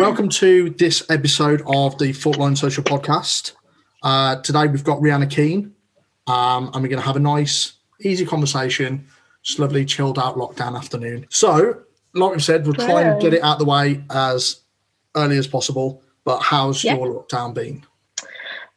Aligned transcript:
Welcome 0.00 0.30
to 0.30 0.70
this 0.70 1.08
episode 1.10 1.60
of 1.66 1.98
the 1.98 2.12
Faultline 2.14 2.56
Social 2.56 2.82
Podcast. 2.82 3.52
Uh, 4.02 4.36
today 4.36 4.66
we've 4.66 4.82
got 4.82 4.98
Rhianna 4.98 5.30
Keane, 5.30 5.74
um, 6.26 6.70
and 6.72 6.76
we're 6.76 6.88
going 6.88 7.00
to 7.00 7.06
have 7.06 7.16
a 7.16 7.20
nice, 7.20 7.74
easy 8.00 8.24
conversation. 8.24 9.06
Just 9.42 9.58
lovely, 9.58 9.84
chilled 9.84 10.18
out 10.18 10.36
lockdown 10.36 10.74
afternoon. 10.74 11.26
So, 11.28 11.82
like 12.14 12.30
we've 12.32 12.42
said, 12.42 12.64
we'll 12.64 12.74
try 12.74 13.02
and 13.02 13.20
get 13.20 13.34
it 13.34 13.42
out 13.42 13.58
the 13.58 13.66
way 13.66 14.02
as 14.10 14.60
early 15.16 15.36
as 15.36 15.46
possible. 15.46 16.02
But 16.24 16.38
how's 16.40 16.82
Yeah. 16.82 16.94
your 16.94 17.06
lockdown 17.08 17.52
been? 17.52 17.84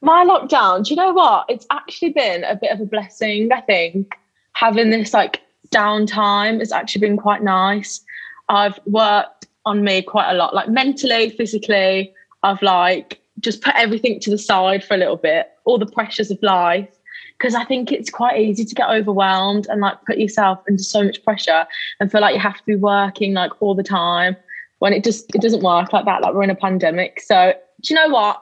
My 0.02 0.26
lockdown, 0.26 0.84
do 0.84 0.90
you 0.94 0.98
know 0.98 1.14
what? 1.14 1.46
It's 1.48 1.66
actually 1.72 2.10
been 2.10 2.44
a 2.44 2.58
bit 2.58 2.72
of 2.72 2.82
a 2.82 2.86
blessing, 2.86 3.50
I 3.54 3.62
think. 3.62 4.14
Having 4.52 4.90
this 4.90 5.14
like 5.14 5.40
downtime 5.72 6.60
has 6.60 6.74
actually 6.74 7.00
been 7.08 7.16
quite 7.18 7.42
nice. 7.42 8.02
I've 8.50 8.78
worked 8.86 9.43
on 9.66 9.84
me 9.84 10.02
quite 10.02 10.32
a 10.32 10.34
lot, 10.34 10.54
like 10.54 10.70
mentally, 10.70 11.30
physically. 11.30 12.14
I've 12.44 12.62
like 12.62 13.22
just 13.40 13.62
put 13.62 13.76
everything 13.76 14.20
to 14.22 14.30
the 14.30 14.38
side 14.38 14.84
for 14.84 14.94
a 14.94 14.98
little 14.98 15.18
bit, 15.18 15.52
all 15.66 15.78
the 15.78 15.86
pressures 15.86 16.32
of 16.32 16.42
life. 16.42 16.90
Because 17.38 17.56
I 17.56 17.66
think 17.66 17.92
it's 17.92 18.10
quite 18.10 18.40
easy 18.40 18.64
to 18.64 18.76
get 18.76 18.90
overwhelmed 18.90 19.68
and 19.68 19.82
like 19.82 19.98
put 20.06 20.18
yourself 20.18 20.60
into 20.68 20.84
so 20.84 21.04
much 21.04 21.24
pressure 21.24 21.66
and 22.00 22.12
feel 22.12 22.22
like 22.22 22.36
you 22.36 22.40
have 22.40 22.58
to 22.58 22.66
be 22.66 22.76
working 22.76 23.34
like 23.34 23.62
all 23.62 23.76
the 23.76 23.84
time 23.84 24.38
when 24.80 24.94
it 24.94 25.04
just 25.04 25.34
it 25.36 25.42
doesn't 25.42 25.64
work 25.64 25.92
like 25.92 26.06
that. 26.06 26.22
Like 26.22 26.34
we're 26.34 26.44
in 26.44 26.50
a 26.50 26.56
pandemic. 26.56 27.22
So 27.22 27.54
do 27.82 27.94
you 27.94 28.00
know 28.00 28.10
what? 28.10 28.42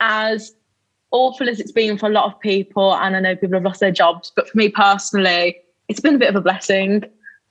As 0.00 0.52
awful 1.12 1.48
as 1.48 1.60
it's 1.60 1.72
been 1.72 1.96
for 1.96 2.06
a 2.06 2.12
lot 2.12 2.24
of 2.24 2.40
people, 2.40 2.94
and 2.96 3.14
I 3.16 3.20
know 3.20 3.36
people 3.36 3.56
have 3.56 3.64
lost 3.64 3.80
their 3.80 3.92
jobs, 3.92 4.32
but 4.34 4.48
for 4.48 4.58
me 4.58 4.68
personally, 4.68 5.56
it's 5.88 6.00
been 6.00 6.16
a 6.16 6.18
bit 6.18 6.28
of 6.28 6.36
a 6.36 6.40
blessing. 6.40 7.04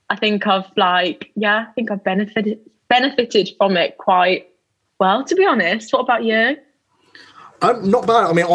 I 0.09 0.15
think 0.15 0.45
I've 0.45 0.69
like, 0.75 1.31
yeah, 1.35 1.67
I 1.69 1.71
think 1.73 1.89
I've 1.89 2.03
benefited 2.03 2.59
benefited 2.91 3.49
from 3.57 3.77
it 3.77 3.97
quite 3.97 4.49
well, 4.99 5.23
to 5.25 5.35
be 5.35 5.45
honest. 5.45 5.91
What 5.93 6.01
about 6.01 6.23
you? 6.23 6.57
Um, 7.61 7.89
not 7.89 8.05
bad. 8.05 8.25
I 8.25 8.33
mean, 8.33 8.45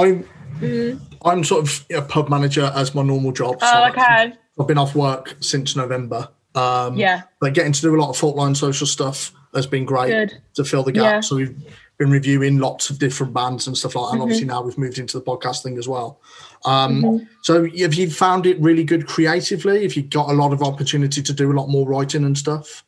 I'm 0.61 1.01
I'm 1.25 1.43
sort 1.45 1.65
of 1.67 1.85
a 1.91 2.03
pub 2.03 2.29
manager 2.29 2.71
as 2.75 2.95
my 2.95 3.03
normal 3.03 3.33
job. 3.33 3.61
so 3.61 3.67
Oh, 3.73 3.89
okay. 3.89 4.33
I've 4.61 4.67
been 4.67 4.79
off 4.79 4.95
work 4.95 5.37
since 5.41 5.75
November. 5.77 6.29
Um, 6.55 6.97
Yeah. 6.97 7.23
but 7.41 7.53
getting 7.55 7.73
to 7.73 7.81
do 7.81 7.95
a 7.95 7.99
lot 8.01 8.11
of 8.11 8.17
Faultline 8.17 8.57
social 8.57 8.87
stuff 8.87 9.33
has 9.55 9.67
been 9.67 9.85
great 9.85 10.09
Good. 10.11 10.39
to 10.55 10.65
fill 10.65 10.83
the 10.83 10.93
gap. 10.93 11.03
Yeah. 11.03 11.21
So 11.21 11.37
we've 11.37 11.55
been 11.99 12.11
reviewing 12.11 12.59
lots 12.59 12.91
of 12.91 12.99
different 12.99 13.33
bands 13.35 13.67
and 13.67 13.77
stuff 13.77 13.95
like 13.95 14.05
that. 14.05 14.09
And 14.13 14.15
Mm-hmm. 14.15 14.23
obviously 14.23 14.47
now 14.47 14.63
we've 14.63 14.79
moved 14.79 14.99
into 14.99 15.19
the 15.19 15.25
podcasting 15.25 15.79
as 15.79 15.87
well. 15.89 16.21
Um, 16.65 17.03
Mm-hmm. 17.03 17.25
So 17.43 17.65
have 17.65 17.95
you 17.95 18.11
found 18.11 18.47
it 18.47 18.59
really 18.61 18.85
good 18.85 19.07
creatively? 19.07 19.85
If 19.85 19.97
you 19.97 20.03
got 20.03 20.31
a 20.31 20.35
lot 20.35 20.53
of 20.53 20.63
opportunity 20.63 21.23
to 21.23 21.33
do 21.33 21.53
a 21.53 21.55
lot 21.55 21.69
more 21.69 21.87
writing 21.87 22.25
and 22.25 22.37
stuff? 22.39 22.85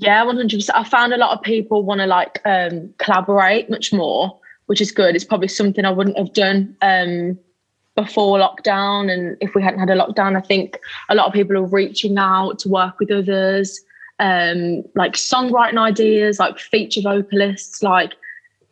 Yeah, 0.00 0.24
one 0.24 0.36
hundred 0.36 0.56
percent. 0.56 0.78
I 0.78 0.84
found 0.84 1.12
a 1.12 1.18
lot 1.18 1.36
of 1.36 1.42
people 1.42 1.82
want 1.82 2.00
to 2.00 2.06
like 2.06 2.40
um, 2.46 2.92
collaborate 2.96 3.68
much 3.68 3.92
more, 3.92 4.40
which 4.64 4.80
is 4.80 4.90
good. 4.90 5.14
It's 5.14 5.26
probably 5.26 5.48
something 5.48 5.84
I 5.84 5.90
wouldn't 5.90 6.16
have 6.16 6.32
done 6.32 6.74
um, 6.80 7.38
before 7.96 8.38
lockdown, 8.38 9.12
and 9.12 9.36
if 9.42 9.54
we 9.54 9.62
hadn't 9.62 9.78
had 9.78 9.90
a 9.90 9.96
lockdown, 9.96 10.38
I 10.38 10.40
think 10.40 10.78
a 11.10 11.14
lot 11.14 11.26
of 11.26 11.34
people 11.34 11.54
are 11.58 11.66
reaching 11.66 12.16
out 12.16 12.58
to 12.60 12.70
work 12.70 12.98
with 12.98 13.10
others, 13.10 13.78
um, 14.20 14.82
like 14.94 15.12
songwriting 15.12 15.78
ideas, 15.78 16.38
like 16.38 16.58
feature 16.58 17.02
vocalists, 17.02 17.82
like. 17.82 18.14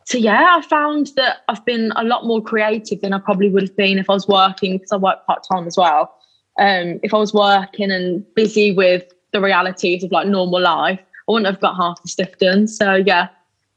So 0.07 0.17
yeah, 0.17 0.57
I 0.57 0.63
found 0.63 1.11
that 1.17 1.43
I've 1.49 1.63
been 1.67 1.93
a 1.95 2.05
lot 2.05 2.25
more 2.25 2.43
creative 2.43 3.03
than 3.03 3.13
I 3.13 3.19
probably 3.19 3.51
would 3.51 3.65
have 3.65 3.77
been 3.77 3.99
if 3.99 4.09
I 4.09 4.15
was 4.15 4.27
working 4.27 4.79
because 4.79 4.93
I 4.93 4.97
work 4.97 5.27
part 5.27 5.45
time 5.47 5.67
as 5.67 5.77
well. 5.77 6.15
Um, 6.59 6.99
if 7.03 7.13
I 7.13 7.19
was 7.19 7.35
working 7.35 7.91
and 7.91 8.25
busy 8.35 8.73
with 8.73 9.05
the 9.33 9.43
realities 9.43 10.03
of 10.03 10.11
like 10.11 10.27
normal 10.27 10.63
life, 10.63 10.99
I 11.29 11.33
wouldn't 11.33 11.47
have 11.47 11.61
got 11.61 11.77
half 11.77 12.03
the 12.03 12.09
stuff 12.09 12.39
done. 12.39 12.67
So 12.67 12.95
yeah, 12.95 13.29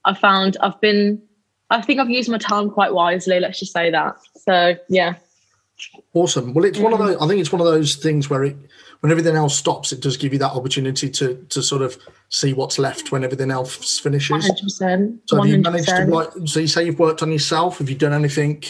I 0.06 0.14
found 0.14 0.58
I've 0.62 0.80
been 0.80 1.22
I 1.70 1.82
think 1.82 2.00
I've 2.00 2.10
used 2.10 2.30
my 2.30 2.38
time 2.38 2.70
quite 2.70 2.94
wisely, 2.94 3.40
let's 3.40 3.60
just 3.60 3.74
say 3.74 3.92
that. 3.92 4.16
So 4.36 4.76
yeah. 4.90 5.16
Awesome. 6.14 6.54
Well, 6.54 6.66
it's 6.66 6.78
one 6.78 6.94
of 6.94 7.00
those. 7.00 7.18
I 7.20 7.28
think 7.28 7.40
it's 7.40 7.52
one 7.52 7.62
of 7.62 7.66
those 7.66 7.96
things 7.96 8.30
where 8.30 8.44
it, 8.44 8.56
when 9.00 9.12
everything 9.12 9.36
else 9.36 9.58
stops, 9.58 9.92
it 9.92 10.00
does 10.00 10.16
give 10.16 10.32
you 10.32 10.38
that 10.40 10.52
opportunity 10.52 11.10
to 11.10 11.44
to 11.50 11.64
sort 11.64 11.82
of 11.82 11.98
see 12.30 12.54
what's 12.54 12.78
left 12.78 13.12
when 13.12 13.24
everything 13.24 13.50
else 13.50 13.98
finishes. 13.98 14.48
100%. 14.52 15.20
So 15.26 15.42
have 15.42 15.48
you 15.48 15.58
managed 15.58 15.88
to 15.88 16.06
write? 16.06 16.28
So 16.46 16.60
you 16.60 16.68
say 16.68 16.86
you've 16.86 17.00
worked 17.00 17.24
on 17.24 17.32
yourself. 17.32 17.80
Have 17.80 17.90
you 17.90 17.96
done 17.96 18.14
anything 18.14 18.64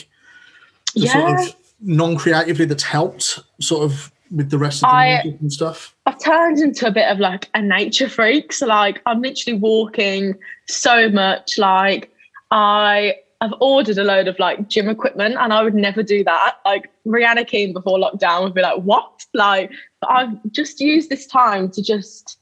Yeah. 0.94 1.12
sort 1.12 1.40
of 1.40 1.56
non-creatively 1.82 2.66
that's 2.66 2.84
helped 2.84 3.40
sort 3.60 3.84
of 3.84 4.12
with 4.32 4.50
the 4.50 4.58
rest 4.58 4.84
of 4.84 4.90
the 4.90 4.96
I- 4.96 5.22
music 5.24 5.42
and 5.42 5.54
stuff? 5.54 5.96
I've 6.06 6.20
turned 6.20 6.60
into 6.60 6.88
a 6.88 6.92
bit 6.92 7.08
of 7.10 7.20
like 7.20 7.50
a 7.54 7.62
nature 7.62 8.10
freak. 8.10 8.54
So 8.54 8.66
like 8.66 9.02
I'm 9.06 9.22
literally 9.22 9.60
walking 9.60 10.36
so 10.68 11.10
much. 11.10 11.58
Like 11.58 12.12
I 12.52 13.16
I've 13.42 13.54
ordered 13.60 13.98
a 13.98 14.04
load 14.04 14.28
of 14.28 14.38
like 14.40 14.70
gym 14.70 14.88
equipment 14.88 15.36
and 15.40 15.52
I 15.52 15.64
would 15.64 15.74
never 15.74 16.04
do 16.04 16.24
that. 16.24 16.58
Like 16.66 16.92
Rhianna 17.06 17.46
Keane 17.46 17.74
before 17.74 17.98
lockdown 17.98 18.44
would 18.44 18.54
be 18.54 18.62
like, 18.62 18.82
what? 18.82 19.26
Like 19.34 19.72
but 20.00 20.12
I've 20.12 20.52
just 20.52 20.80
used 20.80 21.10
this 21.10 21.28
time 21.28 21.70
to 21.72 21.82
just 21.82 22.38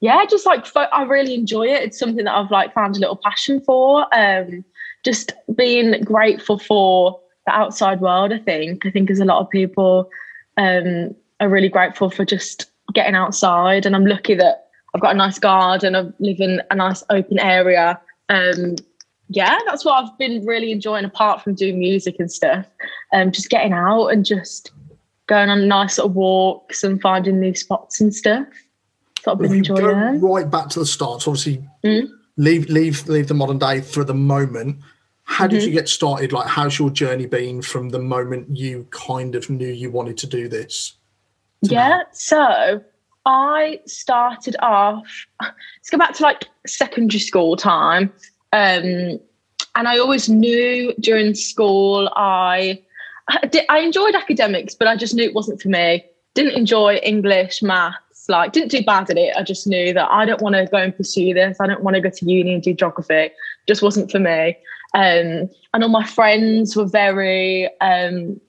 yeah, 0.00 0.24
just 0.26 0.44
like 0.44 0.66
fo- 0.66 0.80
I 0.92 1.04
really 1.04 1.34
enjoy 1.34 1.66
it. 1.68 1.82
It's 1.82 1.98
something 1.98 2.24
that 2.24 2.34
I've 2.34 2.50
like 2.50 2.74
found 2.74 2.96
a 2.96 3.00
little 3.00 3.16
passion 3.22 3.60
for. 3.60 4.06
Um 4.14 4.64
just 5.04 5.32
being 5.54 6.02
grateful 6.02 6.58
for 6.58 7.20
the 7.46 7.52
outside 7.52 8.00
world, 8.00 8.32
I 8.32 8.38
think. 8.38 8.84
I 8.84 8.90
think 8.90 9.10
as 9.10 9.20
a 9.20 9.24
lot 9.24 9.40
of 9.40 9.50
people 9.50 10.10
um 10.56 11.14
are 11.40 11.48
really 11.48 11.68
grateful 11.68 12.10
for 12.10 12.24
just 12.24 12.66
getting 12.94 13.14
outside 13.14 13.84
and 13.86 13.94
I'm 13.94 14.06
lucky 14.06 14.34
that 14.34 14.68
I've 14.94 15.00
got 15.02 15.14
a 15.14 15.18
nice 15.18 15.38
garden, 15.38 15.94
I 15.94 16.10
live 16.18 16.40
in 16.40 16.62
a 16.70 16.74
nice 16.74 17.02
open 17.10 17.38
area. 17.38 18.00
Um 18.28 18.76
yeah, 19.28 19.58
that's 19.66 19.84
what 19.84 20.02
I've 20.04 20.16
been 20.18 20.46
really 20.46 20.70
enjoying 20.70 21.04
apart 21.04 21.42
from 21.42 21.54
doing 21.54 21.78
music 21.78 22.16
and 22.18 22.30
stuff. 22.30 22.66
Um 23.12 23.32
just 23.32 23.50
getting 23.50 23.72
out 23.72 24.06
and 24.08 24.24
just 24.24 24.70
going 25.26 25.50
on 25.50 25.66
nice 25.68 25.96
sort 25.96 26.08
of 26.10 26.14
walks 26.16 26.84
and 26.84 27.00
finding 27.00 27.40
new 27.40 27.54
spots 27.54 28.00
and 28.00 28.14
stuff. 28.14 28.46
What 29.24 29.32
I've 29.34 29.38
been 29.40 29.50
If 29.60 29.68
you 29.68 29.74
go 29.74 29.92
right 30.28 30.48
back 30.48 30.68
to 30.70 30.78
the 30.78 30.86
start, 30.86 31.22
so 31.22 31.32
obviously 31.32 31.62
Mm. 31.84 32.08
leave 32.36 32.68
leave 32.68 33.06
leave 33.08 33.26
the 33.28 33.34
modern 33.34 33.58
day 33.58 33.80
for 33.80 34.04
the 34.04 34.14
moment. 34.14 34.78
How 35.24 35.46
Mm-hmm. 35.46 35.54
did 35.56 35.64
you 35.64 35.72
get 35.72 35.88
started? 35.88 36.32
Like, 36.32 36.46
how's 36.46 36.78
your 36.78 36.88
journey 36.88 37.26
been 37.26 37.60
from 37.60 37.88
the 37.88 37.98
moment 37.98 38.56
you 38.56 38.86
kind 38.92 39.34
of 39.34 39.50
knew 39.50 39.66
you 39.66 39.90
wanted 39.90 40.16
to 40.18 40.26
do 40.28 40.48
this? 40.48 40.92
Yeah, 41.62 42.02
so 42.12 42.82
I 43.24 43.80
started 43.86 44.56
off, 44.60 45.26
let's 45.42 45.90
go 45.90 45.98
back 45.98 46.14
to 46.14 46.22
like 46.22 46.44
secondary 46.66 47.18
school 47.18 47.56
time. 47.56 48.12
Um, 48.52 49.18
and 49.74 49.88
I 49.88 49.98
always 49.98 50.28
knew 50.28 50.94
during 51.00 51.34
school 51.34 52.10
I, 52.16 52.82
I, 53.28 53.46
did, 53.46 53.64
I 53.68 53.80
enjoyed 53.80 54.14
academics, 54.14 54.74
but 54.74 54.88
I 54.88 54.96
just 54.96 55.14
knew 55.14 55.24
it 55.24 55.34
wasn't 55.34 55.60
for 55.60 55.68
me. 55.68 56.04
Didn't 56.34 56.56
enjoy 56.56 56.96
English, 56.96 57.62
maths, 57.62 58.28
like 58.28 58.52
didn't 58.52 58.70
do 58.70 58.84
bad 58.84 59.10
at 59.10 59.18
it. 59.18 59.34
I 59.36 59.42
just 59.42 59.66
knew 59.66 59.92
that 59.92 60.10
I 60.10 60.24
don't 60.24 60.40
want 60.40 60.54
to 60.54 60.66
go 60.66 60.78
and 60.78 60.96
pursue 60.96 61.34
this. 61.34 61.58
I 61.60 61.66
don't 61.66 61.82
want 61.82 61.94
to 61.94 62.00
go 62.00 62.10
to 62.10 62.30
uni 62.30 62.54
and 62.54 62.62
do 62.62 62.74
geography. 62.74 63.30
Just 63.66 63.82
wasn't 63.82 64.10
for 64.10 64.18
me. 64.18 64.56
Um, 64.94 65.50
and 65.74 65.82
all 65.82 65.88
my 65.88 66.06
friends 66.06 66.76
were 66.76 66.86
very 66.86 67.68
um, 67.80 68.40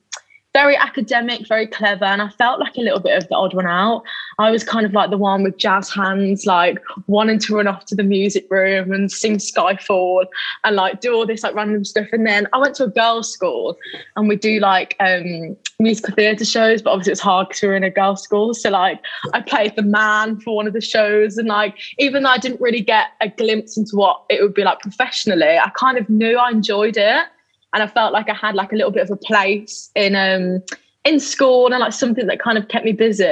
very 0.58 0.76
academic, 0.76 1.48
very 1.48 1.68
clever, 1.68 2.06
and 2.06 2.20
I 2.20 2.30
felt 2.30 2.60
like 2.60 2.76
a 2.78 2.82
little 2.82 3.00
bit 3.00 3.16
of 3.16 3.28
the 3.28 3.36
odd 3.36 3.54
one 3.54 3.68
out. 3.68 4.02
I 4.40 4.50
was 4.50 4.64
kind 4.64 4.88
of 4.88 4.92
like 4.92 5.12
the 5.12 5.18
one 5.18 5.44
with 5.44 5.58
jazz 5.58 5.88
hands, 5.94 6.48
like 6.48 6.80
wanting 7.06 7.38
to 7.42 7.56
run 7.58 7.68
off 7.68 7.86
to 7.86 7.96
the 7.96 8.02
music 8.02 8.48
room 8.50 8.92
and 8.92 9.12
sing 9.12 9.38
Skyfall 9.38 10.26
and 10.64 10.76
like 10.76 11.00
do 11.00 11.14
all 11.14 11.28
this 11.28 11.44
like 11.44 11.54
random 11.54 11.86
stuff. 11.86 12.08
And 12.12 12.26
then 12.26 12.48
I 12.54 12.58
went 12.58 12.74
to 12.78 12.86
a 12.86 12.88
girls' 12.88 13.32
school 13.32 13.78
and 14.16 14.28
we 14.28 14.36
do 14.36 14.60
like 14.60 14.96
um 15.00 15.56
musical 15.78 16.16
theatre 16.16 16.44
shows, 16.44 16.82
but 16.82 16.90
obviously 16.90 17.12
it's 17.12 17.22
hard 17.22 17.50
because 17.50 17.62
we 17.62 17.68
were 17.68 17.76
in 17.76 17.84
a 17.84 17.92
girls' 17.92 18.24
school. 18.24 18.56
So 18.56 18.72
like 18.72 19.00
I 19.34 19.42
played 19.42 19.76
the 19.76 19.84
man 19.84 20.40
for 20.40 20.56
one 20.56 20.66
of 20.66 20.74
the 20.74 20.82
shows, 20.82 21.38
and 21.38 21.48
like 21.48 21.76
even 22.00 22.24
though 22.24 22.32
I 22.32 22.40
didn't 22.40 22.62
really 22.62 22.82
get 22.82 23.10
a 23.22 23.30
glimpse 23.30 23.78
into 23.78 23.96
what 23.96 24.24
it 24.28 24.42
would 24.42 24.56
be 24.56 24.64
like 24.64 24.80
professionally, 24.80 25.60
I 25.60 25.70
kind 25.76 26.00
of 26.00 26.10
knew 26.10 26.36
I 26.40 26.50
enjoyed 26.50 26.98
it 26.98 27.28
and 27.74 27.84
I 27.84 27.88
felt 27.88 28.14
like 28.14 28.30
I 28.30 28.34
had 28.34 28.56
like 28.56 28.72
a 28.72 28.76
little 28.76 28.92
bit 28.92 29.04
of 29.04 29.12
a 29.12 29.18
place 29.18 29.92
in 29.96 30.16
um 30.16 30.64
in 31.06 31.20
school 31.20 31.68
and 31.72 31.80
like 31.80 31.94
something 31.94 32.28
that 32.28 32.40
kind 32.40 32.58
of 32.58 32.68
kept 32.68 32.84
me 32.84 32.92
busy. 32.92 33.24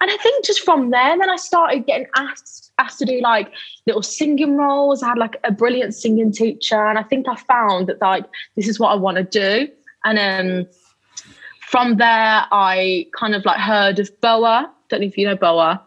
And 0.00 0.10
I 0.10 0.16
think 0.18 0.44
just 0.44 0.60
from 0.60 0.90
there, 0.90 1.16
then 1.18 1.30
I 1.30 1.36
started 1.36 1.86
getting 1.86 2.06
asked 2.16 2.72
asked 2.78 2.98
to 2.98 3.06
do 3.06 3.20
like 3.22 3.50
little 3.86 4.02
singing 4.02 4.56
roles. 4.56 5.02
I 5.02 5.08
had 5.08 5.18
like 5.18 5.36
a 5.44 5.50
brilliant 5.50 5.94
singing 5.94 6.30
teacher, 6.32 6.86
and 6.86 6.98
I 6.98 7.02
think 7.02 7.26
I 7.28 7.36
found 7.36 7.86
that 7.86 8.00
like 8.02 8.24
this 8.56 8.68
is 8.68 8.78
what 8.78 8.88
I 8.88 8.96
want 8.96 9.16
to 9.16 9.24
do. 9.24 9.68
And 10.04 10.18
um 10.18 10.68
from 11.68 11.96
there, 11.96 12.44
I 12.52 13.06
kind 13.18 13.34
of 13.34 13.44
like 13.44 13.58
heard 13.58 13.98
of 13.98 14.08
Boa. 14.20 14.70
Don't 14.88 15.00
know 15.00 15.06
if 15.06 15.16
you 15.18 15.26
know 15.26 15.36
Boa. 15.36 15.82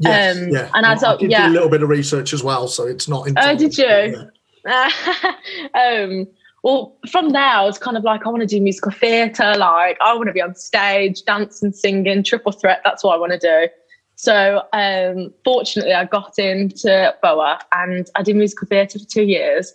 Yes, 0.00 0.36
Um, 0.38 0.48
yeah. 0.48 0.70
and 0.74 0.86
I 0.86 0.94
a- 0.94 1.18
did 1.18 1.30
yeah. 1.30 1.48
a 1.48 1.50
little 1.50 1.68
bit 1.68 1.82
of 1.82 1.88
research 1.88 2.32
as 2.32 2.42
well, 2.42 2.68
so 2.68 2.86
it's 2.86 3.06
not. 3.06 3.28
Oh, 3.36 3.54
did 3.54 3.76
you? 3.76 4.28
Yeah. 4.66 4.90
um, 5.74 6.26
well, 6.62 6.96
from 7.10 7.30
there, 7.30 7.42
I 7.42 7.64
was 7.64 7.78
kind 7.78 7.96
of 7.96 8.04
like, 8.04 8.26
I 8.26 8.28
want 8.28 8.42
to 8.42 8.46
do 8.46 8.60
musical 8.60 8.92
theatre. 8.92 9.54
Like, 9.56 9.98
I 10.04 10.14
want 10.14 10.26
to 10.26 10.32
be 10.32 10.42
on 10.42 10.54
stage, 10.54 11.24
dancing, 11.24 11.72
singing, 11.72 12.22
triple 12.22 12.52
threat. 12.52 12.82
That's 12.84 13.02
what 13.02 13.14
I 13.14 13.18
want 13.18 13.32
to 13.32 13.38
do. 13.38 13.68
So, 14.16 14.62
um, 14.74 15.32
fortunately, 15.44 15.94
I 15.94 16.04
got 16.04 16.38
into 16.38 17.14
BOA 17.22 17.58
and 17.72 18.10
I 18.14 18.22
did 18.22 18.36
musical 18.36 18.68
theatre 18.68 18.98
for 18.98 19.06
two 19.06 19.22
years. 19.22 19.72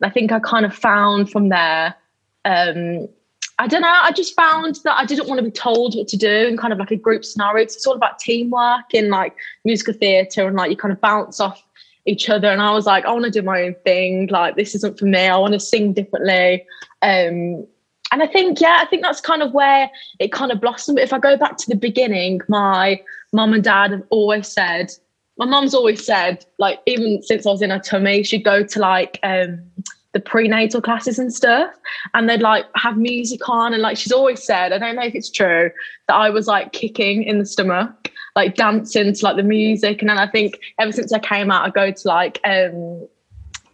And 0.00 0.08
I 0.08 0.12
think 0.12 0.30
I 0.30 0.38
kind 0.38 0.64
of 0.64 0.72
found 0.72 1.30
from 1.30 1.48
there. 1.48 1.96
Um, 2.44 3.08
I 3.60 3.66
don't 3.66 3.82
know. 3.82 3.92
I 3.92 4.12
just 4.12 4.36
found 4.36 4.78
that 4.84 4.96
I 4.96 5.04
didn't 5.04 5.26
want 5.26 5.40
to 5.40 5.44
be 5.44 5.50
told 5.50 5.96
what 5.96 6.06
to 6.08 6.16
do 6.16 6.46
in 6.46 6.56
kind 6.56 6.72
of 6.72 6.78
like 6.78 6.92
a 6.92 6.96
group 6.96 7.24
scenario. 7.24 7.64
It's 7.64 7.84
all 7.84 7.94
about 7.94 8.20
teamwork 8.20 8.94
in 8.94 9.10
like 9.10 9.34
musical 9.64 9.94
theatre 9.94 10.46
and 10.46 10.56
like 10.56 10.70
you 10.70 10.76
kind 10.76 10.92
of 10.92 11.00
bounce 11.00 11.40
off 11.40 11.60
each 12.08 12.28
other. 12.30 12.48
And 12.48 12.62
I 12.62 12.72
was 12.72 12.86
like, 12.86 13.04
I 13.04 13.12
want 13.12 13.26
to 13.26 13.30
do 13.30 13.42
my 13.42 13.62
own 13.62 13.74
thing. 13.84 14.28
Like 14.28 14.56
this 14.56 14.74
isn't 14.74 14.98
for 14.98 15.06
me. 15.06 15.26
I 15.26 15.36
want 15.36 15.52
to 15.52 15.60
sing 15.60 15.92
differently. 15.92 16.66
Um, 17.02 17.66
and 18.10 18.22
I 18.22 18.26
think, 18.26 18.60
yeah, 18.60 18.78
I 18.80 18.86
think 18.86 19.02
that's 19.02 19.20
kind 19.20 19.42
of 19.42 19.52
where 19.52 19.90
it 20.18 20.32
kind 20.32 20.50
of 20.50 20.60
blossomed. 20.60 20.98
If 20.98 21.12
I 21.12 21.18
go 21.18 21.36
back 21.36 21.58
to 21.58 21.68
the 21.68 21.76
beginning, 21.76 22.40
my 22.48 23.00
mum 23.32 23.52
and 23.52 23.62
dad 23.62 23.90
have 23.90 24.04
always 24.08 24.48
said, 24.48 24.90
my 25.36 25.44
mum's 25.44 25.74
always 25.74 26.04
said, 26.04 26.44
like, 26.58 26.80
even 26.86 27.22
since 27.22 27.46
I 27.46 27.50
was 27.50 27.62
in 27.62 27.70
her 27.70 27.78
tummy, 27.78 28.22
she'd 28.22 28.44
go 28.44 28.64
to 28.64 28.78
like 28.80 29.20
um, 29.22 29.60
the 30.14 30.20
prenatal 30.20 30.80
classes 30.80 31.18
and 31.18 31.32
stuff, 31.32 31.70
and 32.14 32.28
they'd 32.28 32.40
like 32.40 32.64
have 32.74 32.96
music 32.96 33.48
on. 33.48 33.72
And 33.74 33.82
like, 33.82 33.98
she's 33.98 34.10
always 34.10 34.42
said, 34.42 34.72
I 34.72 34.78
don't 34.78 34.96
know 34.96 35.04
if 35.04 35.14
it's 35.14 35.30
true, 35.30 35.70
that 36.08 36.14
I 36.14 36.30
was 36.30 36.48
like 36.48 36.72
kicking 36.72 37.22
in 37.22 37.38
the 37.38 37.46
stomach, 37.46 38.10
like 38.38 38.54
dancing 38.54 39.12
to 39.12 39.24
like 39.24 39.34
the 39.34 39.42
music. 39.42 40.00
And 40.00 40.08
then 40.08 40.16
I 40.16 40.28
think 40.28 40.60
ever 40.78 40.92
since 40.92 41.12
I 41.12 41.18
came 41.18 41.50
out, 41.50 41.66
I 41.66 41.70
go 41.70 41.90
to 41.90 42.08
like, 42.08 42.40
um, 42.44 43.08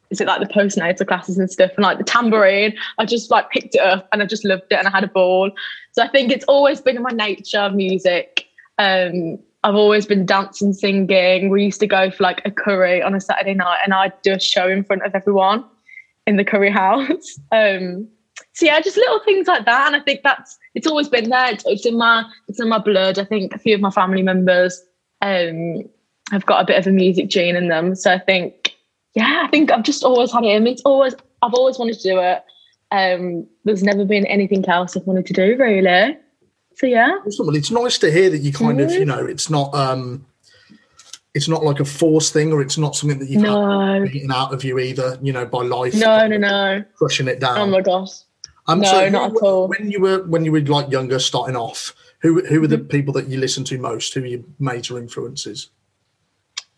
is 0.08 0.22
it 0.22 0.26
like 0.26 0.40
the 0.40 0.46
postnatal 0.46 1.06
classes 1.06 1.36
and 1.36 1.50
stuff 1.50 1.72
and 1.76 1.82
like 1.82 1.98
the 1.98 2.04
tambourine. 2.04 2.74
I 2.98 3.04
just 3.04 3.30
like 3.30 3.50
picked 3.50 3.74
it 3.74 3.82
up 3.82 4.08
and 4.10 4.22
i 4.22 4.26
just 4.26 4.44
loved 4.44 4.64
it 4.70 4.76
and 4.78 4.88
i 4.88 4.90
had 4.90 5.04
a 5.04 5.08
ball. 5.08 5.50
So 5.92 6.02
i 6.02 6.08
think 6.08 6.32
it's 6.32 6.46
always 6.46 6.80
been 6.80 6.96
in 6.96 7.02
my 7.02 7.10
nature 7.10 7.68
music. 7.70 8.46
Um 8.78 9.38
i've 9.64 9.74
always 9.74 10.06
been 10.06 10.24
dancing 10.24 10.72
singing. 10.72 11.50
We 11.50 11.64
used 11.64 11.80
to 11.80 11.86
go 11.86 12.10
for 12.10 12.22
like 12.22 12.40
a 12.46 12.50
curry 12.50 13.02
on 13.02 13.14
a 13.14 13.20
saturday 13.20 13.54
night 13.54 13.80
and 13.84 13.92
i'd 13.92 14.16
do 14.22 14.32
a 14.32 14.40
show 14.40 14.68
in 14.68 14.82
front 14.84 15.02
of 15.04 15.14
everyone 15.14 15.64
in 16.26 16.36
the 16.36 16.44
curry 16.44 16.70
house. 16.70 17.38
Um 17.52 18.08
so 18.52 18.66
yeah 18.66 18.80
just 18.80 18.96
little 18.96 19.20
things 19.20 19.46
like 19.46 19.64
that 19.64 19.86
and 19.86 19.96
i 19.96 20.00
think 20.00 20.20
that's 20.22 20.58
it's 20.74 20.86
always 20.86 21.08
been 21.08 21.30
there 21.30 21.52
it's, 21.52 21.64
it's 21.66 21.86
in 21.86 21.96
my 21.96 22.24
it's 22.48 22.60
in 22.60 22.68
my 22.68 22.78
blood 22.78 23.18
i 23.18 23.24
think 23.24 23.54
a 23.54 23.58
few 23.58 23.74
of 23.74 23.80
my 23.80 23.90
family 23.90 24.22
members 24.22 24.82
um 25.22 25.82
have 26.30 26.46
got 26.46 26.62
a 26.62 26.66
bit 26.66 26.78
of 26.78 26.86
a 26.86 26.90
music 26.90 27.28
gene 27.28 27.56
in 27.56 27.68
them 27.68 27.94
so 27.94 28.12
i 28.12 28.18
think 28.18 28.74
yeah, 29.14 29.42
I 29.44 29.48
think 29.48 29.70
I've 29.70 29.84
just 29.84 30.04
always 30.04 30.32
had 30.32 30.44
it 30.44 30.48
in 30.48 30.64
me. 30.64 30.72
It's 30.72 30.82
always 30.82 31.14
I've 31.42 31.54
always 31.54 31.78
wanted 31.78 31.98
to 31.98 32.02
do 32.02 32.18
it. 32.18 32.44
Um, 32.90 33.46
there's 33.64 33.82
never 33.82 34.04
been 34.04 34.26
anything 34.26 34.68
else 34.68 34.96
I've 34.96 35.06
wanted 35.06 35.26
to 35.26 35.32
do 35.32 35.56
really. 35.56 36.16
So 36.76 36.86
yeah. 36.86 37.18
Well, 37.38 37.54
it's 37.54 37.70
nice 37.70 37.98
to 37.98 38.10
hear 38.10 38.30
that 38.30 38.38
you 38.38 38.52
kind 38.52 38.78
mm-hmm. 38.78 38.90
of, 38.90 38.92
you 38.92 39.04
know, 39.04 39.24
it's 39.24 39.48
not 39.48 39.72
um 39.74 40.26
it's 41.34 41.48
not 41.48 41.64
like 41.64 41.80
a 41.80 41.84
force 41.84 42.30
thing 42.30 42.52
or 42.52 42.62
it's 42.62 42.78
not 42.78 42.94
something 42.94 43.18
that 43.18 43.28
you've 43.28 43.42
no. 43.42 44.06
beaten 44.10 44.30
out 44.30 44.54
of 44.54 44.62
you 44.62 44.78
either, 44.78 45.18
you 45.20 45.32
know, 45.32 45.44
by 45.44 45.62
life. 45.62 45.94
No, 45.94 46.26
no, 46.28 46.36
no. 46.36 46.84
Crushing 46.94 47.26
it 47.26 47.40
down. 47.40 47.58
Oh 47.58 47.66
my 47.66 47.80
gosh. 47.80 48.10
Um, 48.66 48.80
no, 48.80 48.90
so 48.90 49.08
not 49.08 49.32
at 49.32 49.36
all. 49.42 49.68
When 49.68 49.90
you 49.90 50.00
were 50.00 50.22
when 50.24 50.44
you 50.44 50.52
were 50.52 50.60
like 50.60 50.90
younger, 50.90 51.18
starting 51.18 51.56
off, 51.56 51.94
who 52.20 52.42
who 52.46 52.60
were 52.60 52.66
the 52.66 52.78
mm-hmm. 52.78 52.86
people 52.86 53.12
that 53.14 53.26
you 53.26 53.38
listened 53.38 53.66
to 53.66 53.78
most? 53.78 54.14
Who 54.14 54.22
were 54.22 54.26
your 54.26 54.40
major 54.58 54.96
influences? 54.96 55.70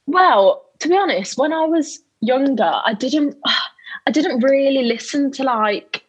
Well, 0.06 0.64
to 0.80 0.88
be 0.88 0.96
honest, 0.96 1.38
when 1.38 1.52
I 1.52 1.66
was 1.66 2.00
younger, 2.20 2.72
I 2.84 2.94
didn't 2.94 3.36
I 4.06 4.10
didn't 4.10 4.40
really 4.40 4.84
listen 4.84 5.30
to 5.32 5.44
like 5.44 6.02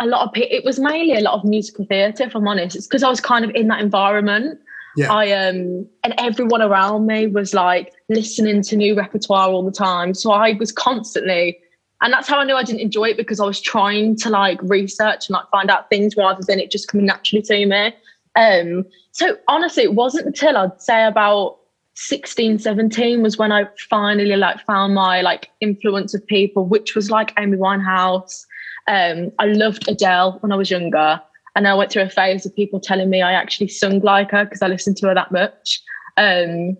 a 0.00 0.06
lot 0.06 0.26
of 0.26 0.30
it 0.34 0.64
was 0.64 0.80
mainly 0.80 1.16
a 1.16 1.20
lot 1.20 1.34
of 1.34 1.44
musical 1.44 1.84
theatre, 1.84 2.24
if 2.24 2.34
I'm 2.34 2.48
honest. 2.48 2.74
It's 2.74 2.86
because 2.86 3.02
I 3.02 3.08
was 3.08 3.20
kind 3.20 3.44
of 3.44 3.52
in 3.54 3.68
that 3.68 3.80
environment. 3.80 4.58
Yeah. 4.96 5.12
I 5.12 5.32
um 5.32 5.86
and 6.04 6.14
everyone 6.18 6.62
around 6.62 7.06
me 7.06 7.26
was 7.26 7.54
like 7.54 7.92
listening 8.08 8.62
to 8.62 8.76
new 8.76 8.94
repertoire 8.94 9.48
all 9.48 9.64
the 9.64 9.72
time. 9.72 10.14
So 10.14 10.32
I 10.32 10.52
was 10.54 10.72
constantly 10.72 11.58
and 12.00 12.12
that's 12.12 12.28
how 12.28 12.38
I 12.38 12.44
knew 12.44 12.56
I 12.56 12.64
didn't 12.64 12.80
enjoy 12.80 13.10
it 13.10 13.16
because 13.16 13.40
I 13.40 13.46
was 13.46 13.60
trying 13.60 14.16
to 14.16 14.30
like 14.30 14.58
research 14.62 15.28
and 15.28 15.34
like 15.34 15.48
find 15.50 15.70
out 15.70 15.88
things 15.88 16.16
rather 16.16 16.42
than 16.46 16.58
it 16.58 16.70
just 16.70 16.88
coming 16.88 17.06
naturally 17.06 17.42
to 17.42 17.66
me. 17.66 17.94
Um 18.36 18.84
so 19.12 19.36
honestly 19.48 19.84
it 19.84 19.94
wasn't 19.94 20.26
until 20.26 20.56
I'd 20.56 20.80
say 20.80 21.06
about 21.06 21.58
16 21.94 22.58
17 22.58 23.22
was 23.22 23.36
when 23.36 23.52
i 23.52 23.66
finally 23.90 24.34
like 24.34 24.58
found 24.64 24.94
my 24.94 25.20
like 25.20 25.50
influence 25.60 26.14
of 26.14 26.26
people 26.26 26.64
which 26.64 26.94
was 26.94 27.10
like 27.10 27.34
amy 27.38 27.58
winehouse 27.58 28.46
um 28.88 29.30
i 29.38 29.44
loved 29.44 29.86
adele 29.88 30.38
when 30.40 30.52
i 30.52 30.56
was 30.56 30.70
younger 30.70 31.20
and 31.56 31.66
i 31.66 31.74
went 31.74 31.90
through 31.90 32.02
a 32.02 32.08
phase 32.08 32.44
of 32.46 32.54
people 32.54 32.80
telling 32.80 33.10
me 33.10 33.22
i 33.22 33.32
actually 33.32 33.68
sung 33.68 34.00
like 34.00 34.30
her 34.30 34.44
because 34.44 34.62
i 34.62 34.66
listened 34.66 34.96
to 34.96 35.06
her 35.06 35.14
that 35.14 35.32
much 35.32 35.82
um 36.16 36.76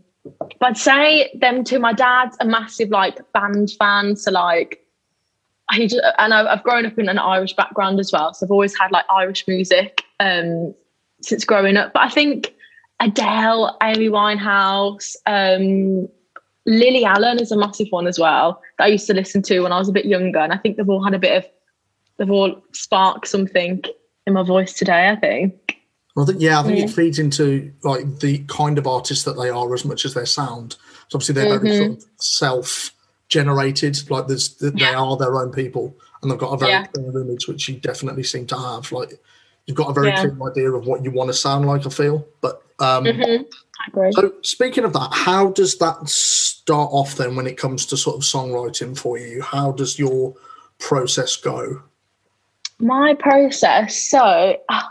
but 0.61 0.69
I'd 0.69 0.79
say 0.79 1.37
them 1.41 1.65
to 1.65 1.81
my 1.81 1.93
dad's 1.93 2.37
a 2.39 2.45
massive 2.45 2.91
like 2.91 3.21
band 3.33 3.73
fan 3.73 4.15
so 4.15 4.31
like 4.31 4.79
he 5.73 5.89
just, 5.89 6.05
and 6.19 6.33
I've 6.33 6.63
grown 6.63 6.87
up 6.87 6.97
in 6.97 7.09
an 7.09 7.19
Irish 7.19 7.55
background 7.55 7.99
as 7.99 8.13
well 8.13 8.33
so 8.33 8.47
I've 8.47 8.53
always 8.53 8.79
had 8.79 8.93
like 8.93 9.05
Irish 9.11 9.49
music 9.49 10.05
um 10.21 10.75
since 11.23 11.45
growing 11.45 11.77
up 11.77 11.93
but 11.93 12.03
I 12.03 12.09
think 12.09 12.55
Adele, 13.03 13.77
Amy 13.83 14.09
Winehouse, 14.09 15.17
um, 15.27 16.09
Lily 16.67 17.05
Allen 17.05 17.41
is 17.41 17.51
a 17.51 17.57
massive 17.57 17.89
one 17.91 18.07
as 18.07 18.19
well 18.19 18.63
that 18.79 18.85
I 18.85 18.89
used 18.89 19.09
to 19.09 19.15
listen 19.15 19.43
to 19.43 19.61
when 19.61 19.73
I 19.73 19.79
was 19.79 19.89
a 19.89 19.93
bit 19.93 20.07
younger. 20.07 20.39
And 20.39 20.53
I 20.53 20.57
think 20.57 20.77
they've 20.77 20.89
all 20.89 21.03
had 21.03 21.15
a 21.15 21.19
bit 21.19 21.37
of, 21.37 21.51
they've 22.17 22.31
all 22.31 22.63
sparked 22.73 23.27
something 23.27 23.83
in 24.27 24.35
my 24.35 24.43
voice 24.43 24.75
today, 24.75 25.09
I 25.09 25.17
think. 25.17 25.79
I 26.17 26.25
think, 26.25 26.41
yeah, 26.41 26.61
I 26.61 26.63
think 26.63 26.79
yeah. 26.79 26.85
it 26.85 26.91
feeds 26.91 27.19
into 27.19 27.73
like 27.83 28.21
the 28.21 28.39
kind 28.47 28.77
of 28.77 28.87
artists 28.87 29.25
that 29.25 29.39
they 29.39 29.49
are 29.49 29.73
as 29.75 29.85
much 29.85 30.05
as 30.05 30.15
their 30.15 30.27
sound. 30.27 30.77
So 31.09 31.17
obviously 31.17 31.35
they're 31.35 31.59
mm-hmm. 31.59 31.67
very 31.67 31.77
sort 31.79 31.91
of 31.91 32.05
self 32.21 32.91
generated, 33.29 34.11
like 34.11 34.27
there's, 34.27 34.57
yeah. 34.61 34.71
they 34.91 34.95
are 34.95 35.17
their 35.17 35.41
own 35.41 35.53
people 35.53 35.97
and 36.21 36.31
they've 36.31 36.39
got 36.39 36.53
a 36.53 36.59
very 36.59 36.73
yeah. 36.73 36.85
clear 36.87 37.19
image, 37.19 37.49
which 37.49 37.69
you 37.69 37.77
definitely 37.77 38.25
seem 38.25 38.47
to 38.49 38.59
have. 38.59 38.93
Like 38.93 39.21
you've 39.67 39.77
got 39.77 39.89
a 39.89 39.95
very 39.95 40.13
clear 40.13 40.37
idea 40.51 40.71
of 40.71 40.87
what 40.87 41.03
you 41.03 41.11
want 41.11 41.29
to 41.29 41.35
sound 41.35 41.67
like, 41.67 41.87
I 41.87 41.91
feel. 41.91 42.27
But 42.43 42.63
um, 42.79 43.05
mm-hmm. 43.05 43.43
So, 44.13 44.33
speaking 44.43 44.85
of 44.85 44.93
that, 44.93 45.11
how 45.13 45.51
does 45.51 45.79
that 45.79 46.09
start 46.09 46.91
off 46.93 47.17
then 47.17 47.35
when 47.35 47.49
it 47.49 47.59
comes 47.59 47.85
to 47.87 47.97
sort 47.97 48.17
of 48.17 48.23
songwriting 48.23 48.97
for 48.97 49.19
you? 49.19 49.43
How 49.43 49.73
does 49.73 49.99
your 49.99 50.35
process 50.79 51.37
go? 51.37 51.83
My 52.83 53.15
process, 53.15 53.97
so 54.11 54.59
uh, 54.69 54.83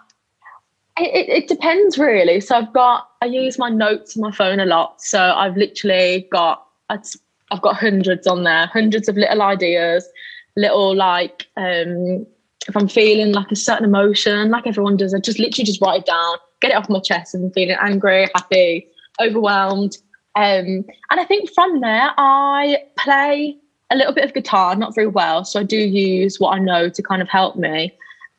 it, 0.97 1.29
it 1.29 1.47
depends 1.47 1.97
really. 1.97 2.39
So, 2.39 2.55
I've 2.55 2.73
got, 2.73 3.09
I 3.21 3.25
use 3.25 3.59
my 3.59 3.69
notes 3.69 4.17
on 4.17 4.21
my 4.21 4.31
phone 4.31 4.59
a 4.59 4.65
lot. 4.65 5.01
So, 5.01 5.19
I've 5.19 5.57
literally 5.57 6.27
got, 6.31 6.65
I've 6.89 7.61
got 7.61 7.75
hundreds 7.75 8.25
on 8.25 8.43
there, 8.43 8.67
hundreds 8.67 9.07
of 9.09 9.17
little 9.17 9.41
ideas, 9.41 10.07
little 10.55 10.95
like, 10.95 11.47
um, 11.57 12.25
if 12.67 12.75
I'm 12.75 12.87
feeling 12.87 13.33
like 13.33 13.51
a 13.51 13.55
certain 13.55 13.85
emotion, 13.85 14.49
like 14.49 14.65
everyone 14.65 14.97
does, 14.97 15.13
I 15.13 15.19
just 15.19 15.37
literally 15.37 15.65
just 15.65 15.81
write 15.81 16.01
it 16.01 16.05
down 16.05 16.37
get 16.61 16.71
it 16.71 16.75
off 16.75 16.89
my 16.89 16.99
chest 16.99 17.35
and 17.35 17.53
feeling 17.53 17.75
angry, 17.79 18.29
happy, 18.33 18.87
overwhelmed. 19.19 19.97
Um, 20.35 20.85
and 21.09 21.19
I 21.19 21.25
think 21.25 21.51
from 21.53 21.81
there, 21.81 22.11
I 22.17 22.83
play 22.97 23.57
a 23.91 23.95
little 23.95 24.13
bit 24.13 24.23
of 24.23 24.33
guitar, 24.33 24.75
not 24.75 24.95
very 24.95 25.07
well. 25.07 25.43
So 25.45 25.59
I 25.59 25.63
do 25.63 25.77
use 25.77 26.39
what 26.39 26.55
I 26.55 26.59
know 26.59 26.89
to 26.89 27.03
kind 27.03 27.21
of 27.21 27.29
help 27.29 27.55
me. 27.57 27.93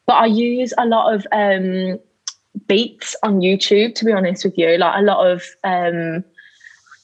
But 0.07 0.15
I 0.15 0.27
use 0.27 0.73
a 0.79 0.87
lot 0.87 1.15
of 1.15 1.27
um, 1.31 2.01
beats 2.67 3.15
on 3.23 3.41
YouTube, 3.41 3.95
to 3.97 4.05
be 4.05 4.13
honest 4.13 4.45
with 4.45 4.59
you, 4.59 4.79
like 4.79 4.99
a 4.99 5.03
lot 5.03 5.31
of 5.31 5.45
um, 5.63 6.25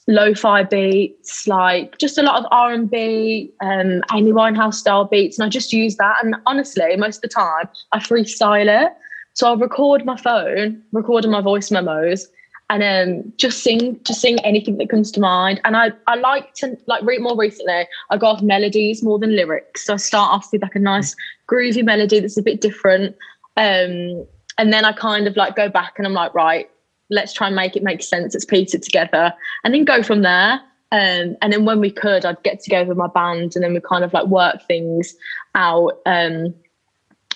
lo-fi 0.07 0.63
beats, 0.63 1.47
like 1.47 1.97
just 1.97 2.17
a 2.17 2.23
lot 2.23 2.39
of 2.39 2.45
R&B, 2.51 3.51
um, 3.61 4.03
Amy 4.13 4.31
Winehouse 4.31 4.75
style 4.75 5.05
beats. 5.05 5.37
And 5.37 5.45
I 5.45 5.49
just 5.49 5.71
use 5.71 5.95
that. 5.97 6.17
And 6.23 6.35
honestly, 6.45 6.95
most 6.97 7.17
of 7.17 7.21
the 7.21 7.27
time, 7.29 7.69
I 7.93 7.99
freestyle 7.99 8.85
it. 8.85 8.91
So 9.33 9.47
I'll 9.47 9.57
record 9.57 10.05
my 10.05 10.17
phone, 10.17 10.81
recording 10.91 11.31
my 11.31 11.41
voice 11.41 11.71
memos, 11.71 12.27
and 12.69 12.83
um, 12.83 13.33
just 13.37 13.63
sing, 13.63 13.99
just 14.03 14.21
sing 14.21 14.39
anything 14.41 14.77
that 14.77 14.89
comes 14.89 15.11
to 15.11 15.19
mind. 15.19 15.59
And 15.65 15.75
I, 15.75 15.91
I 16.07 16.15
like 16.15 16.53
to 16.55 16.77
like 16.85 17.03
read 17.03 17.21
more 17.21 17.35
recently. 17.35 17.87
I 18.09 18.17
go 18.17 18.27
off 18.27 18.41
melodies 18.43 19.01
more 19.03 19.17
than 19.17 19.35
lyrics. 19.35 19.85
So 19.85 19.95
I 19.95 19.97
start 19.97 20.31
off 20.31 20.49
with 20.51 20.61
like 20.61 20.75
a 20.75 20.79
nice 20.79 21.15
groovy 21.49 21.83
melody 21.83 22.19
that's 22.19 22.37
a 22.37 22.43
bit 22.43 22.61
different, 22.61 23.15
um, 23.57 24.25
and 24.57 24.73
then 24.73 24.85
I 24.85 24.91
kind 24.91 25.27
of 25.27 25.35
like 25.35 25.55
go 25.55 25.69
back 25.69 25.93
and 25.97 26.05
I'm 26.05 26.13
like, 26.13 26.33
right, 26.33 26.69
let's 27.09 27.33
try 27.33 27.47
and 27.47 27.55
make 27.55 27.75
it 27.75 27.83
make 27.83 28.03
sense. 28.03 28.33
Let's 28.33 28.45
piece 28.45 28.73
it 28.73 28.83
together, 28.83 29.33
and 29.63 29.73
then 29.73 29.85
go 29.85 30.03
from 30.03 30.21
there. 30.21 30.61
Um, 30.91 31.37
and 31.41 31.53
then 31.53 31.65
when 31.65 31.79
we 31.79 31.91
could, 31.91 32.25
I'd 32.25 32.41
get 32.43 32.61
together 32.61 32.89
with 32.89 32.97
my 32.97 33.07
band, 33.07 33.55
and 33.55 33.63
then 33.63 33.73
we 33.73 33.79
kind 33.79 34.03
of 34.03 34.13
like 34.13 34.27
work 34.27 34.65
things 34.67 35.15
out. 35.55 35.99
Um, 36.05 36.53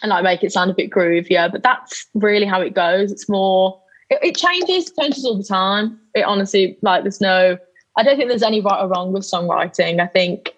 and 0.02 0.10
like 0.10 0.24
make 0.24 0.44
it 0.44 0.52
sound 0.52 0.70
a 0.70 0.74
bit 0.74 0.92
groovier. 0.92 1.50
But 1.52 1.64
that's 1.64 2.06
really 2.14 2.46
how 2.46 2.62
it 2.62 2.74
goes. 2.74 3.12
It's 3.12 3.30
more 3.30 3.82
it, 4.14 4.30
it 4.30 4.38
changes, 4.38 4.92
changes 5.00 5.26
all 5.26 5.38
the 5.38 5.44
time. 5.44 6.00
It 6.14 6.24
honestly 6.24 6.78
like 6.82 7.04
there's 7.04 7.22
no 7.22 7.58
I 7.98 8.04
don't 8.04 8.18
think 8.18 8.30
there's 8.30 8.44
any 8.44 8.62
right 8.62 8.82
or 8.82 8.88
wrong 8.88 9.14
with 9.14 9.24
songwriting. 9.24 10.00
I 10.00 10.08
think 10.08 10.54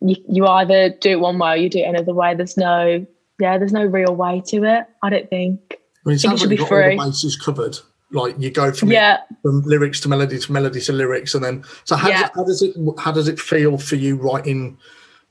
you, 0.00 0.16
you 0.28 0.46
either 0.46 0.90
do 0.90 1.10
it 1.10 1.20
one 1.20 1.38
way 1.38 1.52
or 1.52 1.56
you 1.56 1.68
do 1.68 1.78
it 1.78 1.88
another 1.88 2.14
way. 2.14 2.34
There's 2.34 2.56
no 2.56 3.06
yeah, 3.40 3.58
there's 3.58 3.72
no 3.72 3.84
real 3.84 4.14
way 4.14 4.42
to 4.46 4.64
it. 4.64 4.86
I 5.02 5.10
don't 5.10 5.28
think. 5.28 5.60
I 5.70 5.76
mean, 6.08 6.16
it 6.16 6.20
sounds 6.20 6.42
like 6.42 6.50
you've 6.50 6.60
got 6.60 6.68
free. 6.68 6.96
all 6.96 7.04
the 7.04 7.10
bases 7.10 7.36
covered. 7.36 7.78
Like 8.12 8.36
you 8.38 8.50
go 8.50 8.72
from 8.72 8.92
yeah. 8.92 9.20
from 9.42 9.62
lyrics 9.62 9.98
to 10.00 10.08
melody 10.08 10.38
to 10.38 10.52
melody 10.52 10.80
to 10.82 10.92
lyrics, 10.92 11.34
and 11.34 11.44
then 11.44 11.64
so 11.84 11.96
how, 11.96 12.08
yeah. 12.08 12.28
does, 12.28 12.30
how 12.34 12.44
does 12.44 12.62
it 12.62 12.76
how 12.98 13.12
does 13.12 13.28
it 13.28 13.40
feel 13.40 13.76
for 13.76 13.96
you 13.96 14.16
writing 14.16 14.78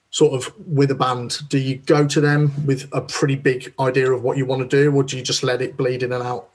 sort 0.10 0.34
of 0.34 0.53
with 0.67 0.91
a 0.91 0.96
band? 0.96 1.38
Do 1.50 1.60
you 1.60 1.77
go 1.77 2.08
to 2.08 2.20
them 2.20 2.51
with 2.65 2.89
a 2.91 3.01
pretty 3.01 3.36
big 3.36 3.74
idea 3.79 4.12
of 4.12 4.24
what 4.24 4.38
you 4.38 4.46
want 4.46 4.70
to 4.70 4.84
do, 4.84 4.93
or 4.93 5.03
do 5.03 5.15
you 5.15 5.24
just 5.24 5.43
let 5.43 5.62
it 5.62 5.77
bleed 5.77 6.03
in 6.03 6.12
and 6.12 6.24
out? 6.24 6.50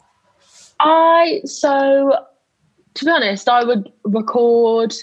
I 0.81 1.41
so 1.45 2.27
to 2.95 3.05
be 3.05 3.11
honest, 3.11 3.49
I 3.49 3.65
would 3.65 3.93
record 4.05 4.95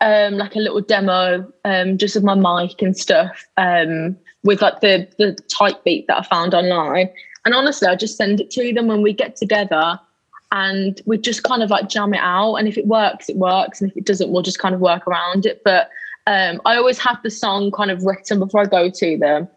um, 0.00 0.34
like 0.34 0.56
a 0.56 0.60
little 0.60 0.80
demo 0.80 1.50
um, 1.64 1.98
just 1.98 2.14
with 2.14 2.24
my 2.24 2.34
mic 2.34 2.80
and 2.80 2.96
stuff 2.96 3.44
um, 3.56 4.16
with 4.44 4.62
like 4.62 4.80
the 4.80 5.08
the 5.18 5.36
type 5.48 5.82
beat 5.84 6.06
that 6.06 6.18
I 6.18 6.22
found 6.22 6.54
online. 6.54 7.10
And 7.44 7.54
honestly, 7.54 7.88
I 7.88 7.96
just 7.96 8.16
send 8.16 8.40
it 8.40 8.50
to 8.52 8.72
them 8.72 8.86
when 8.86 9.02
we 9.02 9.12
get 9.12 9.36
together 9.36 9.98
and 10.52 11.00
we 11.06 11.16
just 11.18 11.42
kind 11.42 11.62
of 11.62 11.70
like 11.70 11.88
jam 11.88 12.14
it 12.14 12.20
out. 12.20 12.56
And 12.56 12.68
if 12.68 12.76
it 12.76 12.86
works, 12.86 13.28
it 13.28 13.36
works. 13.36 13.80
And 13.80 13.90
if 13.90 13.96
it 13.96 14.04
doesn't, 14.04 14.30
we'll 14.30 14.42
just 14.42 14.58
kind 14.58 14.74
of 14.74 14.80
work 14.80 15.06
around 15.06 15.46
it. 15.46 15.62
But 15.64 15.90
um, 16.26 16.60
I 16.64 16.76
always 16.76 16.98
have 16.98 17.18
the 17.22 17.30
song 17.30 17.70
kind 17.70 17.90
of 17.90 18.04
written 18.04 18.38
before 18.38 18.62
I 18.62 18.66
go 18.66 18.90
to 18.90 19.18
them. 19.18 19.48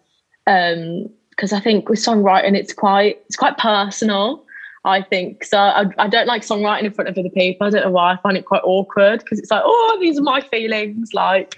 Um 0.47 1.09
because 1.29 1.51
um, 1.51 1.57
I 1.57 1.61
think 1.61 1.89
with 1.89 1.99
songwriting, 1.99 2.55
it's 2.55 2.73
quite 2.73 3.21
it's 3.25 3.35
quite 3.35 3.57
personal. 3.57 4.45
I 4.85 5.01
think 5.01 5.45
so. 5.45 5.57
I, 5.57 5.85
I 5.97 6.07
don't 6.07 6.27
like 6.27 6.41
songwriting 6.41 6.83
in 6.83 6.93
front 6.93 7.09
of 7.09 7.17
other 7.17 7.29
people. 7.29 7.67
I 7.67 7.69
don't 7.69 7.85
know 7.85 7.91
why. 7.91 8.13
I 8.13 8.17
find 8.17 8.35
it 8.35 8.45
quite 8.45 8.63
awkward 8.63 9.19
because 9.19 9.39
it's 9.39 9.49
like, 9.49 9.63
oh, 9.63 9.97
these 10.01 10.19
are 10.19 10.23
my 10.23 10.41
feelings. 10.41 11.13
Like, 11.13 11.55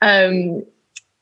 um, 0.00 0.64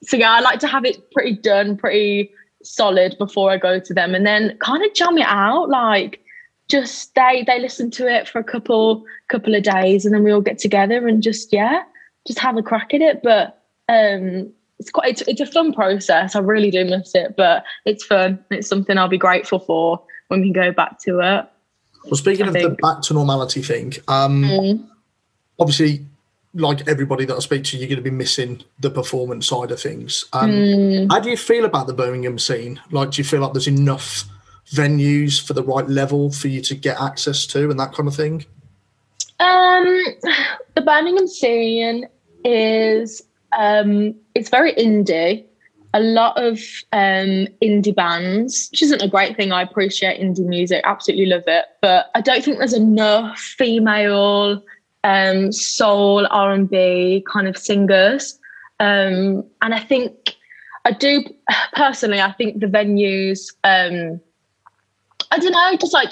so 0.02 0.16
yeah, 0.16 0.32
I 0.32 0.40
like 0.40 0.60
to 0.60 0.66
have 0.66 0.84
it 0.84 1.10
pretty 1.12 1.32
done, 1.32 1.76
pretty 1.76 2.30
solid 2.62 3.16
before 3.18 3.50
I 3.50 3.56
go 3.56 3.80
to 3.80 3.94
them, 3.94 4.14
and 4.14 4.26
then 4.26 4.56
kind 4.58 4.84
of 4.84 4.92
jam 4.92 5.16
it 5.16 5.26
out. 5.26 5.70
Like, 5.70 6.20
just 6.68 7.14
they 7.14 7.44
they 7.46 7.58
listen 7.58 7.90
to 7.92 8.12
it 8.12 8.28
for 8.28 8.38
a 8.38 8.44
couple 8.44 9.04
couple 9.28 9.54
of 9.54 9.62
days, 9.62 10.04
and 10.04 10.14
then 10.14 10.24
we 10.24 10.32
all 10.32 10.42
get 10.42 10.58
together 10.58 11.08
and 11.08 11.22
just 11.22 11.52
yeah, 11.54 11.82
just 12.26 12.38
have 12.38 12.58
a 12.58 12.62
crack 12.62 12.92
at 12.92 13.00
it. 13.00 13.22
But 13.22 13.62
um, 13.88 14.52
it's 14.78 14.90
quite 14.90 15.08
it's, 15.08 15.22
it's 15.22 15.40
a 15.40 15.46
fun 15.46 15.72
process. 15.72 16.36
I 16.36 16.40
really 16.40 16.70
do 16.70 16.84
miss 16.84 17.14
it, 17.14 17.34
but 17.34 17.64
it's 17.86 18.04
fun. 18.04 18.44
It's 18.50 18.68
something 18.68 18.98
I'll 18.98 19.08
be 19.08 19.16
grateful 19.16 19.60
for 19.60 20.02
when 20.28 20.40
we 20.40 20.52
go 20.52 20.72
back 20.72 20.98
to 21.00 21.20
it. 21.20 21.46
Well, 22.04 22.14
speaking 22.14 22.46
I 22.46 22.48
of 22.48 22.54
think. 22.54 22.76
the 22.76 22.82
back 22.82 23.02
to 23.02 23.14
normality 23.14 23.62
thing, 23.62 23.94
um, 24.08 24.44
mm. 24.44 24.86
obviously, 25.58 26.06
like 26.54 26.86
everybody 26.88 27.24
that 27.24 27.34
I 27.34 27.38
speak 27.40 27.64
to, 27.64 27.76
you're 27.76 27.88
going 27.88 27.96
to 27.96 28.02
be 28.02 28.10
missing 28.10 28.62
the 28.80 28.90
performance 28.90 29.48
side 29.48 29.70
of 29.70 29.80
things. 29.80 30.24
Um, 30.32 30.50
mm. 30.50 31.10
How 31.10 31.20
do 31.20 31.30
you 31.30 31.36
feel 31.36 31.64
about 31.64 31.86
the 31.86 31.94
Birmingham 31.94 32.38
scene? 32.38 32.80
Like, 32.90 33.10
do 33.10 33.20
you 33.20 33.24
feel 33.24 33.40
like 33.40 33.52
there's 33.52 33.68
enough 33.68 34.24
venues 34.70 35.44
for 35.44 35.52
the 35.52 35.62
right 35.62 35.88
level 35.88 36.30
for 36.30 36.48
you 36.48 36.60
to 36.60 36.74
get 36.74 37.00
access 37.00 37.46
to 37.46 37.70
and 37.70 37.78
that 37.78 37.92
kind 37.92 38.08
of 38.08 38.14
thing? 38.14 38.44
Um, 39.38 40.04
the 40.74 40.82
Birmingham 40.82 41.26
scene 41.26 42.06
is 42.44 43.22
um, 43.56 44.14
it's 44.34 44.48
very 44.48 44.72
indie 44.74 45.44
a 45.94 46.00
lot 46.00 46.36
of 46.42 46.58
um, 46.92 47.46
indie 47.62 47.94
bands, 47.94 48.68
which 48.70 48.82
isn't 48.82 49.02
a 49.02 49.08
great 49.08 49.36
thing. 49.36 49.52
I 49.52 49.62
appreciate 49.62 50.20
indie 50.20 50.46
music, 50.46 50.82
absolutely 50.84 51.26
love 51.26 51.44
it, 51.46 51.64
but 51.80 52.10
I 52.14 52.20
don't 52.20 52.44
think 52.44 52.58
there's 52.58 52.72
enough 52.72 53.38
female 53.38 54.62
um, 55.04 55.52
soul 55.52 56.26
R 56.30 56.52
and 56.52 56.68
B 56.68 57.24
kind 57.30 57.48
of 57.48 57.56
singers, 57.56 58.38
um, 58.80 59.44
and 59.62 59.74
I 59.74 59.80
think 59.80 60.34
I 60.84 60.92
do 60.92 61.24
personally. 61.74 62.20
I 62.20 62.32
think 62.32 62.60
the 62.60 62.66
venues. 62.66 63.52
Um, 63.64 64.20
I 65.32 65.38
don't 65.38 65.52
know, 65.52 65.76
just 65.76 65.92
like 65.92 66.10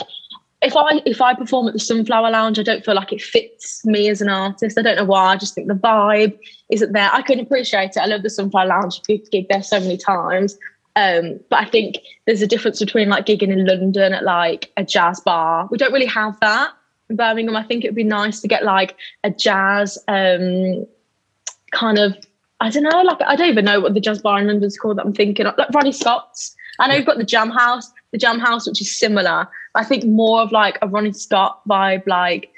if 0.64 0.76
I 0.76 1.02
if 1.06 1.20
I 1.20 1.34
perform 1.34 1.68
at 1.68 1.74
the 1.74 1.80
Sunflower 1.80 2.30
Lounge, 2.30 2.58
I 2.58 2.62
don't 2.62 2.84
feel 2.84 2.94
like 2.94 3.12
it 3.12 3.22
fits 3.22 3.84
me 3.84 4.08
as 4.08 4.20
an 4.20 4.28
artist. 4.28 4.78
I 4.78 4.82
don't 4.82 4.96
know 4.96 5.04
why. 5.04 5.32
I 5.32 5.36
just 5.36 5.54
think 5.54 5.68
the 5.68 5.74
vibe 5.74 6.38
isn't 6.70 6.92
there. 6.92 7.10
I 7.12 7.22
can 7.22 7.40
appreciate 7.40 7.90
it. 7.90 7.98
I 7.98 8.06
love 8.06 8.22
the 8.22 8.30
Sunflower 8.30 8.66
Lounge. 8.66 9.02
Gig 9.04 9.46
there 9.48 9.62
so 9.62 9.80
many 9.80 9.96
times. 9.96 10.56
Um, 10.96 11.40
but 11.50 11.60
I 11.60 11.64
think 11.64 11.98
there's 12.26 12.42
a 12.42 12.46
difference 12.46 12.78
between 12.78 13.08
like 13.08 13.26
gigging 13.26 13.50
in 13.50 13.66
London 13.66 14.12
at 14.12 14.24
like 14.24 14.72
a 14.76 14.84
jazz 14.84 15.20
bar. 15.20 15.68
We 15.70 15.78
don't 15.78 15.92
really 15.92 16.06
have 16.06 16.38
that 16.40 16.72
in 17.10 17.16
Birmingham. 17.16 17.56
I 17.56 17.64
think 17.64 17.84
it 17.84 17.88
would 17.88 17.96
be 17.96 18.04
nice 18.04 18.40
to 18.40 18.48
get 18.48 18.64
like 18.64 18.96
a 19.24 19.30
jazz 19.30 19.98
um, 20.08 20.86
kind 21.72 21.98
of 21.98 22.16
I 22.60 22.70
don't 22.70 22.84
know, 22.84 23.02
like 23.02 23.20
I 23.20 23.36
don't 23.36 23.48
even 23.48 23.64
know 23.64 23.80
what 23.80 23.94
the 23.94 24.00
jazz 24.00 24.22
bar 24.22 24.38
in 24.38 24.46
London's 24.46 24.78
called 24.78 24.98
that 24.98 25.04
I'm 25.04 25.12
thinking 25.12 25.46
of. 25.46 25.58
Like 25.58 25.70
Ronnie 25.70 25.92
Scott's. 25.92 26.54
I 26.78 26.88
know 26.88 26.94
you've 26.94 27.06
got 27.06 27.18
the 27.18 27.24
Jam 27.24 27.50
House, 27.50 27.92
the 28.12 28.18
Jam 28.18 28.38
House, 28.38 28.66
which 28.66 28.80
is 28.80 28.96
similar. 28.96 29.48
I 29.74 29.84
think 29.84 30.04
more 30.04 30.40
of 30.40 30.52
like 30.52 30.78
a 30.82 30.88
Ronnie 30.88 31.12
Scott 31.12 31.60
vibe, 31.68 32.06
like 32.06 32.50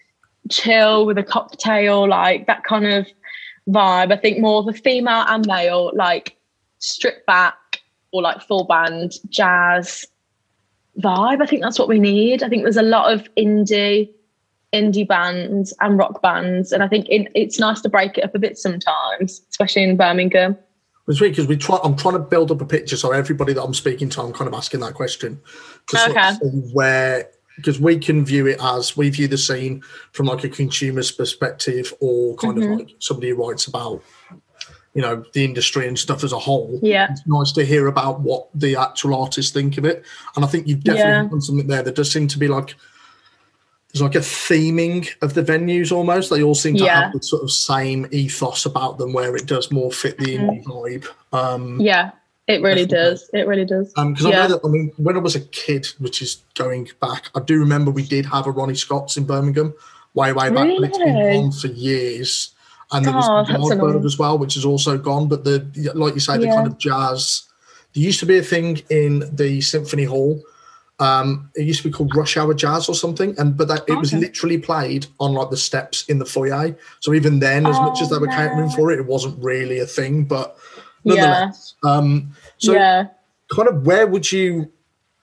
chill 0.50 1.06
with 1.06 1.18
a 1.18 1.22
cocktail, 1.22 2.08
like 2.08 2.46
that 2.46 2.64
kind 2.64 2.86
of 2.86 3.06
vibe. 3.68 4.12
I 4.12 4.16
think 4.16 4.38
more 4.38 4.60
of 4.60 4.68
a 4.68 4.72
female 4.72 5.24
and 5.26 5.46
male, 5.46 5.92
like 5.94 6.36
strip 6.78 7.24
back 7.26 7.56
or 8.12 8.22
like 8.22 8.42
full 8.42 8.64
band 8.64 9.14
jazz 9.28 10.06
vibe. 11.00 11.42
I 11.42 11.46
think 11.46 11.62
that's 11.62 11.78
what 11.78 11.88
we 11.88 11.98
need. 11.98 12.42
I 12.42 12.48
think 12.48 12.62
there's 12.62 12.76
a 12.76 12.82
lot 12.82 13.12
of 13.12 13.28
indie 13.36 14.10
indie 14.72 15.06
bands 15.06 15.72
and 15.80 15.96
rock 15.96 16.20
bands, 16.22 16.72
and 16.72 16.82
I 16.82 16.88
think 16.88 17.06
it, 17.08 17.30
it's 17.34 17.58
nice 17.58 17.80
to 17.82 17.88
break 17.88 18.18
it 18.18 18.24
up 18.24 18.34
a 18.34 18.38
bit 18.38 18.58
sometimes, 18.58 19.40
especially 19.50 19.84
in 19.84 19.96
Birmingham. 19.96 20.56
It's 21.08 21.20
weird 21.20 21.32
because 21.32 21.46
we 21.46 21.56
try. 21.56 21.78
I'm 21.84 21.96
trying 21.96 22.14
to 22.14 22.20
build 22.20 22.50
up 22.50 22.60
a 22.60 22.66
picture, 22.66 22.96
so 22.96 23.12
everybody 23.12 23.52
that 23.52 23.62
I'm 23.62 23.74
speaking 23.74 24.08
to, 24.10 24.22
I'm 24.22 24.32
kind 24.32 24.48
of 24.48 24.54
asking 24.54 24.80
that 24.80 24.94
question. 24.94 25.40
Okay. 25.94 26.32
where 26.72 27.30
because 27.56 27.80
we 27.80 27.98
can 27.98 28.24
view 28.24 28.46
it 28.46 28.58
as 28.60 28.96
we 28.96 29.08
view 29.08 29.28
the 29.28 29.38
scene 29.38 29.82
from 30.12 30.26
like 30.26 30.44
a 30.44 30.48
consumer's 30.48 31.10
perspective, 31.10 31.92
or 32.00 32.36
kind 32.36 32.58
mm-hmm. 32.58 32.72
of 32.72 32.78
like 32.80 32.94
somebody 32.98 33.30
who 33.30 33.36
writes 33.36 33.66
about 33.66 34.02
you 34.94 35.02
know 35.02 35.24
the 35.32 35.44
industry 35.44 35.86
and 35.86 35.98
stuff 35.98 36.24
as 36.24 36.32
a 36.32 36.38
whole. 36.38 36.80
Yeah, 36.82 37.08
it's 37.10 37.26
nice 37.26 37.52
to 37.52 37.64
hear 37.64 37.86
about 37.86 38.20
what 38.20 38.48
the 38.54 38.76
actual 38.76 39.14
artists 39.14 39.52
think 39.52 39.78
of 39.78 39.84
it, 39.84 40.04
and 40.34 40.44
I 40.44 40.48
think 40.48 40.66
you've 40.66 40.82
definitely 40.82 41.12
yeah. 41.12 41.28
done 41.28 41.40
something 41.40 41.66
there 41.66 41.82
that 41.82 41.94
does 41.94 42.10
seem 42.10 42.28
to 42.28 42.38
be 42.38 42.48
like 42.48 42.74
there's 43.96 44.14
like 44.14 44.14
a 44.14 44.18
theming 44.18 45.08
of 45.22 45.32
the 45.32 45.42
venues 45.42 45.90
almost. 45.90 46.28
They 46.28 46.42
all 46.42 46.54
seem 46.54 46.76
to 46.76 46.84
yeah. 46.84 47.04
have 47.04 47.12
the 47.12 47.22
sort 47.22 47.42
of 47.42 47.50
same 47.50 48.06
ethos 48.10 48.66
about 48.66 48.98
them 48.98 49.14
where 49.14 49.34
it 49.34 49.46
does 49.46 49.70
more 49.70 49.90
fit 49.90 50.18
the 50.18 50.36
indie 50.36 50.62
mm. 50.62 50.64
vibe. 50.64 51.06
Um, 51.32 51.80
yeah, 51.80 52.10
it 52.46 52.60
really 52.60 52.84
definitely. 52.84 53.10
does. 53.10 53.30
It 53.32 53.46
really 53.46 53.64
does. 53.64 53.92
Because 53.94 54.24
um, 54.26 54.30
yeah. 54.30 54.44
I 54.44 54.48
know 54.48 54.54
that, 54.54 54.60
I 54.66 54.68
mean, 54.68 54.92
when 54.98 55.16
I 55.16 55.20
was 55.20 55.34
a 55.34 55.40
kid, 55.40 55.86
which 55.98 56.20
is 56.20 56.42
going 56.54 56.90
back, 57.00 57.30
I 57.34 57.40
do 57.40 57.58
remember 57.58 57.90
we 57.90 58.04
did 58.04 58.26
have 58.26 58.46
a 58.46 58.50
Ronnie 58.50 58.74
Scott's 58.74 59.16
in 59.16 59.24
Birmingham 59.24 59.72
way, 60.12 60.32
way 60.32 60.50
back, 60.50 60.64
really? 60.64 60.80
but 60.80 60.88
it's 60.90 60.98
been 60.98 61.42
gone 61.42 61.52
for 61.52 61.68
years. 61.68 62.50
And 62.92 63.04
there 63.04 63.14
was 63.14 63.28
oh, 63.28 63.50
Yardbird 63.50 64.04
as 64.04 64.18
well, 64.18 64.36
which 64.36 64.58
is 64.58 64.66
also 64.66 64.98
gone. 64.98 65.26
But 65.26 65.44
the, 65.44 65.92
like 65.94 66.14
you 66.14 66.20
say, 66.20 66.36
the 66.36 66.46
yeah. 66.46 66.54
kind 66.54 66.66
of 66.66 66.76
jazz. 66.76 67.44
There 67.94 68.04
used 68.04 68.20
to 68.20 68.26
be 68.26 68.36
a 68.36 68.42
thing 68.42 68.82
in 68.90 69.24
the 69.34 69.62
Symphony 69.62 70.04
Hall 70.04 70.42
um, 70.98 71.50
it 71.54 71.64
used 71.64 71.82
to 71.82 71.88
be 71.88 71.92
called 71.92 72.14
Rush 72.16 72.36
Hour 72.36 72.54
Jazz 72.54 72.88
or 72.88 72.94
something, 72.94 73.34
and 73.38 73.56
but 73.56 73.68
that, 73.68 73.80
it 73.80 73.92
okay. 73.92 73.96
was 73.96 74.12
literally 74.14 74.58
played 74.58 75.06
on 75.20 75.34
like 75.34 75.50
the 75.50 75.56
steps 75.56 76.06
in 76.08 76.18
the 76.18 76.24
foyer. 76.24 76.76
So 77.00 77.12
even 77.12 77.38
then, 77.38 77.66
as 77.66 77.76
oh, 77.76 77.82
much 77.82 78.00
as 78.00 78.08
they 78.08 78.18
were 78.18 78.28
oh, 78.28 78.30
no. 78.30 78.36
catering 78.36 78.70
for 78.70 78.90
it, 78.90 78.98
it 78.98 79.06
wasn't 79.06 79.42
really 79.42 79.78
a 79.80 79.86
thing. 79.86 80.24
But 80.24 80.56
nonetheless, 81.04 81.74
yeah. 81.84 81.90
um, 81.90 82.32
so 82.56 82.72
yeah. 82.72 83.08
kind 83.54 83.68
of 83.68 83.84
where 83.86 84.06
would 84.06 84.30
you? 84.32 84.72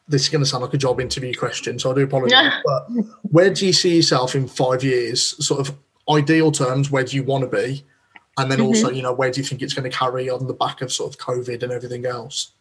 This 0.08 0.24
is 0.24 0.30
going 0.30 0.44
to 0.44 0.50
sound 0.50 0.63
like 0.63 0.74
a 0.74 0.77
job 0.77 1.00
interview 1.00 1.34
question, 1.34 1.80
so 1.80 1.92
I 1.92 1.96
do 1.96 2.01
apologize. 2.01 2.53
but 2.65 2.88
where 3.24 3.51
do 3.51 3.65
you 3.65 3.74
see 3.74 3.96
yourself 3.96 4.36
in 4.36 4.48
five 4.48 4.84
years? 4.84 5.46
Sort 5.46 5.68
of 5.68 5.75
ideal 6.10 6.51
terms, 6.51 6.92
where 6.92 7.03
do 7.03 7.15
you 7.15 7.24
want 7.24 7.50
to 7.50 7.58
be? 7.58 7.84
And 8.38 8.51
then 8.51 8.60
mm-hmm. 8.60 8.68
also, 8.68 8.89
you 8.89 9.01
know, 9.01 9.13
where 9.13 9.32
do 9.32 9.39
you 9.39 9.46
think 9.46 9.62
it's 9.62 9.74
going 9.74 9.89
to 9.89 9.96
carry 9.96 10.30
on 10.30 10.48
the 10.48 10.53
back 10.53 10.82
of 10.82 10.92
sort 10.92 11.13
of 11.13 11.20
COVID 11.20 11.63
and 11.63 11.72
everything 11.72 12.06
else? 12.06 12.51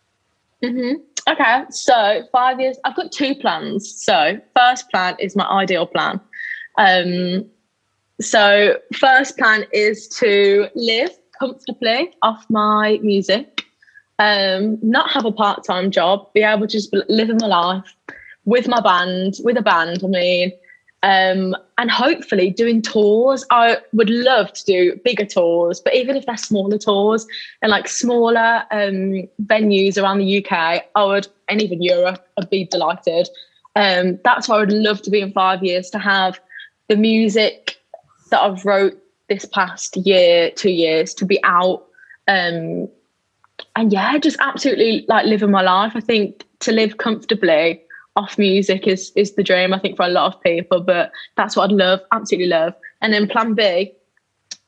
Mm-hmm. 0.64 1.32
Okay, 1.32 1.64
so 1.70 2.22
five 2.32 2.60
years. 2.60 2.76
I've 2.84 2.96
got 2.96 3.12
two 3.12 3.34
plans. 3.34 3.92
So 4.02 4.40
first 4.56 4.90
plan 4.90 5.16
is 5.18 5.36
my 5.36 5.46
ideal 5.46 5.86
plan. 5.86 6.20
Um, 6.78 7.46
so 8.20 8.76
first 8.94 9.36
plan 9.36 9.64
is 9.72 10.08
to 10.20 10.68
live 10.74 11.10
comfortably 11.38 12.12
off 12.22 12.44
my 12.48 12.98
music, 13.02 13.62
um, 14.18 14.78
not 14.82 15.10
have 15.10 15.24
a 15.24 15.32
part 15.32 15.64
time 15.64 15.90
job, 15.90 16.32
be 16.32 16.42
able 16.42 16.66
to 16.66 16.72
just 16.72 16.92
live 17.08 17.28
my 17.40 17.46
life 17.46 17.94
with 18.44 18.68
my 18.68 18.80
band, 18.80 19.34
with 19.42 19.56
a 19.56 19.62
band. 19.62 20.02
I 20.04 20.06
mean, 20.06 20.52
um, 21.02 21.56
and 21.78 21.90
hopefully 21.90 22.50
doing 22.50 22.80
tours. 22.80 23.44
I 23.50 23.78
would 23.92 24.10
love 24.10 24.52
to 24.52 24.64
do 24.64 25.00
bigger 25.04 25.24
tours, 25.24 25.80
but 25.80 25.94
even 25.94 26.16
if 26.16 26.26
they're 26.26 26.36
smaller 26.36 26.78
tours 26.78 27.26
and 27.60 27.70
like 27.70 27.88
smaller 27.88 28.62
um, 28.70 29.28
venues 29.44 30.00
around 30.00 30.18
the 30.18 30.44
UK, 30.44 30.84
I 30.94 31.04
would, 31.04 31.26
and 31.48 31.60
even 31.60 31.82
Europe, 31.82 32.26
I'd 32.38 32.50
be 32.50 32.64
delighted. 32.64 33.28
Um, 33.74 34.18
that's 34.24 34.48
why 34.48 34.56
I 34.56 34.60
would 34.60 34.72
love 34.72 35.02
to 35.02 35.10
be 35.10 35.20
in 35.20 35.32
five 35.32 35.62
years 35.64 35.90
to 35.90 35.98
have 35.98 36.38
the 36.88 36.96
music 36.96 37.78
that 38.30 38.40
I've 38.40 38.64
wrote 38.64 38.96
this 39.28 39.44
past 39.44 39.96
year, 39.96 40.50
two 40.50 40.70
years, 40.70 41.14
to 41.14 41.24
be 41.24 41.42
out. 41.42 41.84
Um, 42.28 42.88
and 43.74 43.92
yeah, 43.92 44.18
just 44.18 44.36
absolutely 44.40 45.04
like 45.08 45.26
living 45.26 45.50
my 45.50 45.62
life. 45.62 45.92
I 45.94 46.00
think 46.00 46.44
to 46.60 46.72
live 46.72 46.98
comfortably 46.98 47.82
off 48.16 48.38
music 48.38 48.86
is 48.86 49.12
is 49.16 49.34
the 49.34 49.42
dream, 49.42 49.72
I 49.72 49.78
think, 49.78 49.96
for 49.96 50.04
a 50.04 50.10
lot 50.10 50.34
of 50.34 50.40
people. 50.42 50.80
But 50.80 51.12
that's 51.36 51.56
what 51.56 51.70
I'd 51.70 51.76
love, 51.76 52.00
absolutely 52.12 52.48
love. 52.48 52.74
And 53.00 53.12
then 53.12 53.28
plan 53.28 53.54
B, 53.54 53.92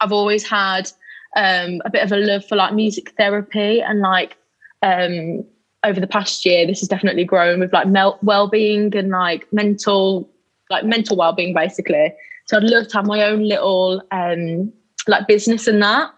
I've 0.00 0.12
always 0.12 0.46
had 0.48 0.90
um, 1.36 1.80
a 1.84 1.90
bit 1.90 2.02
of 2.02 2.12
a 2.12 2.16
love 2.16 2.44
for 2.46 2.56
like 2.56 2.74
music 2.74 3.12
therapy 3.16 3.82
and 3.82 4.00
like 4.00 4.36
um, 4.82 5.44
over 5.84 6.00
the 6.00 6.06
past 6.06 6.44
year, 6.44 6.66
this 6.66 6.80
has 6.80 6.88
definitely 6.88 7.24
grown 7.24 7.60
with 7.60 7.72
like 7.72 7.88
mel- 7.88 8.18
well-being 8.22 8.94
and 8.96 9.10
like 9.10 9.50
mental, 9.52 10.30
like 10.70 10.84
mental 10.84 11.16
well-being 11.16 11.54
basically. 11.54 12.12
So 12.46 12.56
I'd 12.56 12.64
love 12.64 12.88
to 12.88 12.96
have 12.98 13.06
my 13.06 13.22
own 13.22 13.42
little 13.42 14.02
um, 14.10 14.72
like 15.06 15.26
business 15.26 15.66
and 15.66 15.82
that. 15.82 16.10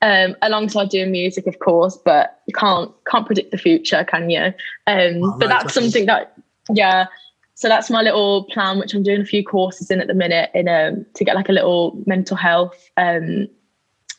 Um, 0.00 0.34
alongside 0.42 0.88
doing 0.88 1.12
music, 1.12 1.46
of 1.46 1.60
course, 1.60 1.96
but 2.04 2.40
you 2.46 2.54
can't 2.54 2.90
can't 3.08 3.24
predict 3.24 3.52
the 3.52 3.56
future, 3.56 4.02
can 4.02 4.30
you? 4.30 4.52
Um, 4.88 5.22
Oh, 5.22 5.36
but 5.38 5.46
no, 5.46 5.48
that's 5.48 5.74
something 5.74 6.06
that, 6.06 6.36
yeah. 6.72 7.06
So 7.54 7.68
that's 7.68 7.90
my 7.90 8.02
little 8.02 8.44
plan, 8.44 8.78
which 8.78 8.94
I'm 8.94 9.02
doing 9.02 9.20
a 9.20 9.24
few 9.24 9.44
courses 9.44 9.90
in 9.90 10.00
at 10.00 10.08
the 10.08 10.14
minute, 10.14 10.50
in 10.54 10.68
um, 10.68 11.06
to 11.14 11.24
get 11.24 11.36
like 11.36 11.48
a 11.48 11.52
little 11.52 12.02
mental 12.06 12.36
health 12.36 12.90
um, 12.96 13.46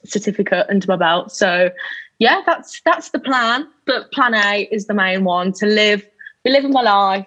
certificate 0.05 0.67
under 0.69 0.87
my 0.87 0.95
belt. 0.95 1.31
So 1.31 1.71
yeah, 2.19 2.41
that's 2.45 2.79
that's 2.85 3.09
the 3.09 3.19
plan. 3.19 3.67
But 3.85 4.11
plan 4.11 4.33
A 4.33 4.67
is 4.71 4.85
the 4.85 4.93
main 4.93 5.23
one 5.23 5.51
to 5.53 5.65
live, 5.65 6.07
be 6.43 6.51
living 6.51 6.71
my 6.71 6.81
life, 6.81 7.25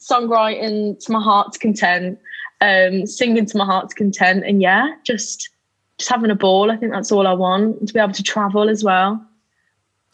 songwriting 0.00 1.04
to 1.04 1.12
my 1.12 1.20
heart's 1.20 1.58
content, 1.58 2.18
um, 2.60 3.06
singing 3.06 3.46
to 3.46 3.58
my 3.58 3.64
heart's 3.64 3.92
content, 3.92 4.44
and 4.46 4.62
yeah, 4.62 4.94
just 5.04 5.50
just 5.98 6.08
having 6.08 6.30
a 6.30 6.34
ball. 6.36 6.70
I 6.70 6.76
think 6.76 6.92
that's 6.92 7.12
all 7.12 7.26
I 7.26 7.34
want 7.34 7.86
to 7.86 7.92
be 7.92 8.00
able 8.00 8.14
to 8.14 8.22
travel 8.22 8.70
as 8.70 8.82
well. 8.82 9.22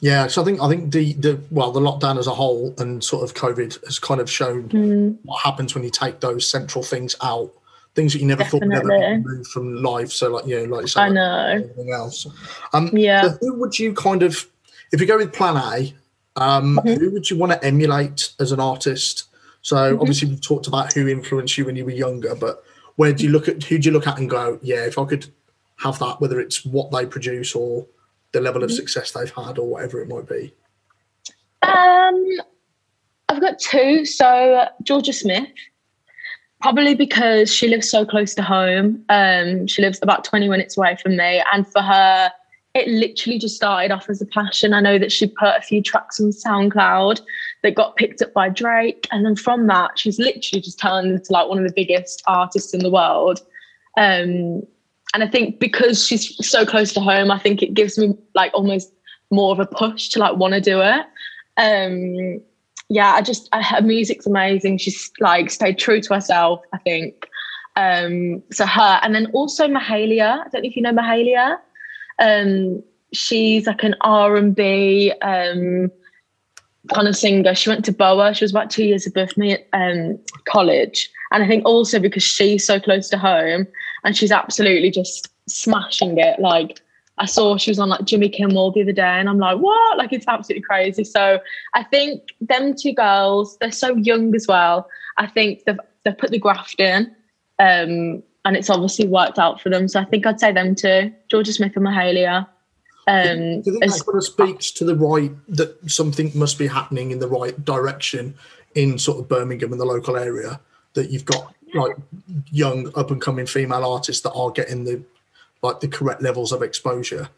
Yeah, 0.00 0.26
so 0.26 0.42
I 0.42 0.44
think 0.44 0.60
I 0.60 0.68
think 0.68 0.92
the 0.92 1.14
the 1.14 1.40
well 1.50 1.72
the 1.72 1.80
lockdown 1.80 2.18
as 2.18 2.26
a 2.26 2.34
whole 2.34 2.74
and 2.78 3.02
sort 3.02 3.24
of 3.24 3.34
COVID 3.34 3.82
has 3.86 3.98
kind 3.98 4.20
of 4.20 4.30
shown 4.30 4.68
Mm, 4.68 5.16
what 5.22 5.40
happens 5.40 5.74
when 5.74 5.84
you 5.84 5.90
take 5.90 6.20
those 6.20 6.48
central 6.50 6.84
things 6.84 7.16
out, 7.22 7.50
things 7.94 8.12
that 8.12 8.18
you 8.18 8.26
never 8.26 8.44
thought 8.44 8.62
would 8.62 8.74
ever 8.74 8.88
Definitely. 8.88 9.16
removed 9.24 9.46
from 9.50 9.82
life. 9.82 10.12
So 10.12 10.28
like 10.30 10.46
you 10.46 10.66
know, 10.66 10.76
like 10.76 10.94
you 10.94 11.00
I 11.00 11.08
know. 11.08 11.46
everything 11.48 11.92
else. 11.92 12.26
Um, 12.74 12.90
Yeah. 12.92 13.22
so 13.22 13.38
who 13.40 13.54
would 13.54 13.78
you 13.78 13.94
kind 13.94 14.22
of, 14.22 14.46
if 14.92 15.00
you 15.00 15.06
go 15.06 15.16
with 15.16 15.32
Plan 15.32 15.56
A, 15.56 15.94
um, 16.38 16.78
Mhm. 16.84 16.98
who 16.98 17.10
would 17.12 17.30
you 17.30 17.38
want 17.38 17.52
to 17.52 17.64
emulate 17.64 18.32
as 18.38 18.52
an 18.52 18.60
artist? 18.60 19.24
So 19.62 19.76
Mhm. 19.76 20.00
obviously 20.02 20.28
we've 20.28 20.42
talked 20.42 20.66
about 20.66 20.92
who 20.92 21.08
influenced 21.08 21.56
you 21.56 21.64
when 21.64 21.74
you 21.74 21.86
were 21.86 21.90
younger, 21.90 22.34
but 22.34 22.62
where 22.96 23.14
do 23.14 23.24
you 23.24 23.30
look 23.30 23.48
at? 23.48 23.62
Who 23.64 23.78
do 23.78 23.86
you 23.88 23.92
look 23.94 24.06
at 24.06 24.18
and 24.18 24.28
go, 24.28 24.58
yeah, 24.62 24.84
if 24.84 24.98
I 24.98 25.06
could 25.06 25.26
have 25.76 25.98
that, 26.00 26.20
whether 26.20 26.38
it's 26.38 26.66
what 26.66 26.90
they 26.92 27.06
produce 27.06 27.54
or 27.54 27.86
the 28.33 28.40
level 28.40 28.62
of 28.62 28.71
Mhm. 28.71 28.75
success 28.76 29.12
they've 29.12 29.33
had 29.33 29.59
or 29.59 29.68
whatever 29.68 30.00
it 30.00 30.09
might 30.09 30.28
be. 30.28 30.52
Um, 31.62 32.40
I've 33.28 33.40
got 33.40 33.59
two. 33.59 34.04
So 34.04 34.68
Jorja 34.85 35.14
Smith, 35.14 35.49
probably 36.61 36.95
because 36.95 37.52
she 37.52 37.68
lives 37.68 37.90
so 37.90 38.04
close 38.04 38.35
to 38.35 38.42
home. 38.42 39.04
Um, 39.09 39.66
she 39.66 39.83
lives 39.83 39.99
about 40.02 40.25
20 40.25 40.49
minutes 40.49 40.76
away 40.76 40.97
from 41.02 41.16
me, 41.16 41.42
and 41.52 41.66
for 41.66 41.83
her, 41.83 42.30
it 42.75 42.88
literally 42.88 43.38
just 43.38 43.56
started 43.56 43.90
off 43.90 44.09
as 44.11 44.21
a 44.21 44.26
passion. 44.26 44.75
I 44.75 44.80
know 44.80 44.99
that 44.99 45.11
she 45.11 45.26
put 45.26 45.56
a 45.56 45.62
few 45.62 45.83
tracks 45.83 46.21
on 46.21 46.30
SoundCloud 46.30 47.21
that 47.62 47.75
got 47.75 47.97
picked 47.97 48.21
up 48.21 48.33
by 48.35 48.49
Drake, 48.50 49.09
and 49.11 49.25
then 49.25 49.35
from 49.35 49.66
that, 49.68 49.99
she's 49.99 50.18
literally 50.18 50.61
just 50.61 50.78
turned 50.78 51.11
into 51.11 51.33
like 51.33 51.49
one 51.49 51.59
of 51.59 51.64
the 51.64 51.73
biggest 51.75 52.23
artists 52.26 52.75
in 52.75 52.80
the 52.80 52.90
world. 52.90 53.40
Um, 53.97 54.62
and 55.16 55.25
I 55.25 55.28
think 55.28 55.58
because 55.58 56.06
she's 56.06 56.46
so 56.46 56.66
close 56.66 56.92
to 56.92 57.00
home, 57.00 57.30
I 57.30 57.38
think 57.38 57.62
it 57.62 57.73
gives 57.73 57.96
me 57.96 58.14
like 58.35 58.52
almost 58.52 58.92
more 59.30 59.50
of 59.50 59.58
a 59.58 59.64
push 59.64 60.11
to 60.11 60.18
like 60.18 60.37
want 60.37 60.52
to 60.52 60.61
do 60.61 60.82
it. 60.82 61.06
Um 61.56 62.42
yeah 62.90 63.14
i 63.14 63.23
just 63.23 63.49
I, 63.50 63.62
her 63.62 63.80
music's 63.80 64.26
amazing. 64.26 64.76
She's 64.76 65.11
like 65.18 65.50
stayed 65.50 65.78
true 65.78 66.02
to 66.02 66.14
herself 66.14 66.61
i 66.75 66.78
think. 66.78 67.26
Um 67.76 68.42
so 68.52 68.66
her 68.66 69.00
and 69.02 69.14
then 69.14 69.28
also 69.32 69.66
mahalia. 69.66 70.44
I 70.44 70.49
don't 70.50 70.62
know 70.62 70.68
if 70.68 70.76
you 70.76 70.82
know 70.82 70.92
mahalia. 70.92 71.56
Um 72.18 72.82
she's 73.14 73.66
like 73.66 73.85
an 73.85 73.94
r&b 74.02 75.12
um 75.23 75.90
kind 76.92 77.08
of 77.08 77.16
singer. 77.16 77.54
She 77.54 77.70
went 77.70 77.87
to 77.87 77.92
boa. 77.92 78.35
She 78.35 78.44
was 78.44 78.50
about 78.50 78.68
two 78.68 78.85
years 78.85 79.06
above 79.06 79.35
me 79.38 79.54
at 79.54 79.66
um 79.73 80.18
college. 80.44 81.11
And 81.33 81.42
i 81.42 81.48
think 81.48 81.64
also 81.64 81.98
because 81.98 82.22
she's 82.22 82.66
so 82.66 82.79
close 82.79 83.09
to 83.09 83.16
home 83.16 83.66
and 84.07 84.16
she's 84.16 84.33
absolutely 84.33 84.90
just 84.90 85.29
smashing 85.47 86.16
it 86.16 86.40
like 86.40 86.81
I 87.19 87.27
saw 87.27 87.57
she 87.57 87.71
was 87.71 87.79
on 87.79 87.88
like 87.88 88.05
Jimmy 88.05 88.29
Kimmel 88.29 88.73
the 88.73 88.83
other 88.83 88.92
day, 88.92 89.03
and 89.03 89.29
I'm 89.29 89.38
like, 89.38 89.59
what? 89.59 89.97
Like, 89.97 90.12
it's 90.12 90.27
absolutely 90.29 90.62
crazy. 90.62 91.03
So 91.03 91.40
I 91.75 91.83
think 91.83 92.23
them 92.42 92.75
two 92.75 92.92
girls, 92.92 93.57
they're 93.59 93.73
so 93.73 93.97
young 93.97 94.35
as 94.35 94.47
well. 94.47 94.88
I 95.16 95.27
think 95.27 95.64
they've 95.64 95.79
they've 96.05 96.16
put 96.16 96.31
the 96.31 96.38
graft 96.38 96.79
in, 96.79 97.07
um, 97.59 98.23
and 98.45 98.55
it's 98.55 98.69
obviously 98.69 99.09
worked 99.09 99.38
out 99.38 99.62
for 99.62 99.71
them. 99.71 99.88
So 99.88 99.99
I 99.99 100.05
think 100.05 100.27
I'd 100.27 100.40
say 100.40 100.53
them 100.53 100.75
two, 100.75 101.11
Jorja 101.33 101.55
Smith 101.55 101.73
and 101.75 101.87
Mahalia. 101.87 102.47
Um, 103.09 103.62
Do 103.62 103.71
you 103.71 103.73
think 103.73 103.85
as- 103.85 103.99
that 103.99 104.05
kind 104.05 104.19
of 104.19 104.25
speaks 104.25 104.71
to 104.73 104.85
the 104.85 104.95
right 104.95 105.33
that 105.49 105.90
something 105.90 106.33
must 106.35 106.59
be 106.59 106.66
happening 106.66 107.12
in 107.12 107.19
the 107.19 107.29
right 107.29 107.64
direction 107.64 108.35
in 108.75 108.99
sort 108.99 109.21
of 109.21 109.29
Birmingham 109.29 109.73
and 109.73 109.81
the 109.81 109.87
local 109.87 110.19
area? 110.19 110.61
That 110.92 111.11
you've 111.11 111.25
got 111.25 111.55
like 111.74 111.96
young 112.50 112.90
up 112.96 113.11
and 113.11 113.20
coming 113.20 113.46
female 113.46 113.85
artists 113.85 114.22
that 114.22 114.33
are 114.33 114.50
getting 114.50 114.85
the 114.85 115.02
like 115.62 115.81
the 115.81 115.88
correct 115.88 116.22
levels 116.22 116.52
of 116.52 116.62
exposure. 116.62 117.29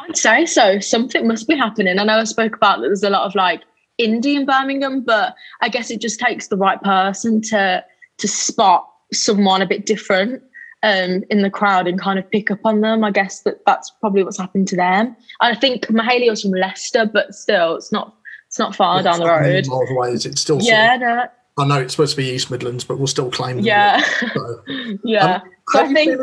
I'd 0.00 0.16
say 0.16 0.46
so. 0.46 0.78
Something 0.80 1.26
must 1.26 1.46
be 1.48 1.56
happening. 1.56 1.98
I 1.98 2.04
know 2.04 2.18
I 2.18 2.24
spoke 2.24 2.56
about 2.56 2.76
that 2.80 2.86
there's 2.88 3.02
a 3.02 3.10
lot 3.10 3.24
of 3.26 3.34
like 3.34 3.62
indie 4.00 4.34
in 4.36 4.46
Birmingham, 4.46 5.02
but 5.02 5.34
I 5.60 5.68
guess 5.68 5.90
it 5.90 6.00
just 6.00 6.18
takes 6.20 6.48
the 6.48 6.56
right 6.56 6.80
person 6.82 7.40
to 7.42 7.84
to 8.18 8.28
spot 8.28 8.88
someone 9.12 9.62
a 9.62 9.66
bit 9.66 9.86
different 9.86 10.42
um, 10.82 11.22
in 11.30 11.42
the 11.42 11.50
crowd 11.50 11.86
and 11.88 12.00
kind 12.00 12.18
of 12.18 12.30
pick 12.30 12.50
up 12.50 12.60
on 12.64 12.80
them. 12.80 13.04
I 13.04 13.10
guess 13.10 13.40
that 13.42 13.64
that's 13.66 13.90
probably 14.00 14.22
what's 14.22 14.38
happened 14.38 14.68
to 14.68 14.76
them. 14.76 15.06
And 15.40 15.56
I 15.56 15.58
think 15.58 15.86
Mahalia 15.86 16.30
was 16.30 16.42
from 16.42 16.52
Leicester, 16.52 17.06
but 17.12 17.34
still, 17.34 17.76
it's 17.76 17.92
not 17.92 18.14
it's 18.48 18.58
not 18.58 18.74
far 18.74 18.96
Yeah, 18.96 19.02
down 19.02 19.18
the 19.20 19.24
not 19.26 19.38
a 19.38 19.42
million 19.42 19.64
road. 19.70 19.76
Miles 19.76 19.90
away, 19.90 20.08
is 20.12 20.26
it 20.26 20.38
still? 20.38 20.60
sort 20.60 20.68
Yeah, 20.70 20.94
of- 20.94 21.00
no, 21.00 21.24
I 21.60 21.66
know 21.66 21.80
it's 21.80 21.92
supposed 21.94 22.12
to 22.12 22.16
be 22.16 22.28
East 22.30 22.50
Midlands, 22.50 22.84
but 22.84 22.98
we'll 22.98 23.06
still 23.06 23.30
claim. 23.30 23.56
them. 23.56 23.64
yeah, 23.66 24.00
So, 24.34 24.62
yeah. 25.04 25.34
Um, 25.36 25.42
so 25.68 25.80
I 25.84 25.92
think 25.92 26.20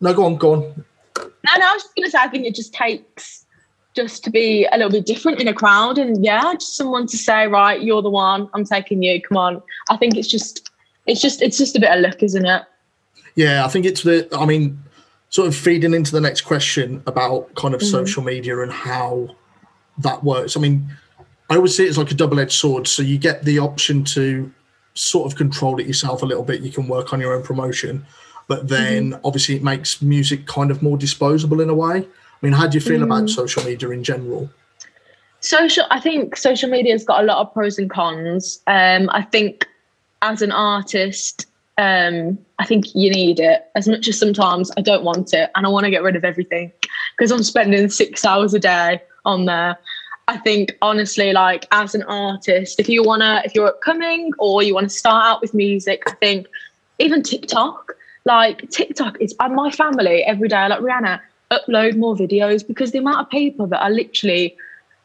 No, 0.00 0.12
go 0.14 0.24
on, 0.26 0.36
go 0.36 0.52
on. 0.54 0.84
No, 1.16 1.56
no, 1.58 1.66
I 1.66 1.72
was 1.74 1.82
just 1.82 1.94
gonna 1.96 2.10
say 2.10 2.18
I 2.20 2.28
think 2.28 2.46
it 2.46 2.54
just 2.54 2.72
takes 2.74 3.46
just 3.94 4.24
to 4.24 4.30
be 4.30 4.66
a 4.72 4.76
little 4.76 4.90
bit 4.90 5.06
different 5.06 5.40
in 5.40 5.46
a 5.48 5.54
crowd 5.54 5.98
and 5.98 6.24
yeah, 6.24 6.52
just 6.54 6.76
someone 6.76 7.06
to 7.06 7.16
say, 7.16 7.46
right, 7.46 7.80
you're 7.80 8.02
the 8.02 8.10
one, 8.10 8.48
I'm 8.52 8.64
taking 8.64 9.02
you, 9.02 9.20
come 9.22 9.36
on. 9.36 9.62
I 9.88 9.96
think 9.96 10.16
it's 10.16 10.28
just 10.28 10.70
it's 11.06 11.20
just 11.20 11.42
it's 11.42 11.58
just 11.58 11.76
a 11.76 11.80
bit 11.80 11.90
of 11.90 12.00
luck, 12.00 12.22
isn't 12.22 12.44
it? 12.46 12.62
Yeah, 13.36 13.64
I 13.64 13.68
think 13.68 13.84
it's 13.84 14.02
the. 14.02 14.28
I 14.36 14.46
mean, 14.46 14.80
sort 15.30 15.48
of 15.48 15.54
feeding 15.56 15.92
into 15.94 16.12
the 16.12 16.20
next 16.20 16.42
question 16.42 17.02
about 17.06 17.52
kind 17.56 17.74
of 17.74 17.80
Mhm. 17.80 17.90
social 17.90 18.22
media 18.22 18.60
and 18.60 18.72
how 18.72 19.34
that 19.98 20.22
works. 20.24 20.56
I 20.56 20.60
mean, 20.60 20.88
I 21.50 21.56
always 21.56 21.76
see 21.76 21.84
it 21.84 21.90
as 21.90 21.98
like 21.98 22.10
a 22.10 22.14
double-edged 22.14 22.52
sword. 22.52 22.86
So 22.88 23.02
you 23.02 23.18
get 23.18 23.44
the 23.44 23.58
option 23.58 24.04
to 24.04 24.50
sort 24.94 25.30
of 25.30 25.36
control 25.36 25.78
it 25.80 25.86
yourself 25.86 26.22
a 26.22 26.26
little 26.26 26.44
bit. 26.44 26.60
You 26.62 26.70
can 26.70 26.88
work 26.88 27.12
on 27.12 27.20
your 27.20 27.34
own 27.34 27.42
promotion, 27.42 28.06
but 28.48 28.68
then 28.68 29.18
obviously 29.24 29.56
it 29.56 29.62
makes 29.62 30.00
music 30.00 30.46
kind 30.46 30.70
of 30.70 30.82
more 30.82 30.96
disposable 30.96 31.60
in 31.60 31.68
a 31.68 31.74
way. 31.74 31.98
I 31.98 32.46
mean, 32.46 32.52
how 32.52 32.66
do 32.66 32.76
you 32.76 32.80
feel 32.80 33.02
about 33.02 33.24
Mm. 33.24 33.30
social 33.30 33.64
media 33.64 33.90
in 33.90 34.04
general? 34.04 34.50
Social 35.40 35.84
I 35.90 36.00
think 36.00 36.36
social 36.36 36.70
media's 36.70 37.04
got 37.04 37.22
a 37.22 37.26
lot 37.26 37.38
of 37.38 37.52
pros 37.52 37.78
and 37.78 37.90
cons. 37.90 38.60
Um 38.66 39.10
I 39.12 39.22
think 39.22 39.66
as 40.22 40.40
an 40.40 40.52
artist, 40.52 41.46
um, 41.76 42.38
I 42.58 42.64
think 42.64 42.94
you 42.94 43.10
need 43.10 43.40
it 43.40 43.64
as 43.74 43.86
much 43.86 44.08
as 44.08 44.18
sometimes 44.18 44.70
I 44.78 44.80
don't 44.80 45.04
want 45.04 45.34
it 45.34 45.50
and 45.54 45.66
I 45.66 45.68
want 45.68 45.84
to 45.84 45.90
get 45.90 46.02
rid 46.02 46.16
of 46.16 46.24
everything 46.24 46.72
because 47.16 47.30
I'm 47.30 47.42
spending 47.42 47.90
six 47.90 48.24
hours 48.24 48.54
a 48.54 48.58
day 48.58 49.02
on 49.26 49.44
there. 49.44 49.76
I 50.26 50.38
think 50.38 50.76
honestly, 50.80 51.32
like 51.32 51.66
as 51.70 51.94
an 51.94 52.02
artist, 52.04 52.80
if 52.80 52.88
you 52.88 53.02
wanna, 53.02 53.42
if 53.44 53.54
you're 53.54 53.68
upcoming 53.68 54.32
or 54.38 54.62
you 54.62 54.74
want 54.74 54.88
to 54.88 54.94
start 54.94 55.24
out 55.24 55.40
with 55.40 55.54
music, 55.54 56.02
I 56.06 56.12
think 56.12 56.46
even 56.98 57.22
TikTok, 57.22 57.94
like 58.24 58.68
TikTok 58.70 59.20
is 59.20 59.34
and 59.40 59.54
my 59.54 59.70
family 59.70 60.22
every 60.22 60.48
day, 60.48 60.66
like 60.68 60.80
Rhianna, 60.80 61.20
upload 61.50 61.96
more 61.96 62.16
videos 62.16 62.66
because 62.66 62.92
the 62.92 62.98
amount 62.98 63.20
of 63.20 63.28
people 63.30 63.66
that 63.66 63.82
are 63.82 63.90
literally 63.90 64.56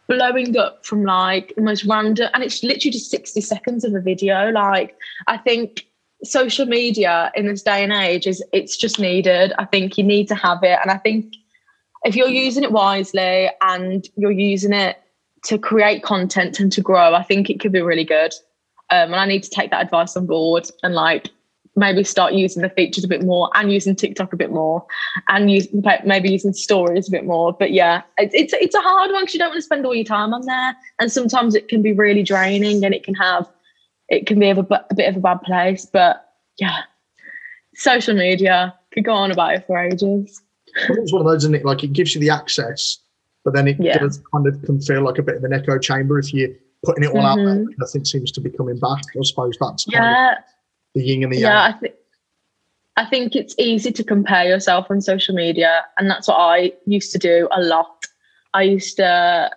blowing 0.08 0.58
up 0.58 0.86
from 0.86 1.04
like 1.04 1.54
the 1.56 1.62
most 1.62 1.86
random 1.86 2.30
and 2.34 2.44
it's 2.44 2.64
literally 2.64 2.92
just 2.92 3.12
60 3.12 3.42
seconds 3.42 3.84
of 3.84 3.94
a 3.94 4.00
video. 4.00 4.50
Like 4.52 4.96
I 5.28 5.38
think 5.38 5.86
social 6.24 6.66
media 6.66 7.32
in 7.36 7.46
this 7.46 7.62
day 7.62 7.84
and 7.84 7.92
age 7.92 8.26
is 8.26 8.44
it's 8.54 8.78
just 8.78 9.00
needed. 9.00 9.54
I 9.58 9.66
think 9.66 9.98
you 9.98 10.04
need 10.04 10.28
to 10.30 10.36
have 10.36 10.64
it. 10.64 10.80
And 10.82 10.92
I 10.92 10.98
think 10.98 11.36
if 12.04 12.16
you're 12.16 12.30
using 12.30 12.64
it 12.64 12.72
wisely 12.72 13.50
and 13.62 14.08
you're 14.16 14.32
using 14.32 14.74
it 14.74 14.98
to 15.44 15.58
create 15.58 16.04
content 16.04 16.60
and 16.60 16.72
to 16.72 16.82
grow, 16.82 17.14
I 17.14 17.24
think 17.24 17.50
it 17.50 17.60
could 17.60 17.72
be 17.72 17.82
really 17.82 18.04
good. 18.04 18.34
Um, 18.92 19.14
and 19.14 19.16
I 19.16 19.26
need 19.26 19.44
to 19.44 19.50
take 19.50 19.72
that 19.72 19.84
advice 19.84 20.18
on 20.18 20.26
board 20.26 20.70
and 20.82 20.96
like 20.96 21.30
maybe 21.76 22.04
start 22.04 22.34
using 22.34 22.62
the 22.62 22.70
features 22.70 23.04
a 23.04 23.08
bit 23.08 23.24
more 23.24 23.50
and 23.54 23.72
using 23.72 23.96
TikTok 23.96 24.34
a 24.34 24.36
bit 24.36 24.52
more 24.52 24.86
and 25.30 25.50
use 25.50 25.68
maybe 26.04 26.32
using 26.32 26.54
stories 26.54 27.08
a 27.08 27.12
bit 27.12 27.26
more. 27.26 27.54
But 27.54 27.72
yeah, 27.72 28.02
it's 28.18 28.34
it's, 28.34 28.54
it's 28.54 28.76
a 28.76 28.82
hard 28.82 29.12
one 29.12 29.24
because 29.24 29.34
you 29.34 29.40
don't 29.40 29.50
want 29.50 29.60
to 29.60 29.64
spend 29.64 29.86
all 29.86 29.96
your 29.96 30.06
time 30.06 30.34
on 30.34 30.46
there, 30.46 30.76
and 31.00 31.12
sometimes 31.12 31.56
it 31.56 31.68
can 31.68 31.82
be 31.82 31.94
really 31.94 32.24
draining 32.24 32.84
and 32.84 32.94
it 32.94 33.04
can 33.04 33.16
have 33.16 33.48
it 34.10 34.26
can 34.28 34.40
be 34.40 34.50
a, 34.50 34.60
a 34.60 34.96
bit 34.96 35.10
of 35.10 35.16
a 35.16 35.20
bad 35.20 35.42
place. 35.42 35.86
But 35.86 36.28
yeah, 36.58 36.82
social 37.76 38.16
media 38.16 38.76
could 38.92 39.06
go 39.06 39.14
on 39.14 39.32
about 39.32 39.54
it 39.56 39.68
for 39.68 39.78
ages. 39.78 40.42
Think 40.88 41.00
it's 41.00 41.14
one 41.14 41.22
of 41.22 41.28
those, 41.28 41.44
isn't 41.44 41.56
it? 41.56 41.66
Like 41.66 41.84
it 41.84 41.94
gives 41.94 42.14
you 42.14 42.22
the 42.22 42.30
access, 42.30 42.98
but 43.46 43.54
then 43.54 43.68
it 43.68 43.78
Yeah. 43.80 43.98
does 43.98 44.22
kind 44.34 44.48
of 44.48 44.62
can 44.64 44.80
feel 44.82 45.02
like 45.02 45.18
a 45.18 45.24
bit 45.24 45.36
of 45.38 45.44
an 45.44 45.54
echo 45.54 45.78
chamber 45.78 46.20
if 46.20 46.34
you're 46.34 46.50
putting 46.84 47.04
it 47.04 47.12
all 47.16 47.26
out 47.26 47.36
there. 47.38 47.46
Mhm. 47.58 47.68
Nothing 47.78 48.06
seems 48.06 48.32
to 48.34 48.42
be 48.42 48.50
coming 48.50 48.78
back. 48.80 49.02
I 49.18 49.24
suppose 49.24 49.58
that's 49.60 49.86
Yeah, 49.92 50.36
the 50.96 51.04
yin 51.04 51.24
and 51.24 51.32
the 51.34 51.38
yeah. 51.40 51.66
yang. 51.68 51.74
I 51.74 51.78
think 51.80 51.94
I 52.98 53.06
think 53.06 53.34
it's 53.34 53.56
easy 53.58 53.94
to 53.94 54.04
compare 54.04 54.44
yourself 54.46 54.88
on 54.92 55.00
social 55.00 55.34
media, 55.34 55.86
and 55.98 56.10
that's 56.10 56.28
what 56.28 56.36
I 56.36 56.74
used 56.86 57.14
to 57.14 57.18
do 57.18 57.48
a 57.52 57.62
lot. 57.62 58.06
I 58.54 58.64
used 58.64 58.98
to 58.98 59.50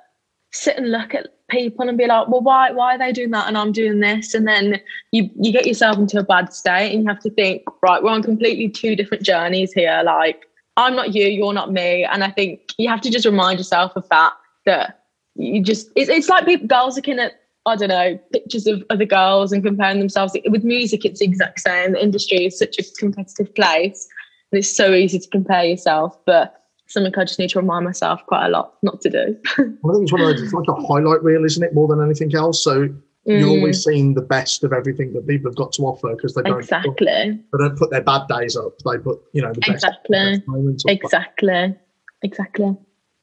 sit 0.52 0.76
and 0.76 0.92
look 0.92 1.12
at 1.12 1.26
people 1.48 1.88
and 1.88 1.98
be 1.98 2.06
like, 2.06 2.28
"Well, 2.28 2.40
why 2.40 2.70
why 2.70 2.94
are 2.94 2.98
they 2.98 3.10
doing 3.10 3.32
that 3.32 3.48
and 3.48 3.58
I'm 3.58 3.72
doing 3.72 3.98
this?" 3.98 4.32
And 4.34 4.46
then 4.46 4.80
you 5.10 5.28
you 5.34 5.50
get 5.50 5.66
yourself 5.66 5.98
into 5.98 6.20
a 6.20 6.22
bad 6.22 6.52
state, 6.52 6.92
and 6.94 7.02
you 7.02 7.08
have 7.08 7.18
to 7.20 7.30
think, 7.30 7.62
right, 7.82 8.00
we're 8.00 8.10
on 8.10 8.22
completely 8.22 8.68
two 8.68 8.94
different 8.94 9.24
journeys 9.24 9.72
here. 9.72 10.02
Like, 10.04 10.46
I'm 10.76 10.96
not 10.96 11.14
you, 11.14 11.26
you're 11.26 11.52
not 11.52 11.72
me, 11.72 12.04
and 12.04 12.24
I 12.24 12.30
think 12.30 12.72
you 12.78 12.88
have 12.88 13.00
to 13.02 13.10
just 13.10 13.26
remind 13.26 13.58
yourself 13.58 13.92
of 13.96 14.08
that. 14.10 14.32
That 14.64 15.04
you 15.34 15.62
just 15.62 15.90
it's, 15.96 16.08
it's 16.08 16.28
like 16.28 16.44
people 16.46 16.66
girls 16.66 16.96
looking 16.96 17.18
at 17.18 17.32
I 17.64 17.76
don't 17.76 17.88
know, 17.88 18.18
pictures 18.32 18.66
of 18.66 18.82
other 18.90 19.04
girls 19.04 19.52
and 19.52 19.62
comparing 19.62 20.00
themselves. 20.00 20.36
With 20.46 20.64
music, 20.64 21.04
it's 21.04 21.20
the 21.20 21.26
exact 21.26 21.60
same. 21.60 21.92
The 21.92 22.02
industry 22.02 22.46
is 22.46 22.58
such 22.58 22.78
a 22.78 22.82
competitive 22.98 23.54
place. 23.54 24.08
And 24.50 24.58
it's 24.58 24.74
so 24.74 24.92
easy 24.92 25.20
to 25.20 25.28
compare 25.28 25.64
yourself. 25.64 26.18
But 26.26 26.60
something 26.88 27.12
I 27.16 27.24
just 27.24 27.38
need 27.38 27.50
to 27.50 27.60
remind 27.60 27.84
myself 27.84 28.20
quite 28.26 28.46
a 28.46 28.48
lot 28.48 28.74
not 28.82 29.00
to 29.02 29.10
do. 29.10 29.36
I 29.58 29.62
think 29.62 29.78
it's 30.02 30.12
one 30.12 30.22
of 30.22 30.28
those. 30.28 30.42
It's 30.42 30.52
like 30.52 30.68
a 30.68 30.74
highlight 30.74 31.22
reel, 31.22 31.44
isn't 31.44 31.62
it? 31.62 31.72
More 31.72 31.86
than 31.86 32.02
anything 32.02 32.34
else. 32.34 32.62
So 32.62 32.88
you're 33.24 33.48
Mm, 33.48 33.56
always 33.58 33.84
seeing 33.84 34.14
the 34.14 34.22
best 34.22 34.64
of 34.64 34.72
everything 34.72 35.12
that 35.12 35.26
people 35.26 35.48
have 35.50 35.56
got 35.56 35.72
to 35.74 35.82
offer 35.82 36.14
because 36.14 36.34
they 36.34 36.42
don't. 36.42 36.54
Put, 36.54 36.64
exactly. 36.64 37.06
they 37.06 37.58
don't 37.58 37.78
put 37.78 37.90
their 37.90 38.02
bad 38.02 38.26
days 38.28 38.56
up. 38.56 38.78
They 38.84 38.98
put 38.98 39.20
you 39.32 39.42
know 39.42 39.52
the 39.52 39.60
best, 39.60 39.84
Exactly. 39.84 40.40
best. 40.42 40.84
Exactly. 40.88 41.74
Exactly. 42.22 42.76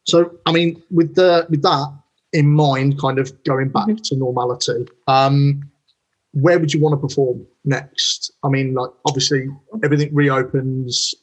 So, 0.05 0.31
I 0.45 0.51
mean, 0.51 0.81
with 0.91 1.15
the 1.15 1.45
with 1.49 1.62
that 1.63 1.93
in 2.33 2.47
mind, 2.51 2.99
kind 2.99 3.19
of 3.19 3.43
going 3.43 3.69
back 3.69 3.88
Mhm. 3.88 4.01
to 4.03 4.15
normality, 4.15 4.85
um, 5.07 5.62
where 6.33 6.59
would 6.59 6.73
you 6.73 6.79
want 6.79 6.93
to 6.93 7.07
perform 7.07 7.45
next? 7.65 8.31
I 8.43 8.49
mean, 8.49 8.73
like 8.75 8.91
obviously 9.05 9.47
everything 9.83 10.13
reopens, 10.13 11.13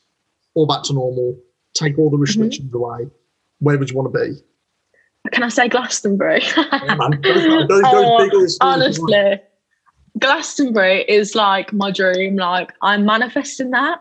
all 0.54 0.66
back 0.66 0.82
to 0.84 0.92
normal. 0.92 1.38
Take 1.74 1.98
all 1.98 2.10
the 2.10 2.16
restrictions 2.18 2.72
away. 2.74 3.08
Where 3.60 3.78
would 3.78 3.90
you 3.90 3.96
want 3.96 4.12
to 4.12 4.18
be? 4.18 4.36
Can 5.32 5.42
I 5.42 5.48
say 5.48 5.68
Glastonbury? 5.68 6.42
Yeah, 6.56 6.94
man. 6.96 7.10
Go 7.20 7.32
for 7.34 7.38
it. 7.60 7.68
Go- 7.68 7.80
go 7.80 7.82
Oh, 7.84 8.18
big 8.24 8.34
or 8.34 8.44
as 8.44 8.56
small 8.56 8.82
as 8.82 8.96
you 8.98 9.02
want. 9.04 9.14
honestly, 9.14 9.40
Glastonbury 10.18 11.02
is 11.08 11.34
like 11.34 11.72
my 11.72 11.90
dream. 11.90 12.36
Like 12.36 12.72
I'm 12.82 13.04
manifesting 13.04 13.70
that. 13.72 14.00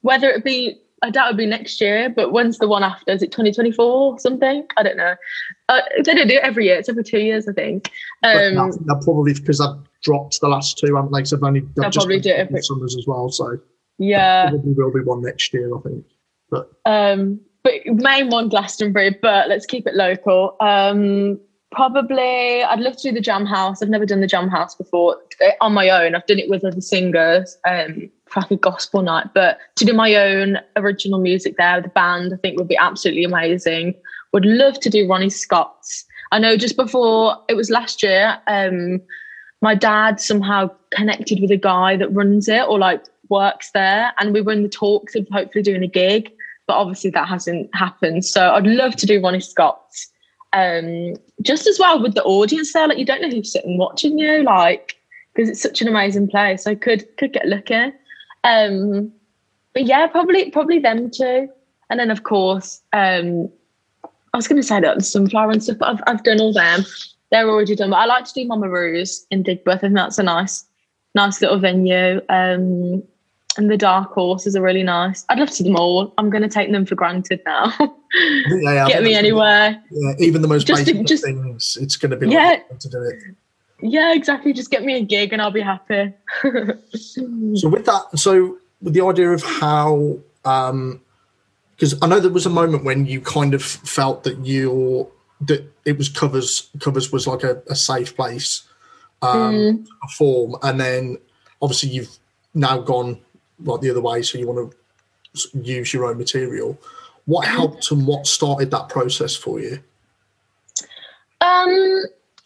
Whether 0.00 0.28
it 0.30 0.44
be, 0.44 0.80
I 1.02 1.10
doubt 1.10 1.28
it'll 1.28 1.36
be 1.38 1.46
next 1.46 1.80
year, 1.80 2.08
but 2.08 2.32
when's 2.32 2.58
the 2.58 2.66
one 2.68 2.82
after? 2.82 3.12
Is 3.12 3.22
it 3.22 3.30
2024 3.32 3.84
or 3.84 4.18
something? 4.18 4.66
I 4.76 4.82
don't 4.82 4.96
know. 4.96 5.14
Uh, 5.68 5.80
they 6.04 6.14
don't 6.14 6.28
do 6.28 6.34
it 6.34 6.42
every 6.42 6.66
year. 6.66 6.76
It's 6.78 6.88
every 6.88 7.04
two 7.04 7.18
years, 7.20 7.46
I 7.48 7.52
think. 7.52 7.90
Um, 8.22 8.58
I 8.58 8.70
think 8.70 8.86
they'll 8.86 9.00
probably 9.00 9.34
because 9.34 9.60
I've 9.60 9.76
dropped 10.02 10.40
the 10.40 10.48
last 10.48 10.78
two, 10.78 10.94
haven't 10.96 11.12
they? 11.12 11.20
'Cause 11.20 11.32
I've 11.34 11.42
only 11.42 11.60
They'll 11.76 11.90
just 11.90 11.98
probably 12.06 12.20
do 12.20 12.30
it 12.30 12.36
every- 12.38 12.62
summers 12.62 12.96
as 12.96 13.06
well. 13.06 13.28
So 13.28 13.58
yeah. 13.98 14.48
probably 14.50 14.72
will 14.72 14.92
be 14.92 15.00
one 15.00 15.22
next 15.22 15.52
year, 15.54 15.76
I 15.76 15.80
think. 15.82 16.04
But 16.50 16.70
Um, 16.86 17.40
but 17.62 17.74
main 17.86 18.28
one 18.28 18.48
Glastonbury, 18.48 19.16
but 19.22 19.48
let's 19.48 19.66
keep 19.66 19.86
it 19.86 19.94
local. 19.94 20.56
Um, 20.60 21.38
probably 21.70 22.62
I'd 22.62 22.80
love 22.80 22.96
to 22.96 23.02
do 23.02 23.12
the 23.12 23.20
Jam 23.20 23.46
House. 23.46 23.82
I've 23.82 23.88
never 23.88 24.06
done 24.06 24.20
the 24.20 24.26
Jam 24.26 24.48
House 24.48 24.74
before 24.74 25.16
on 25.60 25.72
my 25.72 25.88
own. 25.88 26.14
I've 26.14 26.26
done 26.26 26.38
it 26.38 26.48
with 26.48 26.64
other 26.64 26.80
singers, 26.80 27.56
um, 27.66 28.10
like 28.36 28.50
a 28.50 28.56
gospel 28.56 29.02
night. 29.02 29.28
But 29.34 29.58
to 29.76 29.84
do 29.84 29.92
my 29.92 30.14
own 30.14 30.58
original 30.76 31.18
music 31.18 31.56
there, 31.56 31.80
the 31.80 31.88
band, 31.88 32.32
I 32.32 32.36
think 32.36 32.58
would 32.58 32.68
be 32.68 32.76
absolutely 32.76 33.24
amazing. 33.24 33.94
Would 34.32 34.44
love 34.44 34.80
to 34.80 34.90
do 34.90 35.08
Ronnie 35.08 35.30
Scott's. 35.30 36.04
I 36.30 36.38
know 36.38 36.56
just 36.56 36.76
before 36.76 37.36
it 37.48 37.54
was 37.54 37.70
last 37.70 38.02
year, 38.02 38.38
um, 38.46 39.00
my 39.60 39.74
dad 39.74 40.20
somehow 40.20 40.70
connected 40.90 41.40
with 41.40 41.50
a 41.50 41.56
guy 41.56 41.96
that 41.96 42.12
runs 42.12 42.48
it 42.48 42.66
or 42.66 42.78
like 42.78 43.04
works 43.28 43.70
there, 43.72 44.12
and 44.18 44.32
we 44.32 44.40
were 44.40 44.52
in 44.52 44.62
the 44.62 44.68
talks 44.68 45.14
of 45.14 45.26
hopefully 45.30 45.62
doing 45.62 45.82
a 45.82 45.88
gig 45.88 46.32
but 46.66 46.74
obviously 46.74 47.10
that 47.10 47.28
hasn't 47.28 47.74
happened. 47.74 48.24
So 48.24 48.50
I'd 48.50 48.66
love 48.66 48.96
to 48.96 49.06
do 49.06 49.20
Ronnie 49.20 49.40
Scott's. 49.40 50.08
Um, 50.54 51.16
just 51.40 51.66
as 51.66 51.78
well 51.78 52.02
with 52.02 52.14
the 52.14 52.22
audience 52.24 52.72
there, 52.72 52.86
like 52.86 52.98
you 52.98 53.06
don't 53.06 53.22
know 53.22 53.30
who's 53.30 53.52
sitting 53.52 53.78
watching 53.78 54.18
you, 54.18 54.42
like 54.42 54.96
because 55.34 55.48
it's 55.48 55.62
such 55.62 55.80
an 55.80 55.88
amazing 55.88 56.28
place. 56.28 56.66
I 56.66 56.74
could 56.74 57.06
could 57.16 57.32
get 57.32 57.48
lucky. 57.48 57.92
Um, 58.44 59.12
but 59.72 59.84
yeah, 59.84 60.06
probably 60.08 60.50
probably 60.50 60.78
them 60.78 61.10
two, 61.10 61.48
and 61.88 61.98
then 61.98 62.10
of 62.10 62.24
course, 62.24 62.82
um, 62.92 63.50
I 64.04 64.36
was 64.36 64.46
going 64.46 64.60
to 64.60 64.66
say 64.66 64.80
that 64.80 64.98
the 64.98 65.04
sunflower 65.04 65.50
and 65.50 65.62
stuff, 65.62 65.78
but 65.78 65.88
I've 65.88 66.02
I've 66.06 66.22
done 66.22 66.40
all 66.40 66.52
them. 66.52 66.84
They're 67.30 67.48
already 67.48 67.74
done. 67.74 67.90
But 67.90 67.96
I 67.96 68.04
like 68.04 68.26
to 68.26 68.34
do 68.34 68.46
Mama 68.46 68.68
Roux's 68.68 69.26
in 69.30 69.42
Digbeth. 69.42 69.82
and 69.82 69.96
that's 69.96 70.18
a 70.18 70.22
nice 70.22 70.66
nice 71.14 71.40
little 71.40 71.58
venue. 71.58 72.20
Um, 72.28 73.02
and 73.56 73.70
the 73.70 73.76
Dark 73.76 74.12
horses 74.12 74.56
are 74.56 74.62
really 74.62 74.82
nice. 74.82 75.24
I'd 75.28 75.38
love 75.38 75.50
to 75.50 75.58
do 75.62 75.64
them 75.64 75.76
all. 75.76 76.14
I'm 76.18 76.30
going 76.30 76.42
to 76.42 76.48
take 76.48 76.70
them 76.72 76.86
for 76.86 76.94
granted 76.94 77.40
now. 77.46 77.72
Yeah, 78.14 78.88
Get 78.88 79.02
me 79.02 79.14
anywhere. 79.14 79.82
Yeah, 79.90 80.12
even 80.18 80.42
the 80.42 80.48
most 80.48 80.66
Just 80.66 80.84
basic 80.84 81.06
just- 81.06 81.24
things, 81.24 81.78
it's 81.80 81.96
going 81.96 82.10
to 82.10 82.16
be 82.18 82.28
Yeah. 82.28 82.58
like 82.70 82.78
to 82.80 82.88
do 82.90 83.00
it. 83.02 83.22
Yeah, 83.80 84.12
exactly. 84.14 84.52
Just 84.52 84.70
get 84.70 84.84
me 84.84 84.96
a 84.96 85.00
gig 85.02 85.32
and 85.32 85.40
I'll 85.40 85.50
be 85.50 85.62
happy. 85.62 86.12
So 86.44 87.68
with 87.70 87.86
that, 87.86 88.02
so 88.18 88.58
with 88.82 88.92
the 88.92 89.02
idea 89.02 89.30
of 89.30 89.42
how, 89.42 90.18
because 90.42 91.98
I 92.02 92.06
know 92.06 92.20
there 92.20 92.30
was 92.30 92.44
a 92.44 92.50
moment 92.50 92.84
when 92.84 93.06
you 93.06 93.20
kind 93.22 93.54
of 93.54 93.62
felt 93.62 94.24
that 94.24 94.38
you 94.44 95.10
that 95.40 95.64
it 95.84 95.96
was 95.98 96.08
covers 96.08 96.68
covers 96.80 97.10
was 97.10 97.26
like 97.26 97.42
a, 97.42 97.62
a 97.68 97.74
safe 97.74 98.14
place 98.14 98.62
um, 99.22 99.54
Mm. 99.54 99.84
to 99.86 99.90
perform, 100.02 100.56
and 100.62 100.78
then 100.78 101.16
obviously 101.62 101.88
you've 101.90 102.16
now 102.54 102.78
gone 102.78 103.18
like 103.64 103.80
the 103.80 103.90
other 103.90 104.00
way, 104.00 104.22
so 104.22 104.38
you 104.38 104.46
want 104.46 104.72
to 105.34 105.58
use 105.58 105.92
your 105.92 106.04
own 106.06 106.18
material. 106.18 106.78
What 107.24 107.46
helped 107.46 107.90
and 107.90 108.06
what 108.06 108.26
started 108.26 108.70
that 108.72 108.88
process 108.88 109.36
for 109.36 109.60
you? 109.60 109.78
Um, 111.40 112.04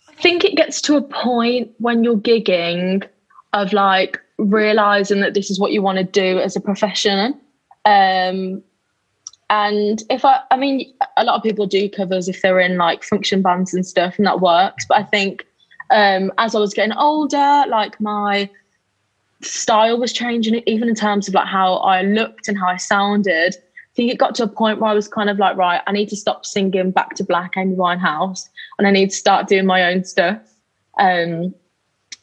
I 0.08 0.22
think 0.22 0.44
it 0.44 0.56
gets 0.56 0.80
to 0.82 0.96
a 0.96 1.02
point 1.02 1.70
when 1.78 2.04
you're 2.04 2.16
gigging 2.16 3.06
of 3.52 3.72
like 3.72 4.20
realizing 4.38 5.20
that 5.20 5.34
this 5.34 5.50
is 5.50 5.58
what 5.58 5.72
you 5.72 5.82
want 5.82 5.98
to 5.98 6.04
do 6.04 6.38
as 6.38 6.56
a 6.56 6.60
profession. 6.60 7.38
Um, 7.84 8.62
and 9.48 10.02
if 10.10 10.24
I, 10.24 10.40
I 10.50 10.56
mean, 10.56 10.92
a 11.16 11.24
lot 11.24 11.36
of 11.36 11.42
people 11.42 11.66
do 11.66 11.88
covers 11.88 12.28
if 12.28 12.42
they're 12.42 12.60
in 12.60 12.76
like 12.76 13.04
function 13.04 13.42
bands 13.42 13.72
and 13.72 13.86
stuff, 13.86 14.18
and 14.18 14.26
that 14.26 14.40
works. 14.40 14.84
But 14.88 14.98
I 14.98 15.02
think 15.04 15.46
um, 15.90 16.32
as 16.38 16.54
I 16.54 16.58
was 16.58 16.74
getting 16.74 16.96
older, 16.96 17.64
like 17.68 18.00
my 18.00 18.50
style 19.42 19.98
was 19.98 20.12
changing, 20.12 20.62
even 20.66 20.88
in 20.88 20.94
terms 20.94 21.28
of 21.28 21.34
like 21.34 21.46
how 21.46 21.74
I 21.76 22.02
looked 22.02 22.48
and 22.48 22.58
how 22.58 22.68
I 22.68 22.76
sounded. 22.76 23.56
I 23.56 23.94
think 23.94 24.12
it 24.12 24.18
got 24.18 24.34
to 24.36 24.44
a 24.44 24.48
point 24.48 24.80
where 24.80 24.90
I 24.90 24.94
was 24.94 25.08
kind 25.08 25.30
of 25.30 25.38
like, 25.38 25.56
right, 25.56 25.80
I 25.86 25.92
need 25.92 26.08
to 26.10 26.16
stop 26.16 26.44
singing 26.44 26.90
Back 26.90 27.14
to 27.16 27.24
Black, 27.24 27.54
Amy 27.56 27.76
Winehouse, 27.76 28.48
and 28.78 28.86
I 28.86 28.90
need 28.90 29.10
to 29.10 29.16
start 29.16 29.48
doing 29.48 29.66
my 29.66 29.84
own 29.90 30.04
stuff. 30.04 30.38
Um, 30.98 31.54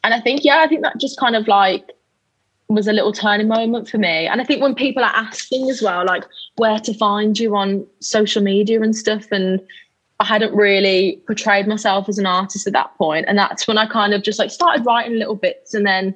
and 0.04 0.14
I 0.14 0.20
think, 0.20 0.44
yeah, 0.44 0.60
I 0.60 0.68
think 0.68 0.84
that 0.84 1.00
just 1.00 1.20
kind 1.20 1.36
of 1.36 1.48
like 1.48 1.92
was 2.68 2.88
a 2.88 2.94
little 2.94 3.14
turning 3.14 3.48
moment 3.48 3.88
for 3.88 3.98
me. 3.98 4.28
And 4.28 4.42
I 4.42 4.44
think 4.44 4.62
when 4.62 4.76
people 4.76 5.04
are 5.04 5.16
asking 5.16 5.70
as 5.70 5.82
well, 5.82 6.06
like 6.06 6.26
where 6.58 6.80
to 6.80 6.94
find 6.94 7.38
you 7.38 7.56
on 7.56 7.86
social 8.00 8.42
media 8.42 8.82
and 8.82 8.96
stuff, 8.96 9.32
and 9.32 9.60
I 10.20 10.26
hadn't 10.26 10.54
really 10.54 11.22
portrayed 11.26 11.68
myself 11.68 12.08
as 12.10 12.18
an 12.18 12.26
artist 12.26 12.68
at 12.68 12.74
that 12.74 12.96
point, 12.98 13.26
and 13.28 13.38
that's 13.38 13.68
when 13.68 13.78
I 13.78 13.86
kind 13.88 14.14
of 14.14 14.24
just 14.24 14.40
like 14.40 14.52
started 14.52 14.86
writing 14.86 15.18
little 15.18 15.36
bits, 15.36 15.74
and 15.74 15.86
then 15.86 16.16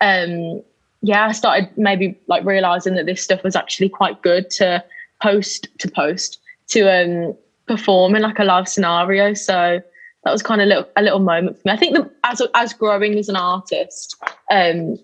um, 0.00 0.62
yeah, 1.02 1.26
I 1.26 1.32
started 1.32 1.70
maybe 1.76 2.18
like 2.26 2.44
realizing 2.44 2.94
that 2.94 3.06
this 3.06 3.22
stuff 3.22 3.42
was 3.42 3.56
actually 3.56 3.88
quite 3.88 4.22
good 4.22 4.50
to 4.50 4.84
post 5.22 5.68
to 5.78 5.90
post 5.90 6.40
to 6.68 6.88
um 6.88 7.36
perform 7.66 8.16
in 8.16 8.22
like 8.22 8.38
a 8.38 8.44
live 8.44 8.68
scenario. 8.68 9.34
So 9.34 9.80
that 10.24 10.32
was 10.32 10.42
kind 10.42 10.60
of 10.60 10.66
a 10.66 10.68
little, 10.68 10.88
a 10.96 11.02
little 11.02 11.20
moment 11.20 11.56
for 11.56 11.68
me. 11.68 11.72
I 11.72 11.76
think 11.76 11.96
that 11.96 12.10
as 12.24 12.42
as 12.54 12.72
growing 12.72 13.16
as 13.18 13.28
an 13.28 13.36
artist, 13.36 14.16
um, 14.50 14.98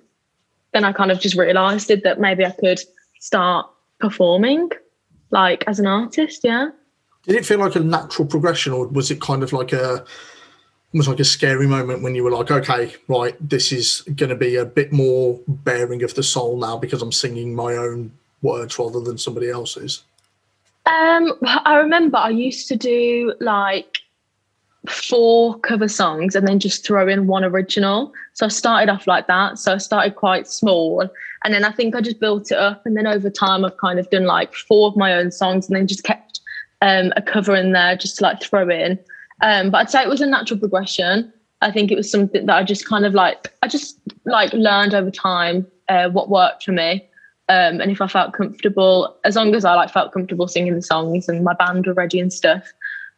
then 0.72 0.84
I 0.84 0.92
kind 0.92 1.12
of 1.12 1.20
just 1.20 1.36
realised 1.36 1.90
it 1.90 2.02
that 2.04 2.20
maybe 2.20 2.44
I 2.44 2.50
could 2.50 2.80
start 3.20 3.66
performing 4.00 4.70
like 5.30 5.64
as 5.66 5.78
an 5.78 5.86
artist. 5.86 6.40
Yeah. 6.42 6.70
Did 7.22 7.36
it 7.36 7.46
feel 7.46 7.58
like 7.58 7.76
a 7.76 7.80
natural 7.80 8.26
progression, 8.26 8.72
or 8.72 8.86
was 8.88 9.10
it 9.10 9.20
kind 9.20 9.42
of 9.42 9.52
like 9.52 9.72
a 9.72 10.04
almost 10.94 11.08
like 11.08 11.20
a 11.20 11.24
scary 11.24 11.66
moment 11.66 12.02
when 12.02 12.14
you 12.14 12.22
were 12.22 12.30
like, 12.30 12.52
okay, 12.52 12.94
right, 13.08 13.36
this 13.40 13.72
is 13.72 14.02
going 14.14 14.28
to 14.28 14.36
be 14.36 14.54
a 14.54 14.64
bit 14.64 14.92
more 14.92 15.40
bearing 15.48 16.04
of 16.04 16.14
the 16.14 16.22
soul 16.22 16.56
now 16.56 16.78
because 16.78 17.02
I'm 17.02 17.10
singing 17.10 17.52
my 17.52 17.74
own 17.76 18.12
words 18.42 18.78
rather 18.78 19.00
than 19.00 19.18
somebody 19.18 19.50
else's? 19.50 20.04
Um, 20.86 21.32
I 21.64 21.76
remember 21.76 22.18
I 22.18 22.28
used 22.28 22.68
to 22.68 22.76
do 22.76 23.34
like 23.40 23.98
four 24.88 25.58
cover 25.60 25.88
songs 25.88 26.36
and 26.36 26.46
then 26.46 26.60
just 26.60 26.86
throw 26.86 27.08
in 27.08 27.26
one 27.26 27.42
original. 27.42 28.12
So 28.34 28.46
I 28.46 28.50
started 28.50 28.92
off 28.92 29.08
like 29.08 29.26
that. 29.26 29.58
So 29.58 29.72
I 29.72 29.78
started 29.78 30.14
quite 30.14 30.46
small. 30.46 31.08
And 31.42 31.52
then 31.52 31.64
I 31.64 31.72
think 31.72 31.96
I 31.96 32.02
just 32.02 32.20
built 32.20 32.52
it 32.52 32.58
up. 32.58 32.86
And 32.86 32.96
then 32.96 33.06
over 33.06 33.30
time, 33.30 33.64
I've 33.64 33.78
kind 33.78 33.98
of 33.98 34.08
done 34.10 34.26
like 34.26 34.54
four 34.54 34.88
of 34.88 34.96
my 34.96 35.14
own 35.14 35.32
songs 35.32 35.66
and 35.66 35.74
then 35.74 35.88
just 35.88 36.04
kept 36.04 36.40
um, 36.82 37.12
a 37.16 37.22
cover 37.22 37.56
in 37.56 37.72
there 37.72 37.96
just 37.96 38.18
to 38.18 38.22
like 38.22 38.40
throw 38.40 38.68
in. 38.68 38.98
Um, 39.44 39.70
but 39.70 39.78
I'd 39.78 39.90
say 39.90 40.02
it 40.02 40.08
was 40.08 40.22
a 40.22 40.26
natural 40.26 40.58
progression. 40.58 41.30
I 41.60 41.70
think 41.70 41.92
it 41.92 41.96
was 41.96 42.10
something 42.10 42.46
that 42.46 42.56
I 42.56 42.64
just 42.64 42.88
kind 42.88 43.04
of 43.04 43.12
like, 43.12 43.52
I 43.62 43.68
just 43.68 44.00
like 44.24 44.52
learned 44.54 44.94
over 44.94 45.10
time 45.10 45.66
uh, 45.90 46.08
what 46.08 46.30
worked 46.30 46.64
for 46.64 46.72
me. 46.72 47.06
Um, 47.50 47.82
and 47.82 47.90
if 47.90 48.00
I 48.00 48.06
felt 48.08 48.32
comfortable, 48.32 49.14
as 49.22 49.36
long 49.36 49.54
as 49.54 49.66
I 49.66 49.74
like 49.74 49.90
felt 49.90 50.12
comfortable 50.12 50.48
singing 50.48 50.74
the 50.74 50.80
songs 50.80 51.28
and 51.28 51.44
my 51.44 51.52
band 51.52 51.86
were 51.86 51.92
ready 51.92 52.18
and 52.20 52.32
stuff, 52.32 52.72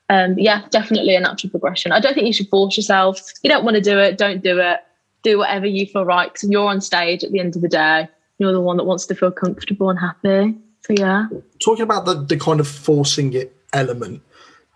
um, 0.08 0.36
yeah, 0.36 0.62
definitely 0.70 1.14
a 1.14 1.20
natural 1.20 1.50
progression. 1.50 1.92
I 1.92 2.00
don't 2.00 2.14
think 2.14 2.26
you 2.26 2.32
should 2.32 2.48
force 2.48 2.76
yourself. 2.76 3.20
You 3.44 3.50
don't 3.50 3.64
want 3.64 3.76
to 3.76 3.80
do 3.80 3.96
it, 4.00 4.18
don't 4.18 4.42
do 4.42 4.58
it. 4.58 4.80
Do 5.22 5.38
whatever 5.38 5.66
you 5.66 5.86
feel 5.86 6.04
right 6.04 6.32
because 6.32 6.50
you're 6.50 6.68
on 6.68 6.80
stage 6.80 7.22
at 7.22 7.30
the 7.30 7.38
end 7.38 7.54
of 7.54 7.62
the 7.62 7.68
day. 7.68 8.08
You're 8.38 8.52
the 8.52 8.60
one 8.60 8.78
that 8.78 8.84
wants 8.84 9.06
to 9.06 9.14
feel 9.14 9.30
comfortable 9.30 9.90
and 9.90 9.98
happy. 9.98 10.56
So 10.80 10.92
yeah. 10.92 11.28
Talking 11.64 11.82
about 11.84 12.04
the, 12.04 12.14
the 12.14 12.36
kind 12.36 12.58
of 12.58 12.66
forcing 12.66 13.32
it 13.32 13.56
element, 13.72 14.22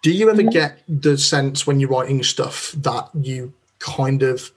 do 0.02 0.10
you 0.10 0.30
ever 0.30 0.42
get 0.42 0.82
the 0.88 1.18
sense 1.18 1.66
when 1.66 1.78
you're 1.78 1.90
writing 1.90 2.22
stuff 2.22 2.72
that 2.78 3.08
you 3.14 3.52
kind 3.78 4.22
of 4.22 4.50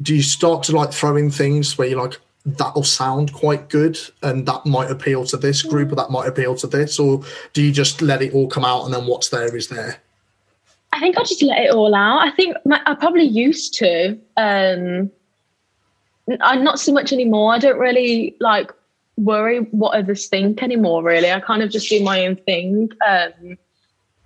do 0.00 0.14
you 0.14 0.22
start 0.22 0.62
to 0.64 0.76
like 0.76 0.92
throw 0.92 1.16
in 1.16 1.30
things 1.30 1.76
where 1.76 1.88
you're 1.88 2.00
like, 2.00 2.18
that'll 2.56 2.84
sound 2.84 3.32
quite 3.32 3.68
good 3.68 3.98
and 4.22 4.46
that 4.46 4.64
might 4.64 4.90
appeal 4.90 5.24
to 5.26 5.36
this 5.36 5.62
group 5.62 5.92
or 5.92 5.96
that 5.96 6.10
might 6.10 6.26
appeal 6.26 6.54
to 6.54 6.66
this 6.66 6.98
or 6.98 7.22
do 7.52 7.62
you 7.62 7.72
just 7.72 8.00
let 8.00 8.22
it 8.22 8.32
all 8.32 8.48
come 8.48 8.64
out 8.64 8.84
and 8.84 8.94
then 8.94 9.06
what's 9.06 9.28
there 9.28 9.54
is 9.54 9.68
there? 9.68 10.00
I 10.92 11.00
think 11.00 11.18
i 11.18 11.22
just 11.22 11.42
let 11.42 11.58
it 11.58 11.70
all 11.70 11.94
out. 11.94 12.26
I 12.26 12.30
think 12.30 12.56
my, 12.64 12.80
i 12.86 12.94
probably 12.94 13.24
used 13.24 13.74
to 13.74 14.18
um 14.38 15.10
i'm 16.40 16.64
not 16.64 16.80
so 16.80 16.92
much 16.92 17.12
anymore. 17.12 17.52
I 17.52 17.58
don't 17.58 17.78
really 17.78 18.36
like 18.40 18.72
worry 19.16 19.58
what 19.72 19.94
others 19.98 20.26
think 20.26 20.62
anymore 20.62 21.02
really. 21.02 21.30
I 21.30 21.40
kind 21.40 21.62
of 21.62 21.70
just 21.70 21.90
do 21.90 22.02
my 22.02 22.26
own 22.26 22.36
thing. 22.36 22.90
Um 23.06 23.58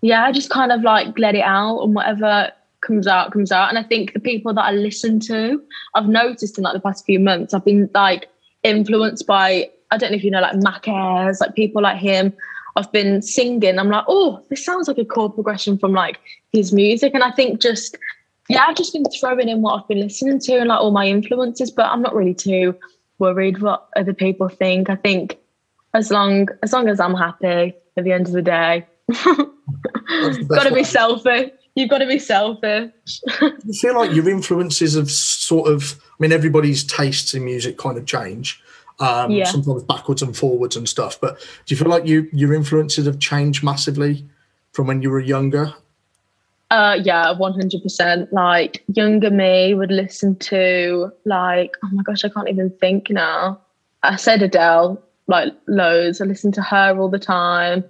yeah 0.02 0.24
i 0.24 0.32
just 0.32 0.50
kind 0.50 0.70
of 0.70 0.82
like 0.82 1.18
let 1.18 1.34
it 1.34 1.42
out 1.42 1.80
and 1.82 1.94
whatever 1.94 2.50
comes 2.82 3.06
out 3.06 3.32
comes 3.32 3.52
out. 3.52 3.68
And 3.68 3.78
i 3.78 3.82
think 3.82 4.12
the 4.12 4.20
people 4.20 4.52
that 4.52 4.64
i 4.64 4.72
listen 4.72 5.20
to 5.20 5.62
i've 5.94 6.08
noticed 6.08 6.58
in 6.58 6.64
like 6.64 6.74
the 6.74 6.80
past 6.80 7.06
few 7.06 7.18
months 7.18 7.54
i've 7.54 7.64
been 7.64 7.88
like 7.94 8.28
influenced 8.62 9.26
by 9.26 9.70
i 9.90 9.96
don't 9.96 10.10
know 10.10 10.16
if 10.16 10.24
you 10.24 10.30
know 10.30 10.40
like 10.40 10.56
mac 10.56 10.86
ayres 10.86 11.40
like 11.40 11.54
people 11.54 11.82
like 11.82 11.98
him. 11.98 12.32
I've 12.74 12.90
been 12.90 13.20
singing. 13.20 13.78
I'm 13.78 13.90
like 13.90 14.04
oh 14.08 14.42
this 14.48 14.64
sounds 14.64 14.88
like 14.88 14.96
a 14.96 15.04
chord 15.04 15.34
progression 15.34 15.78
from 15.78 15.92
like 15.92 16.18
his 16.52 16.72
music. 16.72 17.12
And 17.14 17.22
i 17.22 17.30
think 17.30 17.60
just 17.60 17.96
yeah 18.48 18.64
i've 18.66 18.76
just 18.76 18.94
been 18.94 19.04
throwing 19.04 19.48
in 19.48 19.62
what 19.62 19.80
i've 19.80 19.88
been 19.88 20.00
listening 20.00 20.38
to 20.40 20.56
and 20.58 20.68
like 20.68 20.80
all 20.80 20.90
my 20.90 21.06
influences 21.06 21.70
but 21.70 21.86
i'm 21.86 22.02
not 22.02 22.14
really 22.14 22.34
too 22.34 22.74
worried 23.18 23.62
what 23.62 23.88
other 23.96 24.12
people 24.12 24.48
think. 24.48 24.90
I 24.90 24.96
think 24.96 25.38
as 25.94 26.10
long 26.10 26.48
as 26.62 26.72
long 26.72 26.88
as 26.88 26.98
i'm 26.98 27.14
happy 27.14 27.74
at 27.96 28.04
the 28.04 28.12
end 28.12 28.26
of 28.26 28.32
the 28.32 28.42
day 28.42 28.86
got 30.48 30.64
to 30.64 30.74
be 30.74 30.84
selfish 30.84 31.50
you've 31.74 31.90
got 31.90 31.98
to 31.98 32.06
be 32.06 32.18
selfish. 32.18 32.90
you 33.40 33.74
feel 33.80 33.94
like 33.94 34.14
your 34.14 34.28
influences 34.28 34.94
have 34.94 35.10
sort 35.10 35.70
of, 35.70 36.00
I 36.10 36.14
mean, 36.18 36.32
everybody's 36.32 36.84
tastes 36.84 37.34
in 37.34 37.44
music 37.44 37.78
kind 37.78 37.98
of 37.98 38.06
change. 38.06 38.62
Um, 39.00 39.30
yeah. 39.30 39.44
Sometimes 39.44 39.82
backwards 39.84 40.22
and 40.22 40.36
forwards 40.36 40.76
and 40.76 40.88
stuff. 40.88 41.20
But 41.20 41.40
do 41.66 41.74
you 41.74 41.76
feel 41.76 41.88
like 41.88 42.06
you 42.06 42.28
your 42.32 42.52
influences 42.52 43.06
have 43.06 43.18
changed 43.18 43.64
massively 43.64 44.24
from 44.72 44.86
when 44.86 45.02
you 45.02 45.10
were 45.10 45.18
younger? 45.18 45.74
Uh, 46.70 46.98
yeah, 47.02 47.32
one 47.32 47.52
hundred 47.54 47.82
percent. 47.82 48.32
Like 48.32 48.84
younger 48.94 49.30
me 49.30 49.74
would 49.74 49.90
listen 49.90 50.36
to 50.36 51.10
like, 51.24 51.74
oh 51.82 51.88
my 51.92 52.02
gosh, 52.02 52.24
I 52.24 52.28
can't 52.28 52.48
even 52.48 52.70
think 52.70 53.10
now. 53.10 53.60
I 54.02 54.16
said 54.16 54.42
Adele 54.42 55.02
like 55.26 55.52
loads. 55.66 56.20
I 56.20 56.26
listened 56.26 56.54
to 56.54 56.62
her 56.62 56.96
all 56.96 57.08
the 57.08 57.18
time. 57.18 57.82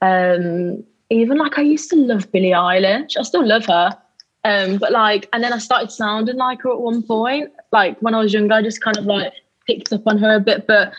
Um, 0.00 0.84
even 1.10 1.38
like 1.38 1.58
I 1.58 1.62
used 1.62 1.90
to 1.90 1.96
love 1.96 2.30
Billie 2.32 2.50
Eilish. 2.50 3.16
I 3.18 3.22
still 3.22 3.46
love 3.46 3.66
her. 3.66 3.96
Um, 4.44 4.78
but 4.78 4.92
like, 4.92 5.28
and 5.32 5.42
then 5.42 5.52
I 5.52 5.58
started 5.58 5.90
sounding 5.90 6.36
like 6.36 6.62
her 6.62 6.72
at 6.72 6.80
one 6.80 7.02
point. 7.02 7.50
Like 7.72 7.98
when 8.00 8.14
I 8.14 8.20
was 8.20 8.32
younger, 8.32 8.54
I 8.54 8.62
just 8.62 8.82
kind 8.82 8.96
of 8.96 9.04
like 9.04 9.32
picked 9.66 9.92
up 9.92 10.06
on 10.06 10.18
her 10.18 10.36
a 10.36 10.40
bit. 10.40 10.66
But 10.66 10.92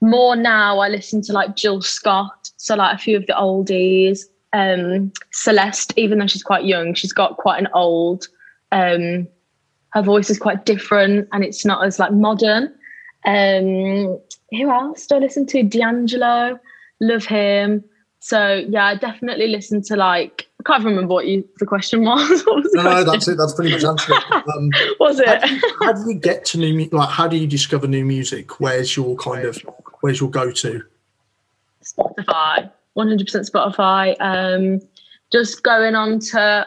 more 0.00 0.36
now, 0.36 0.78
I 0.78 0.88
listen 0.88 1.22
to 1.22 1.32
like 1.32 1.56
Jill 1.56 1.82
Scott. 1.82 2.50
So 2.56 2.74
like 2.76 2.94
a 2.94 2.98
few 2.98 3.16
of 3.16 3.26
the 3.26 3.34
oldies. 3.34 4.20
Um, 4.52 5.12
Celeste, 5.32 5.92
even 5.96 6.18
though 6.18 6.26
she's 6.26 6.42
quite 6.42 6.64
young, 6.64 6.94
she's 6.94 7.12
got 7.12 7.36
quite 7.36 7.60
an 7.60 7.68
old. 7.74 8.28
Um, 8.72 9.28
her 9.90 10.02
voice 10.02 10.30
is 10.30 10.38
quite 10.38 10.64
different, 10.64 11.28
and 11.32 11.44
it's 11.44 11.64
not 11.64 11.84
as 11.84 11.98
like 11.98 12.12
modern. 12.12 12.74
Um, 13.24 14.18
who 14.50 14.70
else 14.70 15.06
do 15.06 15.16
I 15.16 15.18
listen 15.18 15.46
to? 15.46 15.62
D'Angelo, 15.62 16.58
love 17.00 17.24
him. 17.24 17.84
So 18.26 18.64
yeah, 18.68 18.86
I 18.86 18.96
definitely 18.96 19.46
listen 19.46 19.82
to 19.82 19.94
like 19.94 20.48
I 20.58 20.64
can't 20.64 20.84
remember 20.84 21.14
what 21.14 21.28
you 21.28 21.48
the 21.60 21.64
question 21.64 22.02
was. 22.02 22.28
was 22.46 22.68
no, 22.74 22.82
no, 22.82 23.04
that's 23.04 23.28
it. 23.28 23.38
That's 23.38 23.54
pretty 23.54 23.70
much 23.70 23.84
answered. 23.84 24.16
Um, 24.32 24.70
was 24.98 25.20
it? 25.20 25.28
How 25.28 25.46
do, 25.46 25.54
you, 25.54 25.60
how 25.80 25.92
do, 25.92 26.10
you, 26.10 26.14
get 26.14 26.44
to 26.46 26.58
new 26.58 26.74
music? 26.74 26.92
like? 26.92 27.08
How 27.08 27.28
do 27.28 27.36
you 27.36 27.46
discover 27.46 27.86
new 27.86 28.04
music? 28.04 28.58
Where's 28.58 28.96
your 28.96 29.14
kind 29.14 29.44
of 29.44 29.64
where's 30.00 30.20
your 30.20 30.28
go 30.28 30.50
to? 30.50 30.82
Spotify, 31.84 32.68
one 32.94 33.06
hundred 33.06 33.26
percent 33.26 33.48
Spotify. 33.48 34.16
Um, 34.18 34.80
just 35.30 35.62
going 35.62 35.94
on 35.94 36.18
to 36.30 36.66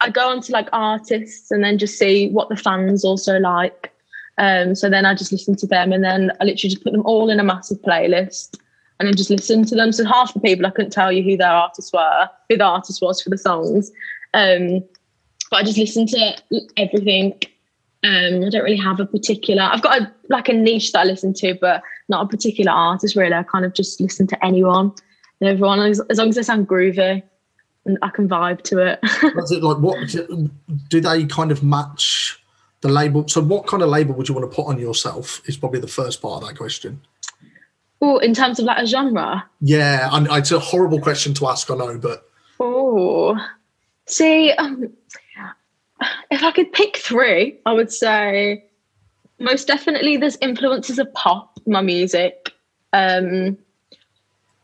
I 0.00 0.08
go 0.08 0.30
on 0.30 0.40
to 0.40 0.52
like 0.52 0.70
artists 0.72 1.50
and 1.50 1.62
then 1.62 1.76
just 1.76 1.98
see 1.98 2.30
what 2.30 2.48
the 2.48 2.56
fans 2.56 3.04
also 3.04 3.38
like. 3.38 3.92
Um, 4.38 4.74
so 4.74 4.88
then 4.88 5.04
I 5.04 5.14
just 5.14 5.32
listen 5.32 5.54
to 5.56 5.66
them 5.66 5.92
and 5.92 6.02
then 6.02 6.30
I 6.40 6.44
literally 6.44 6.70
just 6.70 6.82
put 6.82 6.92
them 6.92 7.04
all 7.04 7.28
in 7.28 7.40
a 7.40 7.44
massive 7.44 7.82
playlist 7.82 8.58
and 9.04 9.12
then 9.12 9.16
just 9.16 9.28
listen 9.28 9.66
to 9.66 9.74
them. 9.74 9.92
So 9.92 10.06
half 10.06 10.32
the 10.32 10.40
people 10.40 10.64
I 10.64 10.70
couldn't 10.70 10.92
tell 10.92 11.12
you 11.12 11.22
who 11.22 11.36
their 11.36 11.50
artists 11.50 11.92
were, 11.92 12.28
who 12.48 12.56
the 12.56 12.64
artist 12.64 13.02
was 13.02 13.20
for 13.20 13.28
the 13.28 13.36
songs. 13.36 13.90
Um, 14.32 14.82
but 15.50 15.58
I 15.58 15.62
just 15.62 15.76
listened 15.76 16.08
to 16.08 16.36
everything. 16.78 17.34
Um, 18.02 18.44
I 18.44 18.48
don't 18.50 18.64
really 18.64 18.76
have 18.76 19.00
a 19.00 19.06
particular. 19.06 19.62
I've 19.62 19.82
got 19.82 20.00
a 20.00 20.12
like 20.30 20.48
a 20.48 20.54
niche 20.54 20.92
that 20.92 21.00
I 21.00 21.04
listen 21.04 21.34
to, 21.34 21.54
but 21.60 21.82
not 22.08 22.24
a 22.24 22.28
particular 22.28 22.72
artist 22.72 23.14
really. 23.14 23.34
I 23.34 23.42
kind 23.42 23.66
of 23.66 23.74
just 23.74 24.00
listen 24.00 24.26
to 24.28 24.44
anyone 24.44 24.92
and 25.40 25.50
everyone 25.50 25.80
as, 25.80 26.00
as 26.08 26.16
long 26.16 26.30
as 26.30 26.36
they 26.36 26.42
sound 26.42 26.66
groovy 26.66 27.22
and 27.84 27.98
I 28.00 28.08
can 28.08 28.26
vibe 28.26 28.62
to 28.62 28.78
it. 28.78 29.00
It 29.22 29.62
like 29.62 29.78
what 29.78 29.98
do 30.88 31.00
they 31.00 31.26
kind 31.26 31.52
of 31.52 31.62
match 31.62 32.42
the 32.80 32.88
label? 32.88 33.28
So 33.28 33.42
what 33.42 33.66
kind 33.66 33.82
of 33.82 33.90
label 33.90 34.14
would 34.14 34.28
you 34.28 34.34
want 34.34 34.50
to 34.50 34.54
put 34.54 34.66
on 34.66 34.78
yourself? 34.78 35.42
Is 35.46 35.56
probably 35.56 35.80
the 35.80 35.88
first 35.88 36.22
part 36.22 36.42
of 36.42 36.48
that 36.48 36.56
question. 36.56 37.02
Oh, 38.06 38.18
in 38.18 38.34
terms 38.34 38.58
of 38.58 38.66
like 38.66 38.82
a 38.82 38.86
genre? 38.86 39.48
Yeah, 39.62 40.10
and 40.12 40.28
it's 40.30 40.52
a 40.52 40.58
horrible 40.58 41.00
question 41.00 41.32
to 41.34 41.48
ask, 41.48 41.70
I 41.70 41.74
know, 41.74 41.96
but. 41.96 42.28
Oh, 42.60 43.34
see, 44.04 44.52
um, 44.52 44.92
if 46.30 46.42
I 46.42 46.52
could 46.52 46.70
pick 46.74 46.98
three, 46.98 47.58
I 47.64 47.72
would 47.72 47.90
say 47.90 48.66
most 49.40 49.66
definitely 49.66 50.18
there's 50.18 50.36
influences 50.42 50.98
of 50.98 51.10
pop 51.14 51.58
in 51.64 51.72
my 51.72 51.80
music. 51.80 52.52
Um, 52.92 53.56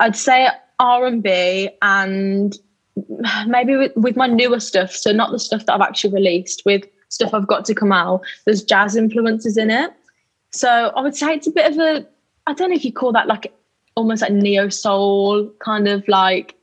I'd 0.00 0.16
say 0.16 0.48
R 0.78 1.06
and 1.06 1.22
B, 1.22 1.70
and 1.80 2.58
maybe 3.46 3.74
with, 3.74 3.96
with 3.96 4.16
my 4.16 4.26
newer 4.26 4.60
stuff. 4.60 4.92
So 4.92 5.12
not 5.12 5.32
the 5.32 5.38
stuff 5.38 5.64
that 5.64 5.72
I've 5.72 5.80
actually 5.80 6.12
released, 6.12 6.62
with 6.66 6.84
stuff 7.08 7.32
I've 7.32 7.46
got 7.46 7.64
to 7.64 7.74
come 7.74 7.90
out. 7.90 8.20
There's 8.44 8.62
jazz 8.62 8.96
influences 8.96 9.56
in 9.56 9.70
it. 9.70 9.92
So 10.50 10.92
I 10.94 11.00
would 11.00 11.16
say 11.16 11.32
it's 11.32 11.46
a 11.46 11.52
bit 11.52 11.72
of 11.72 11.78
a 11.78 12.06
I 12.50 12.54
don't 12.54 12.70
know 12.70 12.76
if 12.76 12.84
you 12.84 12.92
call 12.92 13.12
that 13.12 13.28
like 13.28 13.52
almost 13.94 14.22
like 14.22 14.32
neo 14.32 14.68
soul 14.68 15.48
kind 15.60 15.86
of 15.86 16.06
like 16.08 16.56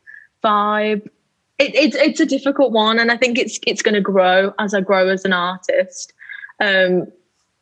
vibe. 0.44 1.08
It, 1.60 1.74
it's 1.74 1.96
it's 1.96 2.20
a 2.20 2.26
difficult 2.26 2.74
one, 2.74 3.00
and 3.00 3.10
I 3.10 3.16
think 3.16 3.38
it's 3.38 3.58
it's 3.66 3.82
going 3.82 3.96
to 3.96 4.02
grow 4.02 4.54
as 4.60 4.74
I 4.74 4.82
grow 4.82 5.08
as 5.08 5.24
an 5.24 5.32
artist. 5.32 6.14
Um, 6.60 7.08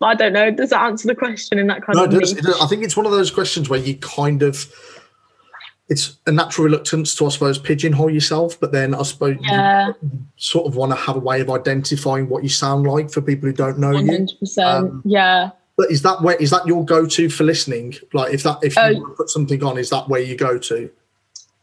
I 0.02 0.16
don't 0.16 0.34
know. 0.34 0.50
Does 0.50 0.72
that 0.72 0.82
answer 0.82 1.08
the 1.08 1.16
question 1.16 1.60
in 1.60 1.68
that 1.68 1.84
kind 1.84 1.98
no, 1.98 2.06
of? 2.06 2.12
No, 2.12 2.54
I 2.62 2.68
think 2.68 2.84
it's 2.84 2.98
one 2.98 3.06
of 3.06 3.12
those 3.12 3.30
questions 3.30 3.70
where 3.70 3.80
you 3.80 3.96
kind 3.98 4.42
of 4.42 4.74
it's 5.88 6.18
a 6.26 6.32
natural 6.32 6.66
reluctance 6.66 7.14
to, 7.16 7.28
I 7.28 7.30
suppose, 7.30 7.60
pigeonhole 7.60 8.10
yourself, 8.10 8.60
but 8.60 8.72
then 8.72 8.96
I 8.96 9.04
suppose 9.04 9.38
yeah. 9.42 9.90
you 10.02 10.26
sort 10.36 10.66
of 10.66 10.76
want 10.76 10.92
to 10.92 10.96
have 10.96 11.16
a 11.16 11.20
way 11.20 11.42
of 11.42 11.52
identifying 11.52 12.28
what 12.28 12.42
you 12.42 12.50
sound 12.50 12.88
like 12.88 13.12
for 13.12 13.22
people 13.22 13.48
who 13.48 13.54
don't 13.54 13.78
know 13.78 13.92
100%, 13.92 14.58
you. 14.58 14.64
Um, 14.64 15.04
yeah. 15.06 15.52
But 15.78 15.92
is 15.92 16.04
that 16.04 16.22
where 16.22 16.36
is 16.36 16.52
that 16.52 16.66
your 16.66 16.86
go 16.86 17.06
to 17.06 17.30
for 17.30 17.44
listening? 17.44 17.96
Like 18.14 18.34
if 18.34 18.44
that 18.44 18.60
if 18.64 18.76
you 18.76 18.82
uh, 18.82 19.16
put 19.16 19.30
something 19.30 19.64
on, 19.64 19.78
is 19.78 19.90
that 19.90 20.08
where 20.08 20.22
you 20.22 20.38
go 20.38 20.58
to? 20.58 20.90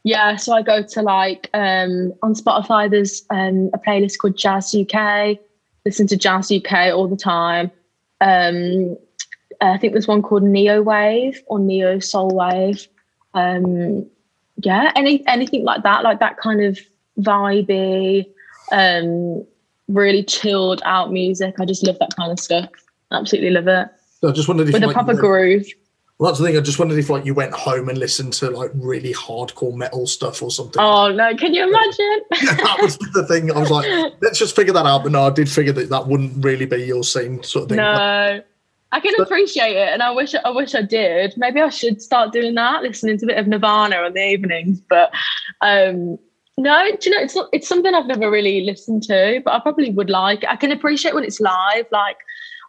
Yeah, 0.05 0.37
so 0.37 0.53
I 0.53 0.63
go 0.63 0.83
to 0.83 1.03
like 1.03 1.49
um, 1.55 2.13
on 2.23 2.35
Spotify. 2.35 2.91
There's 2.91 3.25
um, 3.31 3.71
a 3.73 3.79
playlist 3.79 4.19
called 4.19 4.37
Jazz 4.37 4.75
UK. 4.75 5.39
Listen 5.87 6.07
to 6.09 6.17
Jazz 6.17 6.51
UK 6.51 6.93
all 6.93 7.09
the 7.09 7.17
time. 7.17 7.71
Um, 8.21 8.97
I 9.61 9.79
think 9.79 9.93
there's 9.93 10.09
one 10.09 10.23
called 10.23 10.43
Neo 10.43 10.83
Wave 10.83 11.41
or 11.47 11.59
Neo 11.59 12.01
Soul 12.01 12.35
Wave. 12.35 12.87
Um, 13.35 14.07
yeah, 14.57 14.93
any 14.97 15.27
anything 15.27 15.65
like 15.65 15.85
that, 15.85 16.03
like 16.03 16.19
that 16.21 16.37
kind 16.37 16.63
of 16.63 16.79
vibey, 17.19 18.27
um, 18.73 19.47
really 19.89 20.25
chilled 20.25 20.83
out 20.85 21.13
music. 21.13 21.55
I 21.61 21.65
just 21.65 21.87
love 21.87 21.99
that 22.01 22.15
kind 22.17 22.33
of 22.33 22.41
stuff. 22.41 22.69
Absolutely 23.13 23.51
love 23.51 23.69
it. 23.69 23.89
I 24.25 24.33
just 24.33 24.49
wondered 24.49 24.69
if 24.69 24.75
with 24.75 24.83
a 24.83 24.87
like, 24.87 24.95
proper 24.95 25.13
you 25.13 25.17
know- 25.17 25.23
groove. 25.23 25.67
Well, 26.19 26.31
that's 26.31 26.39
the 26.39 26.47
thing. 26.47 26.57
I 26.57 26.61
just 26.61 26.79
wondered 26.79 26.99
if 26.99 27.11
like 27.11 27.25
you 27.25 27.35
went 27.35 27.53
home 27.53 27.89
and 27.89 27.99
listened 27.99 28.33
to 28.35 28.51
like 28.51 28.71
really 28.75 29.13
hardcore 29.13 29.75
metal 29.75 30.07
stuff 30.07 30.41
or 30.41 30.53
something. 30.53 30.81
Oh 30.81 31.11
no, 31.11 31.35
can 31.35 31.53
you 31.53 31.65
imagine? 31.65 32.21
yeah, 32.45 32.55
that 32.55 32.79
was 32.81 32.97
the 32.99 33.27
thing. 33.27 33.51
I 33.51 33.59
was 33.59 33.71
like, 33.73 34.13
let's 34.21 34.39
just 34.39 34.55
figure 34.55 34.73
that 34.73 34.87
out. 34.87 35.03
But 35.03 35.11
no, 35.13 35.25
I 35.25 35.31
did 35.31 35.51
figure 35.51 35.73
that 35.73 35.89
that 35.89 36.07
wouldn't 36.07 36.45
really 36.45 36.67
be 36.67 36.85
your 36.85 37.03
scene, 37.03 37.43
sort 37.43 37.65
of 37.65 37.69
thing. 37.71 37.79
no. 37.79 38.43
I 38.93 39.01
can 39.01 39.15
appreciate 39.21 39.75
it 39.75 39.89
and 39.89 40.03
I 40.03 40.11
wish 40.11 40.35
I 40.35 40.51
wish 40.51 40.75
I 40.75 40.83
did. 40.83 41.35
Maybe 41.39 41.61
I 41.61 41.71
should 41.71 42.01
start 42.03 42.33
doing 42.33 42.55
that, 42.55 42.83
listening 42.83 43.19
to 43.19 43.25
a 43.25 43.29
bit 43.29 43.39
of 43.39 43.49
Nirvana 43.49 43.97
on 43.97 44.13
the 44.13 44.23
evenings. 44.23 44.81
But 44.83 45.13
um 45.63 46.19
no, 46.59 46.89
do 47.01 47.11
you 47.11 47.17
know 47.17 47.23
it's 47.23 47.35
not 47.35 47.49
it's 47.53 47.67
something 47.67 47.95
I've 47.95 48.07
never 48.07 48.31
really 48.31 48.61
listened 48.61 49.03
to, 49.05 49.41
but 49.45 49.55
I 49.55 49.61
probably 49.61 49.91
would 49.91 50.11
like. 50.11 50.45
I 50.47 50.57
can 50.57 50.71
appreciate 50.71 51.15
when 51.15 51.25
it's 51.25 51.41
live, 51.41 51.87
like 51.91 52.19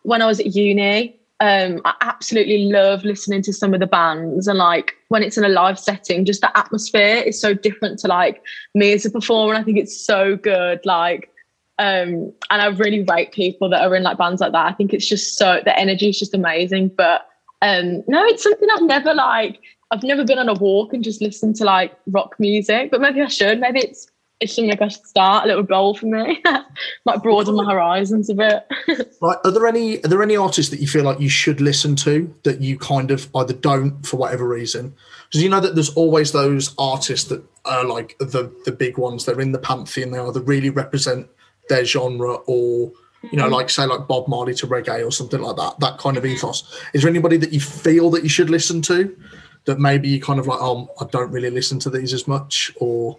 when 0.04 0.22
I 0.22 0.26
was 0.26 0.40
at 0.40 0.56
uni. 0.56 1.20
Um, 1.40 1.82
I 1.84 1.94
absolutely 2.02 2.66
love 2.66 3.04
listening 3.04 3.42
to 3.44 3.54
some 3.54 3.74
of 3.74 3.80
the 3.82 3.88
bands 3.88 4.48
and 4.48 4.58
like 4.58 4.96
when 5.10 5.24
it's 5.24 5.38
in 5.38 5.44
a 5.44 5.50
live 5.50 5.78
setting, 5.78 6.24
just 6.24 6.42
the 6.42 6.58
atmosphere 6.58 7.18
is 7.18 7.42
so 7.42 7.54
different 7.54 8.00
to 8.00 8.08
like 8.08 8.42
me 8.76 8.94
as 8.94 9.06
a 9.06 9.12
performer. 9.12 9.56
I 9.56 9.64
think 9.64 9.78
it's 9.78 10.06
so 10.06 10.38
good. 10.38 10.80
Like 10.86 11.34
um 11.80 12.32
and 12.52 12.62
i 12.62 12.68
really 12.68 13.04
rate 13.10 13.32
people 13.32 13.68
that 13.68 13.82
are 13.82 13.96
in 13.96 14.04
like 14.04 14.18
bands 14.18 14.40
like 14.42 14.52
that 14.52 14.68
i 14.68 14.74
think 14.74 14.94
it's 14.94 15.08
just 15.08 15.38
so 15.38 15.60
the 15.66 15.78
energy 15.78 16.10
is 16.10 16.20
just 16.20 16.36
amazing 16.36 16.88
but 16.96 17.28
um 17.64 18.04
no 18.08 18.24
it's 18.26 18.44
something 18.44 18.68
i've 18.76 18.84
never 18.84 19.14
like 19.14 19.60
i've 19.90 20.04
never 20.04 20.24
been 20.24 20.38
on 20.38 20.50
a 20.50 20.54
walk 20.54 20.94
and 20.94 21.04
just 21.04 21.22
listened 21.22 21.56
to 21.56 21.64
like 21.64 21.92
rock 22.08 22.36
music 22.38 22.92
but 22.92 23.02
maybe 23.02 23.22
i 23.22 23.28
should 23.28 23.60
maybe 23.60 23.80
it's 23.80 24.08
it's 24.44 24.56
something 24.56 24.78
i 24.82 24.88
should 24.88 25.06
start 25.06 25.46
a 25.46 25.48
little 25.48 25.64
goal 25.64 25.96
for 25.96 26.06
me 26.06 26.42
might 27.06 27.24
broaden 27.24 27.56
my 27.56 27.66
horizons 27.66 28.30
a 28.30 28.36
bit 28.36 28.68
Right? 29.24 29.38
Are 29.46 29.52
there 29.52 29.68
any 29.68 30.04
are 30.04 30.08
there 30.10 30.22
any 30.22 30.36
artists 30.36 30.70
that 30.72 30.82
you 30.82 30.88
feel 30.88 31.06
like 31.06 31.22
you 31.22 31.30
should 31.30 31.62
listen 31.62 31.96
to 31.98 32.36
that 32.44 32.62
you 32.62 32.78
kind 32.78 33.10
of 33.10 33.30
either 33.36 33.54
don't 33.54 34.06
for 34.06 34.18
whatever 34.18 34.46
reason? 34.46 34.94
Because 35.30 35.42
you 35.42 35.48
know 35.48 35.62
that 35.62 35.76
there's 35.76 35.94
always 35.94 36.34
those 36.34 36.76
artists 36.78 37.30
that 37.30 37.42
are 37.64 37.86
like 37.86 38.18
the 38.20 38.54
the 38.66 38.72
big 38.74 38.98
ones. 38.98 39.24
They're 39.24 39.40
in 39.40 39.54
the 39.54 39.60
pantheon. 39.60 40.12
They 40.12 40.20
either 40.20 40.42
really 40.42 40.70
represent 40.70 41.30
their 41.70 41.86
genre 41.86 42.34
or 42.48 42.92
you 43.32 43.38
know, 43.38 43.46
mm-hmm. 43.46 43.54
like 43.54 43.70
say 43.70 43.86
like 43.86 44.10
Bob 44.10 44.28
Marley 44.28 44.54
to 44.56 44.68
reggae 44.68 45.08
or 45.08 45.12
something 45.12 45.42
like 45.42 45.56
that. 45.56 45.80
That 45.80 46.00
kind 46.00 46.18
of 46.18 46.26
ethos. 46.26 46.78
Is 46.94 47.04
there 47.04 47.10
anybody 47.10 47.38
that 47.38 47.54
you 47.54 47.62
feel 47.62 48.10
that 48.10 48.24
you 48.24 48.30
should 48.30 48.50
listen 48.50 48.82
to? 48.84 49.18
That 49.64 49.80
maybe 49.80 50.10
you 50.10 50.20
kind 50.20 50.42
of 50.42 50.48
like, 50.48 50.60
oh, 50.60 50.90
I 51.00 51.06
don't 51.06 51.32
really 51.32 51.50
listen 51.50 51.80
to 51.80 51.90
these 51.90 52.14
as 52.14 52.28
much, 52.28 52.74
or 52.76 53.18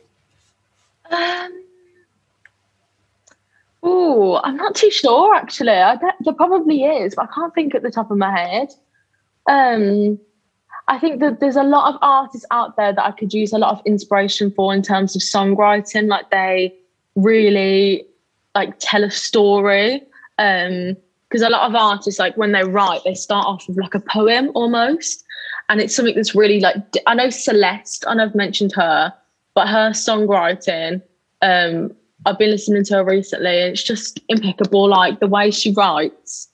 Um, 1.11 1.65
oh, 3.83 4.41
I'm 4.43 4.57
not 4.57 4.75
too 4.75 4.91
sure 4.91 5.35
actually. 5.35 5.71
I 5.71 5.97
bet 5.97 6.15
there 6.21 6.35
probably 6.35 6.85
is, 6.85 7.15
but 7.15 7.29
I 7.31 7.35
can't 7.35 7.55
think 7.55 7.75
at 7.75 7.83
the 7.83 7.91
top 7.91 8.11
of 8.11 8.19
my 8.19 8.37
head. 8.37 8.69
Um, 9.49 10.19
I 10.89 10.99
think 10.99 11.21
that 11.21 11.41
there's 11.41 11.57
a 11.57 11.63
lot 11.63 11.95
of 11.95 11.99
artists 12.03 12.47
out 12.51 12.77
there 12.77 12.93
that 12.93 13.05
I 13.05 13.11
could 13.11 13.33
use 13.33 13.53
a 13.53 13.59
lot 13.59 13.73
of 13.73 13.83
inspiration 13.87 14.51
for 14.51 14.75
in 14.75 14.83
terms 14.83 15.17
of 15.17 15.23
songwriting. 15.23 16.09
Like 16.09 16.31
they 16.31 16.75
really 17.15 18.07
like 18.55 18.75
tell 18.79 19.05
a 19.05 19.11
story. 19.11 20.03
Um, 20.39 20.97
because 21.35 21.43
a 21.43 21.51
lot 21.51 21.69
of 21.69 21.75
artists, 21.75 22.21
like 22.21 22.37
when 22.37 22.53
they 22.53 22.63
write, 22.63 23.03
they 23.03 23.15
start 23.15 23.45
off 23.45 23.67
with 23.67 23.77
like 23.77 23.95
a 23.95 23.99
poem 24.01 24.53
almost, 24.55 25.25
and 25.69 25.81
it's 25.81 25.97
something 25.97 26.15
that's 26.15 26.33
really 26.33 26.61
like 26.61 26.77
i 27.09 27.15
know 27.15 27.29
Celeste. 27.29 28.05
and 28.07 28.23
I've 28.23 28.37
mentioned 28.37 28.73
her, 28.75 29.13
but 29.55 29.69
her 29.69 29.91
songwriting, 29.91 31.03
um, 31.43 31.95
I've 32.27 32.39
been 32.39 32.51
listening 32.51 32.85
to 32.85 32.95
her 32.95 33.05
recently, 33.05 33.61
and 33.61 33.73
it's 33.73 33.83
just 33.83 34.21
impeccable. 34.29 34.89
Like 34.89 35.21
the 35.21 35.27
way 35.27 35.51
she 35.51 35.73
writes, 35.73 36.49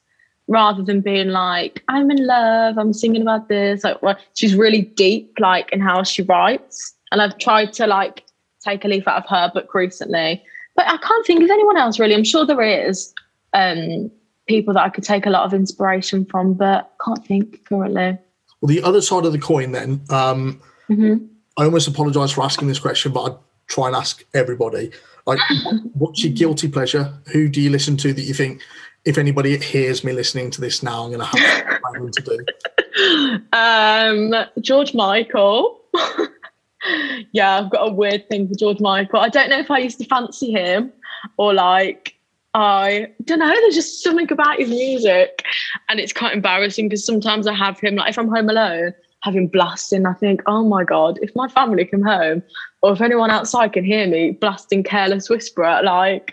rather 0.47 0.83
than 0.83 1.01
being 1.01 1.29
like 1.29 1.83
I'm 1.87 2.11
in 2.11 2.25
love, 2.25 2.77
I'm 2.77 2.93
singing 2.93 3.21
about 3.21 3.47
this. 3.47 3.83
Like 3.83 4.01
well, 4.01 4.17
she's 4.33 4.55
really 4.55 4.81
deep, 4.81 5.33
like 5.39 5.71
in 5.71 5.79
how 5.81 6.03
she 6.03 6.21
writes. 6.23 6.93
And 7.11 7.21
I've 7.21 7.37
tried 7.37 7.73
to 7.73 7.87
like 7.87 8.23
take 8.63 8.85
a 8.85 8.87
leaf 8.87 9.07
out 9.07 9.23
of 9.23 9.29
her 9.29 9.51
book 9.53 9.73
recently, 9.73 10.43
but 10.75 10.87
I 10.87 10.97
can't 10.97 11.25
think 11.25 11.43
of 11.43 11.49
anyone 11.49 11.77
else 11.77 11.99
really. 11.99 12.13
I'm 12.15 12.23
sure 12.23 12.45
there 12.45 12.61
is 12.61 13.13
um, 13.53 14.11
people 14.47 14.73
that 14.75 14.83
I 14.83 14.89
could 14.89 15.03
take 15.03 15.25
a 15.25 15.29
lot 15.29 15.43
of 15.43 15.53
inspiration 15.53 16.25
from, 16.25 16.53
but 16.53 16.91
can't 17.03 17.25
think 17.25 17.65
currently. 17.65 18.17
well, 18.61 18.67
the 18.67 18.81
other 18.83 19.01
side 19.01 19.25
of 19.25 19.31
the 19.31 19.39
coin. 19.39 19.71
Then, 19.71 20.01
um, 20.09 20.61
Mhm. 20.89 21.27
I 21.57 21.65
almost 21.65 21.87
apologise 21.87 22.31
for 22.31 22.43
asking 22.43 22.67
this 22.67 22.79
question, 22.79 23.11
but 23.11 23.31
I 23.31 23.35
try 23.67 23.87
and 23.87 23.95
ask 23.95 24.23
everybody. 24.33 24.91
Like, 25.25 25.39
what's 25.93 26.23
your 26.23 26.33
guilty 26.33 26.67
pleasure? 26.67 27.13
Who 27.31 27.49
do 27.49 27.61
you 27.61 27.69
listen 27.69 27.97
to 27.97 28.13
that 28.13 28.21
you 28.21 28.33
think, 28.33 28.61
if 29.05 29.17
anybody 29.17 29.57
hears 29.57 30.03
me 30.03 30.13
listening 30.13 30.51
to 30.51 30.61
this 30.61 30.83
now, 30.83 31.03
I'm 31.03 31.09
going 31.11 31.19
to 31.19 31.25
have 31.25 31.79
something 31.93 32.11
to 32.11 32.21
do? 32.21 33.41
Um, 33.53 34.33
George 34.61 34.93
Michael. 34.93 35.81
yeah, 37.31 37.59
I've 37.59 37.71
got 37.71 37.89
a 37.89 37.91
weird 37.91 38.27
thing 38.29 38.47
for 38.47 38.55
George 38.55 38.79
Michael. 38.79 39.19
I 39.19 39.29
don't 39.29 39.49
know 39.49 39.59
if 39.59 39.71
I 39.71 39.79
used 39.79 39.99
to 39.99 40.05
fancy 40.05 40.51
him 40.51 40.91
or 41.37 41.53
like 41.53 42.15
I 42.53 43.07
don't 43.23 43.39
know. 43.39 43.47
There's 43.49 43.75
just 43.75 44.03
something 44.03 44.29
about 44.31 44.59
his 44.59 44.69
music, 44.69 45.45
and 45.87 45.99
it's 45.99 46.11
quite 46.11 46.33
embarrassing 46.33 46.89
because 46.89 47.05
sometimes 47.05 47.47
I 47.47 47.53
have 47.53 47.79
him 47.79 47.95
like 47.95 48.09
if 48.09 48.19
I'm 48.19 48.27
home 48.27 48.49
alone, 48.49 48.93
him 49.29 49.47
blasting. 49.47 50.05
I 50.05 50.13
think, 50.13 50.41
oh 50.47 50.63
my 50.63 50.83
god, 50.83 51.19
if 51.21 51.35
my 51.35 51.47
family 51.47 51.85
come 51.85 52.01
home 52.01 52.41
or 52.81 52.93
if 52.93 53.01
anyone 53.01 53.29
outside 53.29 53.73
can 53.73 53.83
hear 53.83 54.07
me 54.07 54.31
blasting 54.31 54.83
"Careless 54.83 55.29
Whisperer," 55.29 55.81
like 55.83 56.31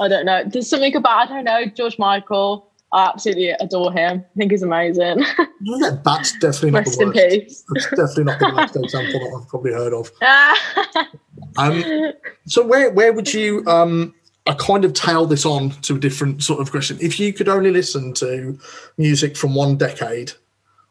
I 0.00 0.08
don't 0.08 0.26
know. 0.26 0.44
There's 0.46 0.68
something 0.68 0.94
about 0.94 1.30
I 1.30 1.34
don't 1.34 1.44
know 1.44 1.64
George 1.66 1.98
Michael. 1.98 2.70
I 2.92 3.06
absolutely 3.08 3.50
adore 3.50 3.92
him. 3.92 4.24
I 4.24 4.38
think 4.38 4.50
he's 4.50 4.62
amazing. 4.62 5.22
Yeah, 5.60 5.90
that's 6.04 6.32
definitely 6.38 6.70
not 6.70 6.86
Rest 6.86 6.98
the 6.98 7.04
in 7.04 7.12
peace. 7.12 7.64
That's 7.68 7.90
definitely 7.90 8.24
not 8.24 8.38
the 8.38 8.54
worst 8.54 8.76
example 8.76 9.20
that 9.20 9.38
I've 9.40 9.48
probably 9.48 9.72
heard 9.72 9.92
of. 9.92 10.10
Ah. 10.22 11.08
Um, 11.56 12.12
so 12.46 12.66
where 12.66 12.90
where 12.90 13.12
would 13.12 13.32
you 13.32 13.64
um 13.66 14.14
I 14.46 14.54
kind 14.54 14.84
of 14.84 14.94
tail 14.94 15.26
this 15.26 15.44
on 15.44 15.70
to 15.82 15.96
a 15.96 15.98
different 15.98 16.42
sort 16.42 16.60
of 16.60 16.70
question. 16.70 16.96
If 17.00 17.20
you 17.20 17.32
could 17.32 17.48
only 17.48 17.70
listen 17.70 18.14
to 18.14 18.58
music 18.96 19.36
from 19.36 19.54
one 19.54 19.76
decade, 19.76 20.32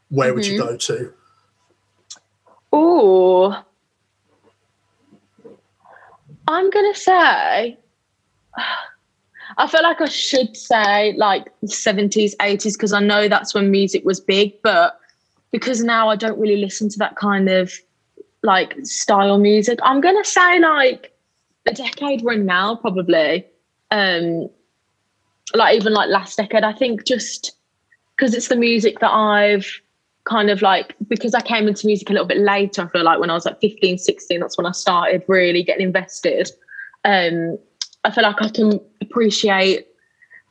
where 0.10 0.34
would 0.34 0.46
you 0.46 0.58
go 0.58 0.78
to? 0.78 1.14
Oh, 2.74 3.64
I'm 6.48 6.70
gonna 6.70 6.96
say. 6.96 7.78
I 9.60 9.66
feel 9.66 9.82
like 9.82 10.02
I 10.02 10.06
should 10.06 10.56
say 10.56 11.14
like 11.14 11.46
the 11.62 11.68
70s, 11.68 12.36
80s, 12.36 12.74
because 12.74 12.94
I 12.94 13.00
know 13.00 13.28
that's 13.28 13.54
when 13.54 13.72
music 13.72 14.04
was 14.06 14.20
big, 14.20 14.62
but 14.62 15.00
because 15.52 15.84
now 15.84 16.10
I 16.10 16.16
don't 16.16 16.38
really 16.38 16.58
listen 16.58 16.90
to 16.90 17.00
that 17.00 17.16
kind 17.16 17.50
of 17.50 17.74
like 18.44 18.76
style 18.84 19.38
music, 19.40 19.80
I'm 19.84 20.02
gonna 20.02 20.24
say 20.26 20.60
like 20.60 21.14
a 21.66 21.74
decade 21.74 22.22
we're 22.22 22.34
in 22.34 22.46
now, 22.46 22.76
probably. 22.76 23.46
Um 23.92 24.50
like 25.56 25.76
even 25.76 25.94
like 25.94 26.10
last 26.10 26.38
decade, 26.38 26.64
I 26.64 26.74
think 26.74 27.06
just 27.06 27.56
because 28.16 28.34
it's 28.34 28.50
the 28.50 28.56
music 28.56 29.00
that 29.00 29.12
I've 29.12 29.66
kind 30.28 30.50
of 30.50 30.62
like 30.62 30.96
because 31.08 31.34
I 31.34 31.42
came 31.42 31.68
into 31.68 31.88
music 31.88 32.10
a 32.10 32.14
little 32.14 32.28
bit 32.28 32.40
later, 32.40 32.84
I 32.84 32.88
feel 32.88 33.04
like 33.04 33.20
when 33.20 33.30
I 33.30 33.34
was 33.34 33.46
like 33.46 33.60
15, 33.62 33.98
16, 33.98 34.40
that's 34.40 34.58
when 34.58 34.66
I 34.66 34.72
started 34.72 35.24
really 35.28 35.64
getting 35.64 35.88
invested. 35.88 36.50
Um, 37.06 37.58
I 38.04 38.12
feel 38.12 38.24
like 38.24 38.42
I 38.42 38.50
can 38.50 38.80
appreciate 39.02 39.88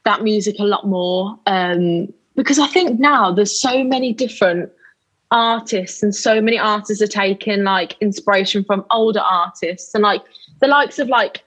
that 0.05 0.23
music 0.23 0.57
a 0.59 0.65
lot 0.65 0.87
more. 0.87 1.39
Um, 1.47 2.13
because 2.35 2.59
I 2.59 2.67
think 2.67 3.01
now 3.01 3.33
there's 3.33 3.59
so 3.59 3.83
many 3.83 4.13
different 4.13 4.71
artists 5.31 6.03
and 6.03 6.15
so 6.15 6.41
many 6.41 6.59
artists 6.59 7.03
are 7.03 7.07
taking 7.07 7.65
like 7.65 7.97
inspiration 8.01 8.63
from 8.65 8.85
older 8.91 9.21
artists 9.21 9.95
and 9.95 10.03
like 10.03 10.23
the 10.61 10.69
likes 10.69 10.99
of 10.99 11.09
like 11.09 11.43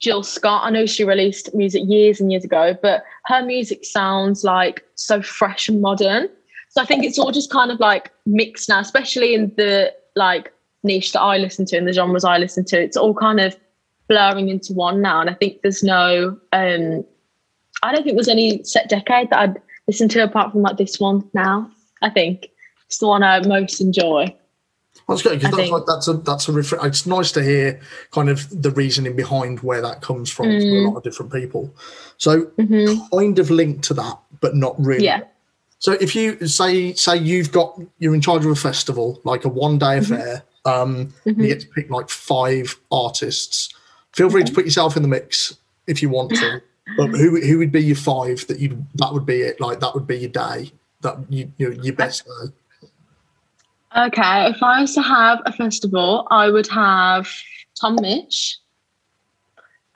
Jill 0.00 0.22
Scott. 0.22 0.62
I 0.64 0.70
know 0.70 0.86
she 0.86 1.04
released 1.04 1.54
music 1.54 1.82
years 1.86 2.20
and 2.20 2.32
years 2.32 2.44
ago, 2.44 2.76
but 2.82 3.04
her 3.26 3.44
music 3.44 3.84
sounds 3.84 4.44
like 4.44 4.84
so 4.94 5.22
fresh 5.22 5.68
and 5.68 5.80
modern. 5.80 6.28
So 6.70 6.80
I 6.80 6.84
think 6.86 7.04
it's 7.04 7.18
all 7.18 7.32
just 7.32 7.50
kind 7.50 7.70
of 7.70 7.78
like 7.80 8.10
mixed 8.26 8.68
now, 8.68 8.78
especially 8.80 9.34
in 9.34 9.52
the 9.56 9.92
like 10.16 10.52
niche 10.84 11.12
that 11.12 11.20
I 11.20 11.36
listen 11.36 11.66
to 11.66 11.76
and 11.76 11.86
the 11.86 11.92
genres 11.92 12.24
I 12.24 12.38
listen 12.38 12.64
to. 12.66 12.80
It's 12.80 12.96
all 12.96 13.12
kind 13.12 13.40
of 13.40 13.56
blurring 14.08 14.48
into 14.48 14.72
one 14.72 15.02
now. 15.02 15.20
And 15.20 15.28
I 15.28 15.34
think 15.34 15.62
there's 15.62 15.82
no 15.82 16.38
um 16.52 17.04
I 17.82 17.92
don't 17.94 18.04
think 18.04 18.16
there's 18.16 18.28
any 18.28 18.62
set 18.62 18.88
decade 18.88 19.30
that 19.30 19.38
I'd 19.40 19.62
listen 19.88 20.08
to 20.10 20.22
apart 20.24 20.52
from 20.52 20.62
like 20.62 20.76
this 20.76 21.00
one 21.00 21.28
now. 21.34 21.68
I 22.02 22.10
think 22.10 22.48
it's 22.86 22.98
the 22.98 23.08
one 23.08 23.22
I 23.22 23.40
most 23.46 23.80
enjoy. 23.80 24.34
That's 25.08 25.22
good 25.22 25.40
because 25.40 25.56
that's 25.56 25.70
like 25.70 25.86
that's 25.86 26.06
a 26.08 26.12
that's 26.14 26.48
a 26.48 26.52
refer- 26.52 26.86
it's 26.86 27.04
nice 27.04 27.32
to 27.32 27.42
hear 27.42 27.80
kind 28.12 28.28
of 28.28 28.48
the 28.62 28.70
reasoning 28.70 29.16
behind 29.16 29.60
where 29.60 29.80
that 29.80 30.02
comes 30.02 30.30
from 30.30 30.46
Mm. 30.46 30.86
a 30.86 30.88
lot 30.88 30.96
of 30.98 31.02
different 31.02 31.32
people. 31.32 31.74
So 32.16 32.42
Mhm. 32.58 33.10
kind 33.10 33.38
of 33.40 33.50
linked 33.50 33.82
to 33.84 33.94
that, 33.94 34.18
but 34.40 34.54
not 34.54 34.76
really. 34.80 35.04
Yeah. 35.04 35.22
So 35.80 35.92
if 35.92 36.14
you 36.14 36.46
say 36.46 36.92
say 36.92 37.16
you've 37.16 37.50
got 37.52 37.78
you're 37.98 38.14
in 38.14 38.20
charge 38.20 38.44
of 38.44 38.50
a 38.50 38.54
festival, 38.54 39.20
like 39.24 39.44
a 39.44 39.48
one 39.48 39.78
day 39.78 39.98
Mm-hmm. 39.98 40.12
affair, 40.12 40.42
um, 40.66 41.12
and 41.24 41.38
you 41.40 41.48
get 41.48 41.60
to 41.60 41.66
pick 41.68 41.90
like 41.90 42.08
five 42.10 42.78
artists, 42.92 43.74
Feel 44.12 44.28
free 44.28 44.44
to 44.44 44.52
put 44.52 44.64
yourself 44.64 44.96
in 44.96 45.02
the 45.02 45.08
mix 45.08 45.56
if 45.86 46.02
you 46.02 46.08
want 46.10 46.30
to. 46.34 46.60
but 46.96 47.08
who 47.08 47.40
who 47.40 47.58
would 47.58 47.72
be 47.72 47.82
your 47.82 47.96
five 47.96 48.46
that 48.48 48.58
you 48.60 48.84
that 48.96 49.12
would 49.12 49.24
be 49.24 49.40
it? 49.40 49.60
Like 49.60 49.80
that 49.80 49.94
would 49.94 50.06
be 50.06 50.18
your 50.18 50.30
day 50.30 50.70
that 51.00 51.16
you, 51.30 51.50
you 51.56 51.72
your 51.82 51.94
best 51.94 52.24
day. 52.26 52.52
Okay, 53.96 54.50
if 54.50 54.62
I 54.62 54.82
was 54.82 54.94
to 54.94 55.02
have 55.02 55.40
a 55.46 55.52
festival, 55.52 56.26
I 56.30 56.50
would 56.50 56.68
have 56.68 57.26
Tom 57.80 57.96
Misch. 57.98 58.56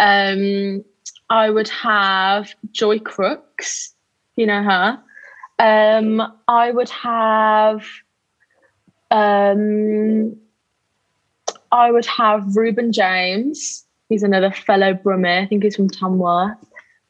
Um, 0.01 0.85
I 1.31 1.51
would 1.51 1.69
have 1.69 2.55
Joy 2.73 2.99
Crookes. 2.99 3.91
You 4.37 4.47
know 4.47 4.63
her. 4.63 4.99
Um, 5.59 6.23
I 6.49 6.71
would 6.71 6.91
have. 6.91 7.85
Um, 9.11 10.37
I 11.71 11.91
would 11.91 12.07
have 12.07 12.57
Reuben 12.57 12.93
James. 12.93 13.85
He's 14.09 14.23
another 14.23 14.51
fellow 14.51 14.95
Brummie. 14.95 15.43
I 15.43 15.47
think 15.47 15.63
he's 15.63 15.77
from 15.77 15.89
Tamworth. 15.89 16.57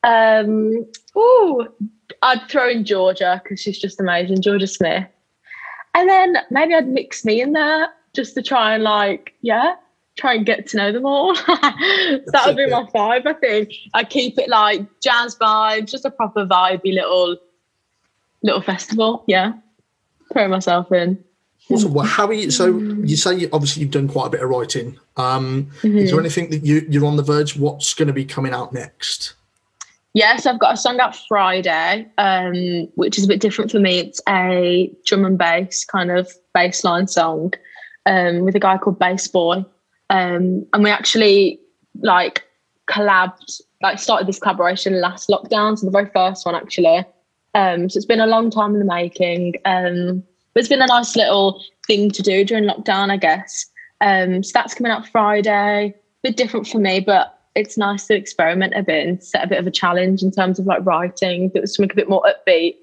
Um, 0.03 0.87
oh, 1.15 1.69
I'd 2.23 2.49
throw 2.49 2.69
in 2.69 2.85
Jorja 2.85 3.43
because 3.43 3.61
she's 3.61 3.79
just 3.79 4.01
amazing. 4.01 4.39
Jorja 4.39 4.69
Smith. 4.69 5.07
And 5.95 6.09
then 6.09 6.37
maybe 6.51 6.75
I'd 6.75 6.89
mix 6.89 7.25
me 7.25 7.41
in 7.41 7.53
there 7.53 7.89
just 8.15 8.35
to 8.35 8.43
try 8.43 8.75
and 8.75 8.83
like, 8.83 9.35
yeah, 9.43 9.75
try 10.17 10.35
and 10.35 10.47
get 10.47 10.67
to 10.69 10.77
know 10.77 10.93
them 10.93 11.07
all. 11.07 11.35
that 11.47 12.43
would 12.47 12.57
be 12.57 12.67
my 12.67 12.87
five, 12.93 13.27
I 13.27 13.33
think. 13.35 13.73
I 13.95 14.05
keep 14.05 14.39
it 14.39 14.49
like 14.49 14.87
jazz 15.01 15.37
vibes, 15.37 15.91
just 15.91 16.05
a 16.05 16.11
proper 16.11 16.47
vibey 16.47 16.95
little 16.95 17.37
little 18.45 18.61
festival. 18.61 19.25
Yeah. 19.27 19.55
Throw 20.33 20.47
myself 20.47 20.93
in. 20.93 21.23
Awesome. 21.71 21.95
Well, 21.95 22.05
how 22.05 22.27
are 22.27 22.33
you? 22.33 22.51
So 22.51 22.67
you 22.67 23.17
say 23.17 23.37
you, 23.37 23.49
obviously 23.53 23.83
you've 23.83 23.91
done 23.91 24.07
quite 24.07 24.27
a 24.27 24.31
bit 24.31 24.43
of 24.43 24.51
writing. 24.51 24.99
Um, 25.17 25.71
mm-hmm. 25.81 25.99
Is 25.99 26.11
there 26.11 26.21
anything 26.21 26.51
that 26.51 26.65
you, 26.65 26.87
you're 26.89 27.07
on 27.07 27.17
the 27.17 27.23
verge? 27.23 27.57
What's 27.57 27.95
going 27.95 28.09
to 28.09 28.13
be 28.13 28.25
coming 28.25 28.53
out 28.53 28.73
next? 28.73 29.33
Yes, 30.13 30.47
I've 30.47 30.61
got 30.61 30.75
a 30.75 30.77
song 30.77 31.01
out 31.01 31.17
Friday, 31.27 32.07
um, 32.19 32.87
which 32.95 33.19
is 33.19 33.25
a 33.25 33.29
bit 33.29 33.41
different 33.41 33.73
for 33.73 33.81
me. 33.81 33.99
It's 33.99 34.21
a 34.29 34.93
drum 35.07 35.25
and 35.25 35.39
bass 35.39 35.85
kind 35.85 36.11
of 36.11 36.31
bass 36.53 36.85
line 36.85 37.09
song 37.09 37.55
um, 38.07 38.41
with 38.41 38.55
a 38.55 38.61
guy 38.61 38.77
called 38.77 38.99
Bass 38.99 39.27
Boy. 39.27 39.65
Um, 40.11 40.67
and 40.73 40.85
we 40.85 40.91
actually 40.91 41.59
like 42.01 42.45
collabed, 42.89 43.61
like 43.83 43.99
started 43.99 44.29
this 44.29 44.39
collaboration 44.39 45.01
last 45.01 45.31
lockdown, 45.31 45.79
so 45.79 45.87
the 45.87 45.93
very 45.93 46.11
first 46.11 46.45
one 46.45 46.55
actually. 46.55 47.05
Um, 47.55 47.89
so 47.89 47.97
it's 47.97 48.07
been 48.07 48.21
a 48.21 48.27
long 48.27 48.51
time 48.51 48.73
in 48.75 48.79
the 48.79 48.85
making. 48.85 49.55
Um, 49.65 50.23
but 50.53 50.61
it's 50.61 50.69
been 50.69 50.83
a 50.83 50.87
nice 50.87 51.17
little 51.17 51.63
thing 51.87 52.11
to 52.13 52.23
do 52.23 52.45
during 52.45 52.65
lockdown, 52.65 53.11
I 53.11 53.17
guess. 53.17 53.67
Um, 54.01 54.43
so 54.43 54.53
that's 54.55 54.75
coming 54.75 54.93
out 54.93 55.09
Friday. 55.09 55.89
A 55.89 55.95
bit 56.23 56.37
different 56.37 56.69
for 56.69 56.79
me, 56.79 57.01
but 57.01 57.39
it's 57.55 57.79
nice 57.79 58.07
to 58.07 58.17
experiment 58.17 58.75
a 58.77 58.83
bit 58.83 59.07
and 59.07 59.23
set 59.23 59.45
a 59.45 59.49
bit 59.49 59.59
of 59.59 59.67
a 59.67 59.71
challenge 59.71 60.23
in 60.23 60.31
terms 60.31 60.59
of 60.59 60.67
like 60.67 60.85
writing, 60.85 61.51
it 61.55 61.61
was 61.61 61.75
something 61.75 61.91
a 61.93 61.95
bit 61.95 62.09
more 62.09 62.25
upbeat. 62.25 62.77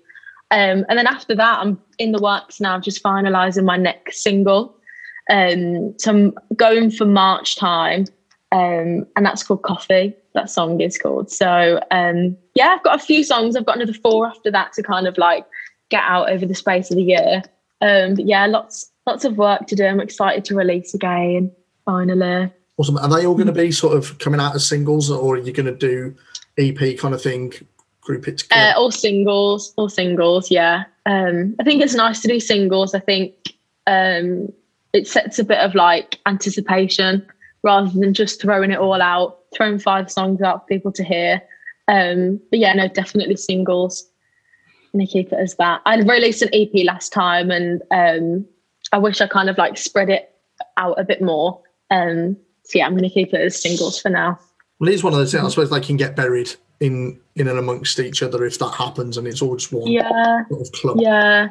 Um, 0.51 0.86
and 0.89 0.97
then 0.97 1.07
after 1.07 1.36
that, 1.36 1.59
I'm 1.59 1.80
in 1.97 2.11
the 2.11 2.22
works 2.22 2.59
now, 2.59 2.80
just 2.80 3.03
finalising 3.03 3.63
my 3.63 3.78
next 3.78 4.22
single. 4.22 4.76
Um, 5.30 5.97
so 5.97 6.11
I'm 6.11 6.34
going 6.55 6.91
for 6.91 7.05
March 7.05 7.55
time, 7.55 8.05
um, 8.51 9.05
and 9.15 9.26
that's 9.26 9.43
called 9.43 9.63
Coffee. 9.63 10.13
That 10.34 10.50
song 10.50 10.80
is 10.80 10.98
called. 10.98 11.30
So 11.30 11.82
um, 11.92 12.38
yeah, 12.56 12.70
I've 12.70 12.84
got 12.84 12.96
a 12.96 13.04
few 13.04 13.24
songs. 13.24 13.56
I've 13.56 13.66
got 13.66 13.76
another 13.76 13.94
four 13.94 14.28
after 14.28 14.52
that 14.52 14.74
to 14.74 14.84
kind 14.84 15.08
of 15.08 15.18
like 15.18 15.46
get 15.90 16.04
out 16.04 16.30
over 16.30 16.46
the 16.46 16.56
space 16.56 16.90
of 16.90 16.98
the 16.98 17.04
year. 17.04 17.44
Um, 17.82 18.16
but 18.16 18.26
yeah, 18.26 18.46
lots 18.46 18.92
lots 19.06 19.26
of 19.26 19.38
work 19.38 19.68
to 19.68 19.76
do. 19.76 19.86
I'm 19.86 20.00
excited 20.00 20.46
to 20.46 20.56
release 20.56 20.94
again 20.94 21.52
finally. 21.86 22.52
Awesome. 22.78 22.98
Are 22.98 23.10
they 23.10 23.26
all 23.26 23.36
going 23.36 23.48
to 23.48 23.54
be 23.54 23.72
sort 23.72 23.98
of 23.98 24.18
coming 24.20 24.40
out 24.40 24.56
as 24.56 24.66
singles, 24.66 25.12
or 25.12 25.36
are 25.36 25.40
you 25.40 25.52
going 25.52 25.66
to 25.66 25.76
do 25.76 26.16
EP 26.58 26.98
kind 26.98 27.14
of 27.14 27.22
thing? 27.22 27.54
Group 28.02 28.28
it 28.28 28.40
together? 28.40 28.74
Uh, 28.76 28.80
all 28.80 28.90
singles, 28.90 29.74
all 29.76 29.88
singles. 29.88 30.50
Yeah. 30.50 30.86
Um, 31.06 31.56
I 31.60 31.64
think 31.64 31.84
it's 31.84 31.94
nice 31.94 32.22
to 32.22 32.28
do 32.28 32.40
singles. 32.40 32.96
I 32.96 33.00
think 33.00 33.34
um, 33.86 34.52
it 34.94 35.08
sets 35.08 35.38
a 35.38 35.44
bit 35.44 35.60
of 35.60 35.76
like 35.76 36.20
anticipation 36.26 37.26
rather 37.64 37.92
than 37.92 38.14
just 38.14 38.42
throwing 38.42 38.72
it 38.72 38.80
all 38.80 39.02
out, 39.02 39.41
throwing 39.54 39.80
five 39.80 40.12
songs 40.12 40.41
out 40.41 40.62
for 40.62 40.68
people 40.68 40.91
to 40.93 41.04
hear. 41.04 41.41
Um, 41.88 42.39
but 42.49 42.60
yeah, 42.60 42.74
no, 42.74 42.88
definitely 42.88 43.36
singles. 43.36 44.08
And 44.93 45.02
I 45.02 45.06
keep 45.06 45.32
it 45.32 45.39
as 45.39 45.56
that. 45.56 45.82
I 45.86 45.97
released 45.97 46.41
an 46.41 46.49
EP 46.54 46.70
last 46.86 47.14
time, 47.14 47.49
and 47.49 47.82
um, 47.91 48.45
I 48.91 48.97
wish 48.97 49.22
I 49.22 49.28
kind 49.28 49.49
of 49.49 49.58
like 49.58 49.78
spread 49.78 50.10
it 50.10 50.36
out 50.78 50.99
a 50.99 51.04
bit 51.04 51.22
more. 51.22 51.62
Um, 51.89 52.38
so 52.64 52.80
yeah, 52.80 52.86
I'm 52.86 52.93
going 52.93 53.04
to 53.04 53.10
keep 53.10 53.34
it 53.34 53.41
as 53.41 53.62
singles 53.62 53.99
for 53.99 54.10
now. 54.10 54.39
Well, 54.80 54.89
it 54.89 54.95
is 54.95 55.04
one 55.04 55.14
of 55.14 55.20
those 55.20 55.32
things. 55.32 55.43
I 55.43 55.49
suppose 55.49 55.70
they 55.70 55.80
can 55.80 55.97
get 55.97 56.16
buried 56.16 56.52
in 56.80 57.20
in 57.36 57.47
and 57.47 57.60
amongst 57.60 57.99
each 57.99 58.24
other 58.24 58.43
if 58.45 58.60
that 58.60 58.72
happens, 58.72 59.18
and 59.18 59.28
it's 59.28 59.41
all 59.41 59.56
just 59.56 59.72
one 59.72 59.89
yeah 59.89 60.45
sort 60.49 60.62
of 60.62 60.72
club. 60.74 60.97
Yeah, 60.99 61.49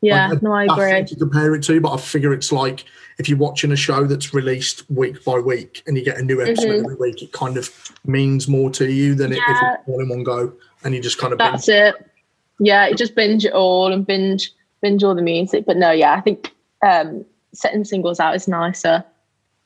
yeah. 0.00 0.28
Like, 0.28 0.42
no, 0.42 0.52
I 0.52 0.64
agree. 0.64 1.04
To 1.04 1.16
compare 1.16 1.54
it 1.54 1.62
to, 1.64 1.80
but 1.80 1.92
I 1.92 1.96
figure 1.98 2.32
it's 2.32 2.52
like 2.52 2.84
if 3.18 3.28
you're 3.28 3.38
watching 3.38 3.72
a 3.72 3.76
show 3.76 4.04
that's 4.04 4.32
released 4.32 4.88
week 4.90 5.24
by 5.24 5.38
week 5.38 5.82
and 5.86 5.96
you 5.96 6.04
get 6.04 6.18
a 6.18 6.22
new 6.22 6.40
episode 6.40 6.66
mm-hmm. 6.66 6.84
every 6.84 6.94
week, 6.96 7.22
it 7.22 7.32
kind 7.32 7.56
of 7.56 7.70
means 8.04 8.48
more 8.48 8.70
to 8.70 8.90
you 8.90 9.14
than 9.14 9.32
yeah. 9.32 9.38
if 9.38 9.56
it's 9.80 9.88
all 9.88 10.00
in 10.00 10.08
one 10.08 10.22
go 10.22 10.52
and 10.84 10.94
you 10.94 11.00
just 11.00 11.18
kind 11.18 11.32
of. 11.32 11.38
That's 11.38 11.66
binge. 11.66 11.94
it. 11.94 12.10
Yeah, 12.60 12.88
you 12.88 12.94
just 12.94 13.14
binge 13.14 13.44
it 13.44 13.52
all 13.52 13.92
and 13.92 14.06
binge 14.06 14.52
binge 14.80 15.02
all 15.02 15.14
the 15.14 15.22
music. 15.22 15.64
But 15.66 15.76
no, 15.76 15.90
yeah, 15.90 16.14
I 16.14 16.20
think 16.20 16.54
um, 16.82 17.24
setting 17.52 17.84
singles 17.84 18.20
out 18.20 18.34
is 18.34 18.46
nicer 18.46 19.04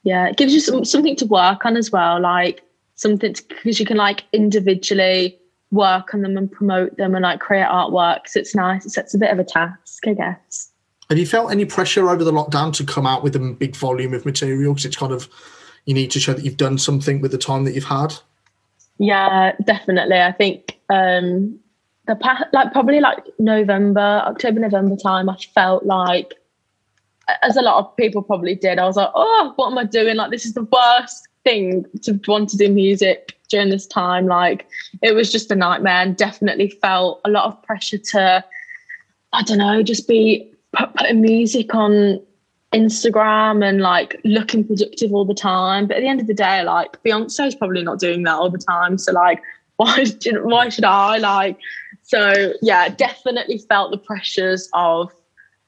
yeah 0.03 0.26
it 0.28 0.36
gives 0.36 0.53
you 0.53 0.61
some, 0.61 0.84
something 0.84 1.16
to 1.16 1.26
work 1.26 1.64
on 1.64 1.76
as 1.76 1.90
well 1.90 2.20
like 2.20 2.62
something 2.94 3.34
because 3.48 3.80
you 3.80 3.86
can 3.86 3.96
like 3.96 4.24
individually 4.32 5.38
work 5.70 6.12
on 6.12 6.22
them 6.22 6.36
and 6.36 6.50
promote 6.53 6.96
them 6.96 7.14
and 7.14 7.22
like 7.22 7.40
create 7.40 7.66
artwork 7.66 8.26
so 8.26 8.38
it's 8.38 8.55
nice 8.55 8.84
it 8.84 8.90
sets 8.90 9.14
a 9.14 9.18
bit 9.18 9.30
of 9.30 9.38
a 9.38 9.44
task 9.44 10.07
i 10.07 10.12
guess 10.12 10.70
have 11.13 11.19
you 11.19 11.27
felt 11.27 11.51
any 11.51 11.65
pressure 11.65 12.09
over 12.09 12.25
the 12.25 12.33
lockdown 12.33 12.73
to 12.73 12.85
come 12.85 13.07
out 13.07 13.23
with 13.23 13.37
a 13.37 13.39
big 13.39 13.77
volume 13.77 14.15
of 14.15 14.25
material 14.25 14.73
because 14.73 14.87
it's 14.87 14.97
kind 14.97 15.13
of 15.13 15.29
you 15.85 15.95
need 15.95 16.11
to 16.11 16.19
show 16.19 16.33
that 16.33 16.45
you've 16.45 16.57
done 16.57 16.79
something 16.79 17.21
with 17.21 17.31
the 17.31 17.39
time 17.39 17.65
that 17.65 17.75
you've 17.75 17.85
had 17.85 18.15
yeah 18.99 19.53
definitely 19.65 20.19
i 20.19 20.33
think 20.33 20.79
um 20.89 21.59
the 22.07 22.17
past 22.17 22.45
like 22.53 22.73
probably 22.73 23.01
like 23.01 23.25
november 23.39 24.23
october 24.25 24.59
november 24.61 24.97
time 24.97 25.29
i 25.29 25.37
felt 25.55 25.85
like 25.85 26.35
as 27.43 27.57
a 27.57 27.63
lot 27.63 27.79
of 27.79 27.97
people 27.97 28.23
probably 28.23 28.55
did, 28.55 28.79
I 28.79 28.85
was 28.85 28.97
like, 28.97 29.11
oh, 29.15 29.53
what 29.57 29.71
am 29.71 29.79
I 29.79 29.85
doing? 29.85 30.17
Like, 30.17 30.31
this 30.31 30.45
is 30.45 30.55
the 30.55 30.65
worst 30.65 31.29
thing 31.45 31.85
to 32.03 32.21
want 32.27 32.51
to 32.51 32.57
do 32.57 32.69
music 32.69 33.39
during 33.49 33.71
this 33.71 33.87
time. 33.87 34.27
Like, 34.27 34.67
it 35.03 35.15
was 35.15 35.31
just 35.31 35.51
a 35.51 35.55
nightmare 35.55 36.03
and 36.03 36.17
definitely 36.17 36.71
felt 36.71 37.21
a 37.25 37.31
lot 37.31 37.45
of 37.45 37.63
pressure 37.63 37.99
to, 37.99 38.45
I 39.33 39.43
don't 39.43 39.59
know, 39.59 39.83
just 39.83 40.09
be 40.09 40.51
put, 40.73 40.95
putting 40.95 41.20
music 41.20 41.75
on 41.75 42.20
Instagram 42.73 43.66
and 43.66 43.81
like 43.81 44.20
looking 44.25 44.66
productive 44.66 45.12
all 45.12 45.25
the 45.25 45.35
time. 45.35 45.87
But 45.87 45.99
at 45.99 46.01
the 46.01 46.09
end 46.09 46.20
of 46.20 46.27
the 46.27 46.35
day, 46.35 46.62
like 46.62 47.03
Beyonce's 47.03 47.55
probably 47.55 47.83
not 47.83 47.99
doing 47.99 48.23
that 48.25 48.35
all 48.35 48.51
the 48.51 48.59
time. 48.59 48.99
So 48.99 49.12
like, 49.12 49.43
why 49.77 50.05
should 50.05 50.45
why 50.45 50.68
should 50.68 50.85
I 50.85 51.18
like? 51.18 51.59
So 52.03 52.53
yeah, 52.62 52.89
definitely 52.89 53.59
felt 53.59 53.91
the 53.91 53.99
pressures 53.99 54.68
of 54.75 55.12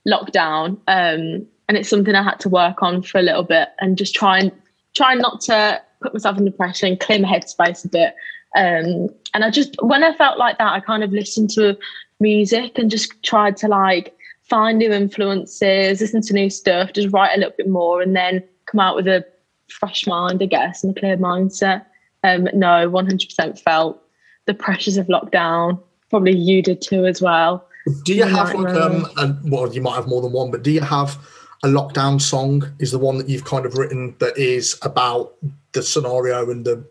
lockdown. 0.07 0.79
Um, 0.89 1.47
and 1.69 1.79
it's 1.79 1.89
something 1.89 2.15
I 2.15 2.23
had 2.23 2.41
to 2.41 2.49
work 2.49 2.83
on 2.83 3.03
for 3.03 3.19
a 3.19 3.23
little 3.23 3.43
bit 3.43 3.71
and 3.81 3.97
just 3.97 4.15
try 4.15 4.39
and 4.39 4.53
try 4.95 5.15
not 5.15 5.41
to 5.43 5.83
put 6.03 6.13
myself 6.13 6.37
in 6.39 6.45
depression, 6.45 6.91
and 6.91 7.01
clear 7.01 7.19
my 7.19 7.29
headspace 7.29 7.85
a 7.85 7.89
bit. 7.89 8.15
Um, 8.57 9.09
and 9.33 9.45
I 9.45 9.51
just 9.51 9.75
when 9.83 10.05
I 10.05 10.15
felt 10.15 10.39
like 10.39 10.59
that, 10.59 10.73
I 10.73 10.81
kind 10.81 11.03
of 11.03 11.13
listened 11.13 11.51
to 11.51 11.77
music 12.21 12.79
and 12.79 12.91
just 12.91 13.23
tried 13.23 13.57
to 13.59 13.69
like 13.69 14.14
find 14.45 14.79
new 14.79 14.93
influences, 14.93 16.01
listen 16.01 16.21
to 16.23 16.35
new 16.35 16.51
stuff, 16.51 16.93
just 16.93 17.13
write 17.13 17.35
a 17.35 17.39
little 17.39 17.55
bit 17.57 17.69
more, 17.69 18.01
and 18.01 18.15
then 18.15 18.43
come 18.67 18.81
out 18.81 18.97
with 18.97 19.09
a 19.09 19.25
fresh 19.69 20.07
mind, 20.07 20.43
I 20.43 20.47
guess, 20.47 20.85
and 20.85 20.97
a 20.97 21.01
clear 21.01 21.17
mindset. 21.17 21.87
Um, 22.23 22.49
no, 22.55 22.89
100% 22.89 23.59
felt 23.59 24.03
the 24.47 24.55
pressures 24.55 24.97
of 24.97 25.07
lockdown. 25.07 25.81
Probably 26.11 26.37
you 26.37 26.63
did 26.63 26.81
too 26.81 27.07
as 27.07 27.21
well. 27.21 27.67
Do 28.05 28.15
you 28.15 28.25
have 28.25 28.55
like 28.55 28.75
um, 28.75 29.07
a, 29.19 29.37
well, 29.45 29.73
you 29.73 29.83
might 29.83 29.97
have 29.97 30.07
more 30.07 30.23
than 30.23 30.33
one, 30.33 30.51
but 30.51 30.63
do 30.63 30.71
you 30.71 30.81
have 30.81 31.19
a 31.63 31.69
lockdown 31.69 32.21
song? 32.21 32.63
Is 32.79 32.93
the 32.93 32.99
one 32.99 33.19
that 33.19 33.29
you've 33.29 33.45
kind 33.45 33.67
of 33.67 33.77
written 33.77 34.15
that 34.21 34.39
is 34.39 34.79
about 34.83 35.35
the 35.73 35.83
scenario 35.83 36.51
and 36.51 36.65
the 36.65 36.87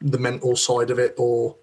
the 0.00 0.18
mental 0.18 0.56
side 0.56 0.90
of 0.90 0.98
it, 0.98 1.14
or? 1.18 1.56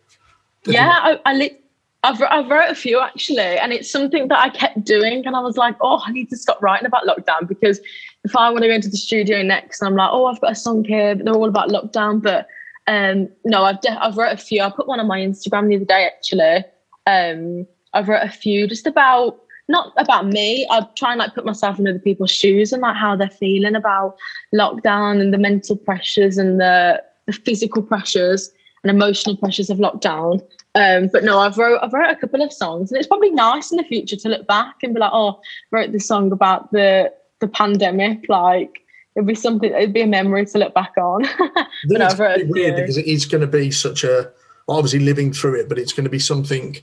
Yeah, 0.66 1.10
you... 1.10 1.20
I, 1.26 1.32
I 1.32 1.34
li- 1.34 1.60
I've 2.06 2.22
I've 2.22 2.49
wrote 2.49 2.70
a 2.70 2.76
few 2.76 2.99
actually, 2.99 3.58
and 3.58 3.74
it's 3.74 3.89
something 3.89 4.28
that 4.28 4.38
I 4.38 4.49
kept 4.49 4.84
doing, 4.84 5.26
and 5.26 5.36
I 5.36 5.39
was 5.39 5.58
like, 5.58 5.76
oh, 5.82 6.01
I 6.06 6.12
need 6.12 6.30
to 6.30 6.38
stop 6.38 6.62
writing 6.62 6.86
about 6.86 7.08
lockdown 7.08 7.47
because 7.47 7.80
if 8.24 8.36
I 8.36 8.49
want 8.51 8.62
to 8.62 8.68
go 8.68 8.76
into 8.76 8.89
the 8.89 8.97
studio 8.97 9.41
next, 9.41 9.82
I'm 9.82 9.95
like, 9.95 10.10
oh, 10.12 10.26
I've 10.26 10.39
got 10.39 10.51
a 10.51 10.56
song 10.56 10.84
here, 10.84 11.16
but 11.16 11.26
they're 11.26 11.34
all 11.34 11.49
about 11.49 11.70
lockdown, 11.70 12.22
but 12.22 12.47
um, 12.88 13.30
no, 13.43 13.64
I've 13.64 13.82
de- 13.82 14.03
I've 14.03 14.18
wrote 14.18 14.34
a 14.34 14.38
few. 14.38 14.62
I 14.62 14.70
put 14.70 14.88
one 14.88 14.99
on 14.99 15.08
my 15.08 15.20
Instagram 15.20 15.68
the 15.68 15.78
other 15.78 15.86
day 15.86 16.06
actually. 16.06 16.64
Um, 17.08 17.68
I've 17.93 18.08
wrote 18.08 18.24
a 18.24 18.30
few 18.30 18.68
just 18.68 18.86
about 18.86 19.39
not 19.68 19.93
about 19.97 20.28
me. 20.28 20.68
I 20.70 20.86
try 20.95 21.14
and 21.14 21.20
like 21.20 21.34
put 21.34 21.45
myself 21.45 21.80
in 21.80 21.88
other 21.88 21.97
people's 21.97 22.32
shoes 22.32 22.72
and 22.72 22.84
like 22.84 22.95
how 22.95 23.16
they're 23.16 23.30
feeling 23.30 23.76
about 23.76 24.16
lockdown 24.53 25.20
and 25.20 25.34
the 25.34 25.39
mental 25.39 25.76
pressures 25.76 26.38
and 26.38 26.60
the 26.60 27.01
the 27.26 27.34
physical 27.34 27.82
pressures 27.82 28.51
and 28.84 28.91
emotional 28.91 29.36
pressures 29.36 29.72
of 29.72 29.80
lockdown. 29.80 30.39
Um, 30.76 31.09
but 31.11 31.23
no, 31.23 31.39
I've 31.39 31.57
wrote 31.57 31.80
I've 31.82 31.93
wrote 31.93 32.09
a 32.11 32.15
couple 32.15 32.41
of 32.41 32.51
songs, 32.51 32.91
and 32.91 32.97
it's 32.97 33.07
probably 33.07 33.32
nice 33.32 33.71
in 33.71 33.78
the 33.78 33.84
future 33.84 34.17
to 34.17 34.30
look 34.30 34.45
back 34.45 34.76
and 34.84 34.93
be 34.93 34.99
like, 34.99 35.11
oh, 35.13 35.39
I 35.71 35.76
wrote 35.78 35.91
this 35.91 36.07
song 36.07 36.32
about 36.32 36.71
the 36.71 37.11
the 37.39 37.47
pandemic. 37.47 38.26
Like 38.28 38.82
it'd 39.15 39.26
be 39.28 39.36
something. 39.36 39.71
It'd 39.71 39.93
be 39.93 40.01
a 40.01 40.07
memory 40.07 40.45
to 40.45 40.57
look 40.57 40.73
back 40.73 40.93
on. 40.97 41.26
I 41.26 41.67
think 41.88 42.01
it's 42.01 42.19
really 42.19 42.43
weird 42.43 42.76
because 42.76 42.97
it 42.97 43.05
is 43.07 43.26
going 43.26 43.41
to 43.41 43.47
be 43.47 43.71
such 43.71 44.03
a 44.03 44.32
obviously 44.67 44.99
living 44.99 45.32
through 45.32 45.59
it, 45.61 45.69
but 45.69 45.80
it's 45.80 45.93
going 45.93 46.03
to 46.03 46.09
be 46.09 46.19
something 46.19 46.76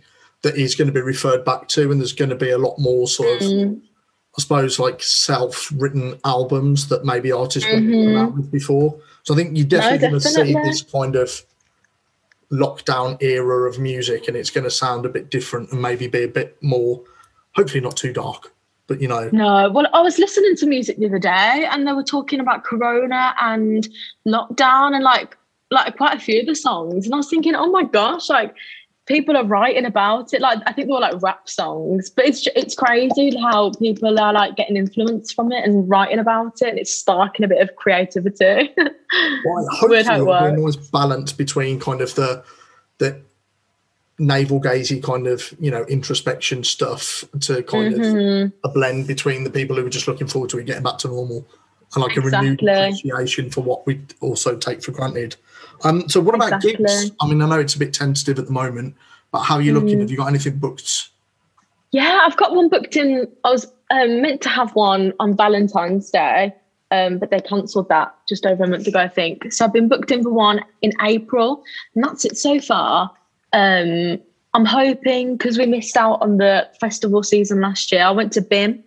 that 0.42 0.56
is 0.56 0.74
going 0.74 0.88
to 0.88 0.92
be 0.94 1.00
referred 1.02 1.44
back 1.44 1.68
to, 1.68 1.90
and 1.90 2.00
there's 2.00 2.12
going 2.14 2.30
to 2.30 2.36
be 2.36 2.50
a 2.50 2.58
lot 2.58 2.78
more 2.78 3.06
sort 3.06 3.42
of. 3.42 3.48
Mm. 3.48 3.82
I 4.34 4.40
suppose 4.40 4.78
like 4.78 5.02
self-written 5.02 6.18
albums 6.24 6.88
that 6.88 7.04
maybe 7.04 7.30
artists 7.30 7.68
Mhm. 7.68 7.74
wouldn't 7.74 8.06
come 8.06 8.16
out 8.16 8.34
with 8.34 8.50
before. 8.50 8.98
So 9.24 9.34
I 9.34 9.36
think 9.36 9.58
you're 9.58 9.66
definitely 9.66 9.98
going 9.98 10.12
to 10.14 10.20
see 10.20 10.54
this 10.54 10.80
kind 10.80 11.16
of 11.16 11.44
lockdown 12.52 13.20
era 13.22 13.68
of 13.68 13.78
music, 13.78 14.28
and 14.28 14.36
it's 14.36 14.50
going 14.50 14.64
to 14.64 14.70
sound 14.70 15.06
a 15.06 15.08
bit 15.08 15.30
different 15.30 15.72
and 15.72 15.80
maybe 15.80 16.06
be 16.06 16.22
a 16.22 16.28
bit 16.28 16.62
more, 16.62 17.02
hopefully 17.54 17.80
not 17.80 17.96
too 17.96 18.12
dark, 18.12 18.52
but 18.86 19.00
you 19.00 19.08
know, 19.08 19.30
No, 19.32 19.70
well, 19.70 19.86
I 19.92 20.00
was 20.00 20.18
listening 20.18 20.56
to 20.56 20.66
music 20.66 20.98
the 20.98 21.06
other 21.06 21.18
day, 21.18 21.66
and 21.70 21.86
they 21.86 21.92
were 21.92 22.02
talking 22.02 22.40
about 22.40 22.64
Corona 22.64 23.34
and 23.40 23.88
lockdown, 24.26 24.94
and 24.94 25.02
like 25.02 25.36
like 25.70 25.96
quite 25.96 26.14
a 26.14 26.20
few 26.20 26.40
of 26.40 26.46
the 26.46 26.54
songs, 26.54 27.06
and 27.06 27.14
I 27.14 27.16
was 27.16 27.30
thinking, 27.30 27.54
oh 27.54 27.70
my 27.70 27.84
gosh, 27.84 28.28
like 28.28 28.54
people 29.06 29.36
are 29.36 29.44
writing 29.44 29.84
about 29.84 30.32
it. 30.32 30.40
Like 30.40 30.58
I 30.66 30.72
think 30.72 30.88
were 30.88 31.00
like 31.00 31.20
rap 31.22 31.48
songs, 31.48 32.08
but 32.10 32.24
it's 32.26 32.46
it's 32.54 32.74
crazy 32.74 33.36
how 33.40 33.70
people 33.72 34.18
are 34.18 34.32
like 34.32 34.56
getting 34.56 34.76
influence 34.76 35.32
from 35.32 35.50
it 35.52 35.64
and 35.64 35.88
writing 35.88 36.18
about 36.18 36.60
it, 36.62 36.68
and 36.68 36.78
it's 36.78 36.94
sparking 36.94 37.44
a 37.44 37.48
bit 37.48 37.60
of 37.60 37.74
creativity. 37.76 38.70
Well, 39.44 39.66
It's 39.70 39.82
weird 39.82 40.06
how 40.06 40.12
hopefully 40.14 40.18
it 40.18 40.22
it'll 40.22 40.24
be 40.24 40.30
a 40.30 40.64
works. 40.64 40.76
nice 40.78 40.88
balance 40.88 41.32
between 41.32 41.78
kind 41.78 42.00
of 42.00 42.14
the 42.14 42.42
the 42.98 43.20
navel 44.18 44.60
gazy 44.60 45.02
kind 45.02 45.26
of 45.26 45.52
you 45.60 45.70
know 45.70 45.84
introspection 45.84 46.62
stuff 46.64 47.24
to 47.40 47.62
kind 47.64 47.92
of 47.94 48.00
Mhm. 48.00 48.52
a 48.64 48.68
blend 48.70 49.06
between 49.06 49.44
the 49.44 49.50
people 49.50 49.76
who 49.76 49.84
are 49.84 49.90
just 49.90 50.08
looking 50.08 50.28
forward 50.28 50.48
to 50.50 50.58
it 50.58 50.64
getting 50.66 50.82
back 50.82 50.96
to 50.98 51.08
normal 51.08 51.46
and 51.94 52.02
like 52.02 52.16
a 52.16 52.20
renewed 52.22 52.62
appreciation 52.62 53.50
for 53.50 53.62
what 53.62 53.86
we 53.86 54.00
also 54.20 54.56
take 54.56 54.82
for 54.82 54.92
granted. 54.92 55.36
Um, 55.84 56.08
so 56.08 56.20
what 56.20 56.34
about 56.34 56.60
gigs? 56.62 57.10
I 57.20 57.26
mean, 57.26 57.42
I 57.42 57.48
know 57.48 57.58
it's 57.58 57.74
a 57.74 57.78
bit 57.78 57.92
tentative 57.92 58.38
at 58.38 58.46
the 58.46 58.52
moment, 58.52 58.94
but 59.30 59.40
how 59.40 59.56
are 59.56 59.62
you 59.62 59.74
looking? 59.74 59.98
Mm. 59.98 60.00
Have 60.00 60.10
you 60.10 60.16
got 60.16 60.28
anything 60.28 60.58
booked? 60.58 61.08
Yeah, 61.90 62.20
I've 62.24 62.36
got 62.36 62.54
one 62.54 62.68
booked 62.68 62.96
in. 62.96 63.28
I 63.44 63.50
was 63.50 63.66
um, 63.90 64.22
meant 64.22 64.40
to 64.42 64.48
have 64.48 64.74
one 64.74 65.12
on 65.20 65.36
Valentine's 65.36 66.10
Day, 66.10 66.54
um, 66.90 67.18
but 67.18 67.30
they 67.30 67.40
cancelled 67.40 67.88
that 67.88 68.14
just 68.28 68.46
over 68.46 68.64
a 68.64 68.68
month 68.68 68.86
ago, 68.86 68.98
I 68.98 69.08
think. 69.08 69.52
So 69.52 69.64
I've 69.64 69.72
been 69.72 69.88
booked 69.88 70.10
in 70.10 70.22
for 70.22 70.30
one 70.30 70.64
in 70.80 70.92
April, 71.02 71.62
and 71.94 72.04
that's 72.04 72.24
it 72.24 72.38
so 72.38 72.60
far. 72.60 73.10
Um, 73.52 74.18
I'm 74.54 74.64
hoping 74.64 75.36
because 75.36 75.58
we 75.58 75.66
missed 75.66 75.96
out 75.96 76.20
on 76.22 76.38
the 76.38 76.68
festival 76.80 77.22
season 77.22 77.60
last 77.60 77.90
year. 77.92 78.02
I 78.02 78.10
went 78.10 78.32
to 78.32 78.42
BIMM, 78.42 78.82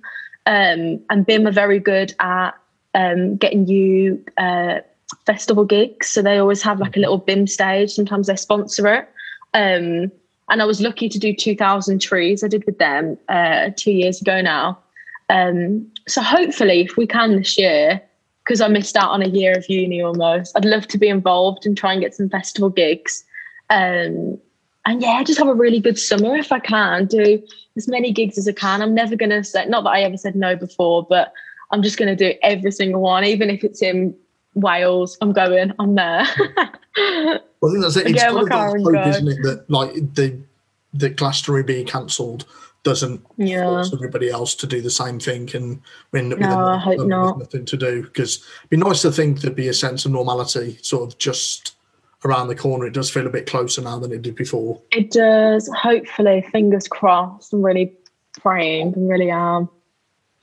um, 0.46 1.04
and 1.10 1.26
BIMM 1.28 1.48
are 1.48 1.52
very 1.52 1.80
good 1.80 2.14
at 2.20 2.52
um, 2.96 3.36
getting 3.38 3.68
you 3.68 4.24
uh, 4.38 4.80
festival 5.26 5.66
gigs. 5.66 6.10
So 6.10 6.22
they 6.22 6.38
always 6.38 6.62
have 6.62 6.80
like 6.80 6.97
a 6.97 6.99
little 6.99 7.20
BIMM 7.20 7.47
stage. 7.49 7.91
Sometimes 7.91 8.28
they 8.28 8.36
sponsor 8.36 8.88
it. 8.88 9.10
Um, 9.53 10.12
and 10.49 10.62
I 10.62 10.66
was 10.66 10.82
lucky 10.82 11.10
to 11.10 11.20
do 11.20 11.34
2000 11.34 11.99
trees. 11.99 12.43
I 12.43 12.47
did 12.47 12.66
with 12.66 12.78
them 12.78 13.18
uh, 13.30 13.72
two 13.76 13.91
years 13.91 14.22
ago 14.22 14.41
now. 14.41 14.80
Um, 15.30 15.91
so 16.08 16.22
hopefully, 16.22 16.82
if 16.82 16.97
we 16.97 17.08
can 17.08 17.36
this 17.36 17.58
year, 17.58 18.01
because 18.43 18.62
I 18.62 18.68
missed 18.68 18.95
out 18.95 19.10
on 19.10 19.24
a 19.24 19.28
year 19.28 19.58
of 19.58 19.68
uni 19.68 20.03
almost, 20.03 20.56
I'd 20.56 20.66
love 20.66 20.88
to 20.89 20.99
be 20.99 21.08
involved 21.08 21.66
and 21.66 21.76
try 21.76 21.93
and 21.93 22.01
get 22.01 22.14
some 22.14 22.30
festival 22.30 22.70
gigs. 22.70 23.24
Um, 23.72 24.39
and 24.86 25.01
yeah, 25.01 25.24
just 25.24 25.39
have 25.39 25.47
a 25.47 25.56
really 25.56 25.80
good 25.80 25.97
summer 25.97 26.36
if 26.36 26.51
I 26.51 26.60
can. 26.60 27.08
Do 27.08 27.41
as 27.76 27.88
many 27.88 28.12
gigs 28.12 28.38
as 28.38 28.47
I 28.47 28.51
can. 28.51 28.84
I'm 28.84 28.93
never 28.93 29.16
going 29.16 29.32
to 29.32 29.43
say, 29.43 29.66
not 29.66 29.84
that 29.86 29.89
I 29.89 30.01
ever 30.01 30.18
said 30.18 30.36
no 30.36 30.56
before, 30.56 31.03
but 31.03 31.34
I'm 31.72 31.82
just 31.82 31.97
going 31.97 32.16
to 32.16 32.16
do 32.16 32.38
every 32.43 32.72
single 32.72 33.01
one, 33.01 33.24
even 33.24 33.49
if 33.49 33.64
it's 33.64 33.82
in 33.82 34.16
Wales. 34.56 35.18
I'm 35.22 35.32
going, 35.34 35.72
I'm 35.80 35.95
there. 35.95 36.26
Well, 37.62 37.72
I 37.72 37.74
think 37.74 37.84
that's 37.84 37.95
it. 37.97 38.08
It's 38.08 38.24
kind 38.24 38.38
of 38.38 38.49
that 38.49 38.70
hope, 38.78 38.93
go. 38.93 39.10
isn't 39.10 39.28
it, 39.28 39.38
that 39.43 39.70
like 39.70 39.93
the 40.14 40.39
the 40.93 41.10
Glastonbury 41.10 41.64
being 41.64 41.86
cancelled 41.86 42.45
doesn't 42.84 43.26
yeah. 43.38 43.64
force 43.66 43.91
everybody 43.93 44.30
else 44.30 44.56
to 44.56 44.68
do 44.68 44.80
the 44.82 44.89
same 44.91 45.20
thing 45.20 45.49
and 45.56 45.82
we 46.12 46.20
end 46.20 46.32
up 46.32 46.39
with, 46.39 46.47
No, 46.47 46.60
a- 46.60 46.76
I 46.76 46.78
hope 46.78 46.99
with 46.99 47.08
not. 47.08 47.39
nothing 47.39 47.66
to 47.66 47.76
do 47.78 48.03
because 48.03 48.38
it'd 48.60 48.70
be 48.70 48.78
nice 48.78 49.01
to 49.01 49.12
think 49.12 49.41
there'd 49.41 49.56
be 49.56 49.68
a 49.68 49.74
sense 49.74 50.06
of 50.06 50.12
normality 50.12 50.78
sort 50.84 51.12
of 51.12 51.18
just 51.18 51.76
around 52.24 52.47
the 52.47 52.56
corner 52.56 52.86
it 52.86 52.93
does 52.93 53.10
feel 53.10 53.26
a 53.28 53.32
bit 53.32 53.45
closer 53.47 53.82
now 53.82 53.97
than 53.99 54.12
it 54.14 54.22
did 54.22 54.36
before 54.36 54.82
It 54.91 55.12
does. 55.12 55.68
Hopefully, 55.76 56.45
fingers 56.51 56.88
crossed. 56.88 57.51
I'm 57.51 57.62
really 57.62 57.93
praying. 58.39 58.93
I 58.95 58.99
really 59.01 59.32
am. 59.32 59.68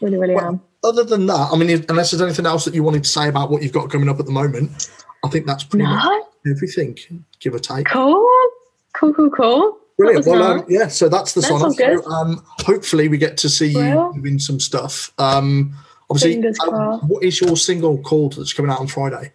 Really, 0.00 0.18
really 0.18 0.34
Well, 0.34 0.46
am. 0.46 0.60
Other 0.85 1.05
than 1.05 1.26
that 1.26 1.49
i 1.53 1.57
mean 1.57 1.85
unless 1.89 2.11
there's 2.11 2.22
anything 2.22 2.47
else 2.47 2.64
that 2.64 2.74
you 2.74 2.83
wanted 2.83 3.03
to 3.03 3.09
say 3.09 3.28
about 3.28 3.51
what 3.51 3.62
you've 3.62 3.72
got 3.72 3.91
coming 3.91 4.09
up 4.09 4.18
at 4.20 4.26
the 4.26 4.33
moment 4.33 4.91
i 5.24 5.28
think 5.28 5.47
that's 5.47 5.64
pretty 5.64 5.85
much 5.85 6.22
everything 6.47 6.97
give 7.41 7.55
or 7.55 7.59
take 7.59 7.87
Cool. 7.87 8.28
Cool, 8.95 9.14
cool, 9.14 9.30
cool. 9.30 9.78
Brilliant. 9.97 10.24
That 10.24 10.30
was 10.30 10.41
Well, 10.41 10.53
um, 10.61 10.64
yeah, 10.68 10.89
so 10.89 11.09
that's 11.09 11.33
the 11.33 11.41
That 11.41 11.74
sign. 11.76 12.03
So, 12.03 12.11
um, 12.11 12.43
hopefully, 12.47 13.09
we 13.09 13.18
get 13.18 13.37
to 13.39 13.49
see 13.49 13.68
you 13.68 13.78
Well. 13.78 14.12
doing 14.12 14.39
some 14.39 14.61
stuff. 14.61 15.12
Um, 15.18 15.74
obviously, 16.11 16.43
um, 16.68 17.01
what 17.09 17.22
is 17.22 17.41
your 17.41 17.57
single 17.57 17.99
called 17.99 18.35
that's 18.35 18.53
coming 18.53 18.70
out 18.70 18.80
on 18.80 18.87
Friday? 18.87 19.33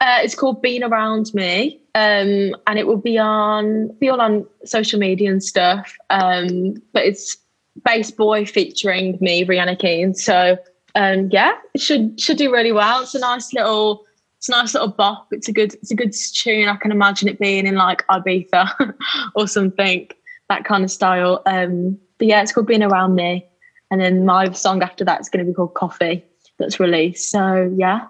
Uh, 0.00 0.18
it's 0.22 0.34
called 0.34 0.60
Being 0.62 0.82
Around 0.82 1.32
Me, 1.32 1.80
um, 1.94 2.56
and 2.66 2.78
it 2.78 2.86
will 2.86 2.96
be 2.96 3.18
on 3.18 3.88
be 4.00 4.08
all 4.08 4.20
on 4.20 4.46
social 4.64 4.98
media 4.98 5.30
and 5.30 5.42
stuff. 5.42 5.96
Um, 6.10 6.82
but 6.92 7.04
it's 7.04 7.36
Bass 7.84 8.10
Boy 8.10 8.44
featuring 8.44 9.18
me, 9.20 9.44
Rhianna 9.44 9.78
Keane. 9.78 10.14
So 10.14 10.56
um, 10.94 11.28
yeah, 11.30 11.52
it 11.74 11.80
should 11.80 12.20
should 12.20 12.36
do 12.36 12.52
really 12.52 12.72
well. 12.72 13.02
It's 13.02 13.14
a 13.14 13.18
nice 13.18 13.52
little 13.52 14.04
it's 14.38 14.48
a 14.48 14.52
nice 14.52 14.74
little 14.74 14.88
bop. 14.88 15.28
It's 15.30 15.48
a 15.48 15.52
good 15.52 15.74
it's 15.74 15.90
a 15.90 15.94
good 15.94 16.12
tune. 16.34 16.68
I 16.68 16.76
can 16.76 16.90
imagine 16.90 17.28
it 17.28 17.38
being 17.38 17.66
in 17.66 17.76
like 17.76 18.06
Ibiza 18.08 18.94
or 19.34 19.46
something 19.46 20.08
that 20.48 20.64
kind 20.64 20.84
of 20.84 20.90
style. 20.90 21.42
Um, 21.46 21.98
but 22.18 22.26
yeah, 22.26 22.42
it's 22.42 22.52
called 22.52 22.66
Being 22.66 22.82
Around 22.82 23.14
Me, 23.14 23.46
and 23.90 24.00
then 24.00 24.24
my 24.24 24.50
song 24.52 24.82
after 24.82 25.04
that 25.04 25.20
is 25.20 25.28
going 25.28 25.44
to 25.44 25.50
be 25.50 25.54
called 25.54 25.74
Coffee. 25.74 26.24
That's 26.58 26.78
released. 26.78 27.30
So 27.30 27.72
yeah. 27.76 28.08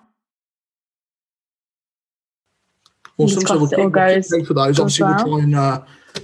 Awesome. 3.18 3.42
So 3.42 3.58
we'll 3.58 3.68
crossed 3.68 3.72
it 3.74 3.78
all 3.78 3.90
keep, 3.90 3.94
we'll 3.94 4.40
keep 4.40 4.46
for 4.46 4.54
those. 4.54 4.80
Obviously, 4.80 5.04
we'll 5.04 5.14
well. 5.14 5.26
try 5.26 5.38
and 5.40 5.54
uh, 5.54 5.82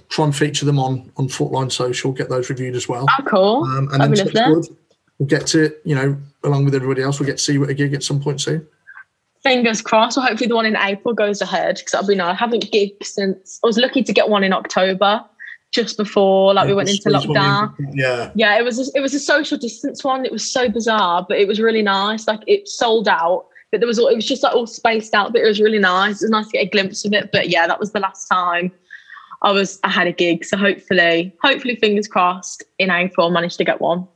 try 0.09 0.25
and 0.25 0.37
feature 0.37 0.67
them 0.67 0.79
on 0.79 1.11
on 1.17 1.29
Footline 1.29 1.71
Social. 1.71 2.13
Get 2.13 2.29
those 2.29 2.51
reviewed 2.51 2.77
as 2.77 2.89
well. 2.89 3.07
Oh, 3.09 3.23
cool. 3.25 3.65
Um, 3.65 3.89
and 3.93 4.03
then 4.03 4.27
touch 4.27 4.49
wood, 4.49 4.67
we'll 5.19 5.27
get 5.29 5.47
to 5.49 5.75
you 5.85 5.95
know 5.95 6.17
along 6.45 6.65
with 6.65 6.75
everybody 6.75 7.03
else. 7.03 7.19
We'll 7.19 7.27
get 7.27 7.39
to 7.39 7.45
see 7.45 7.55
you 7.55 7.65
at 7.65 7.71
a 7.71 7.75
gig 7.75 7.95
at 7.95 8.03
some 8.03 8.21
point 8.21 8.41
soon. 8.41 8.67
Fingers 9.43 9.81
crossed. 9.81 10.17
Well, 10.17 10.27
hopefully 10.27 10.49
the 10.49 10.57
one 10.57 10.67
in 10.67 10.77
April 10.77 11.15
goes 11.15 11.41
ahead 11.41 11.77
because 11.77 11.93
that'll 11.93 12.09
be 12.09 12.17
nice. 12.17 12.33
I 12.33 12.35
haven't 12.35 12.71
gigged 12.73 13.05
since 13.05 13.61
I 13.63 13.67
was 13.67 13.79
lucky 13.79 14.03
to 14.03 14.13
get 14.13 14.29
one 14.29 14.43
in 14.43 14.53
October, 14.53 15.25
just 15.71 15.97
before 15.97 16.55
like 16.55 16.67
we 16.67 16.75
went 16.75 16.89
into 16.89 17.09
in. 17.09 17.15
lockdown. 17.15 17.75
Yeah. 17.93 18.33
Yeah, 18.35 18.59
it 18.59 18.65
was 18.65 18.79
a, 18.79 18.99
it 18.99 19.01
was 19.01 19.15
a 19.15 19.21
social 19.21 19.57
distance 19.57 20.03
one. 20.03 20.25
It 20.25 20.33
was 20.33 20.51
so 20.51 20.69
bizarre, 20.69 21.25
but 21.29 21.39
it 21.39 21.47
was 21.47 21.61
really 21.61 21.83
nice. 21.83 22.27
Like 22.27 22.41
it 22.47 22.69
sold 22.69 23.07
out, 23.07 23.47
but 23.71 23.81
there 23.81 23.87
was 23.87 23.99
all, 23.99 24.09
it 24.09 24.17
was 24.17 24.27
just 24.27 24.43
like 24.43 24.55
all 24.55 24.67
spaced 24.67 25.15
out, 25.15 25.33
but 25.33 25.41
it 25.43 25.47
was 25.47 25.61
really 25.61 25.79
nice. 25.79 26.21
It 26.21 26.27
was 26.27 26.31
nice 26.31 26.47
to 26.47 26.53
get 26.53 26.67
a 26.67 26.71
glimpse 26.71 27.05
of 27.05 27.13
it. 27.13 27.31
But 27.33 27.49
yeah, 27.49 27.67
that 27.67 27.79
was 27.79 27.93
the 27.93 28.01
last 28.01 28.27
time 28.27 28.73
I 29.43 29.53
was 29.53 29.79
I 29.85 29.89
had 29.91 30.07
a 30.07 30.13
gig. 30.13 30.45
So 30.45 30.57
hopefully, 30.57 31.35
hopefully, 31.43 31.77
fingers 31.77 32.09
crossed, 32.09 32.63
in 32.79 32.91
April, 32.91 33.31
managed 33.31 33.59
to 33.59 33.65
get 33.65 33.81
one. 33.81 34.07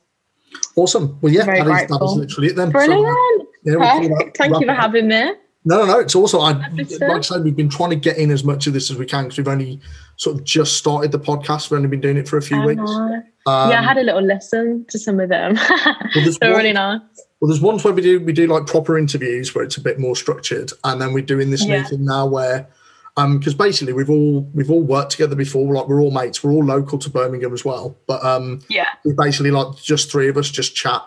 Awesome. 0.77 1.19
Well, 1.21 1.33
yeah, 1.33 1.45
that 1.47 1.59
is, 1.59 1.89
that 1.89 2.03
is 2.05 2.17
literally 2.17 2.49
it 2.49 2.57
then. 2.57 2.69
So, 2.69 2.73
Brilliant. 2.73 3.49
yeah, 3.65 3.77
we'll 3.77 3.81
that- 3.81 4.11
Perfect. 4.11 4.37
Thank 4.37 4.61
you 4.61 4.67
for 4.67 4.75
having 4.75 5.09
me. 5.09 5.33
No, 5.65 5.79
no, 5.79 5.85
no. 5.87 5.99
It's 6.01 6.17
also, 6.17 6.41
I, 6.41 6.53
like 6.73 6.93
I 7.01 7.21
said, 7.21 7.45
we've 7.45 7.55
been 7.55 7.69
trying 7.69 7.91
to 7.91 7.97
get 7.97 8.19
in 8.19 8.33
as 8.33 8.43
much 8.43 8.67
of 8.67 8.73
this 8.73 8.91
as 8.91 8.99
we 8.99 9.07
can 9.07 9.25
because 9.25 9.39
we've 9.39 9.47
only 9.47 9.81
sort 10.17 10.37
of 10.37 10.45
just 10.45 10.77
started 10.77 11.13
the 11.13 11.21
podcast. 11.21 11.71
We've 11.71 11.77
only 11.79 11.89
been 11.89 12.01
doing 12.01 12.17
it 12.17 12.27
for 12.29 12.37
a 12.37 12.43
few 12.43 12.61
I 12.61 12.67
weeks. 12.67 12.81
Um, 12.91 13.23
yeah, 13.47 13.79
I 13.79 13.83
had 13.83 13.97
a 13.97 14.03
little 14.03 14.23
listen 14.23 14.85
to 14.89 14.99
some 14.99 15.21
of 15.21 15.29
them. 15.29 15.57
there's 16.15 16.37
They're 16.41 16.51
one- 16.51 16.59
really 16.59 16.73
nice. 16.73 17.01
well, 17.41 17.49
there's 17.49 17.61
ones 17.61 17.85
where 17.85 17.95
we 17.95 18.03
do 18.03 18.21
we 18.21 18.33
do 18.33 18.49
like 18.49 18.67
proper 18.67 18.99
interviews 18.99 19.55
where 19.55 19.63
it's 19.63 19.77
a 19.77 19.81
bit 19.81 20.01
more 20.01 20.17
structured, 20.17 20.73
and 20.83 21.01
then 21.01 21.13
we're 21.13 21.23
doing 21.23 21.51
this 21.51 21.65
new 21.65 21.85
thing 21.85 22.05
now 22.05 22.27
where, 22.27 22.69
um, 23.17 23.39
because 23.39 23.55
basically 23.55 23.93
we've 23.93 24.11
all 24.11 24.43
we've 24.55 24.71
all 24.71 24.83
worked 24.83 25.11
together 25.13 25.37
before. 25.37 25.73
Like 25.75 25.89
we're 25.89 26.01
all 26.01 26.11
mates. 26.11 26.43
We're 26.43 26.53
all 26.53 26.65
local 26.65 26.99
to 26.99 27.11
Birmingham 27.11 27.53
as 27.53 27.65
well, 27.65 27.97
but 28.07 28.25
um, 28.25 28.61
Yeah. 28.69 28.87
we 29.05 29.13
basically 29.17 29.51
like 29.51 29.77
just 29.77 30.11
three 30.11 30.29
of 30.29 30.37
us 30.37 30.49
just 30.51 30.75
chat 30.75 31.03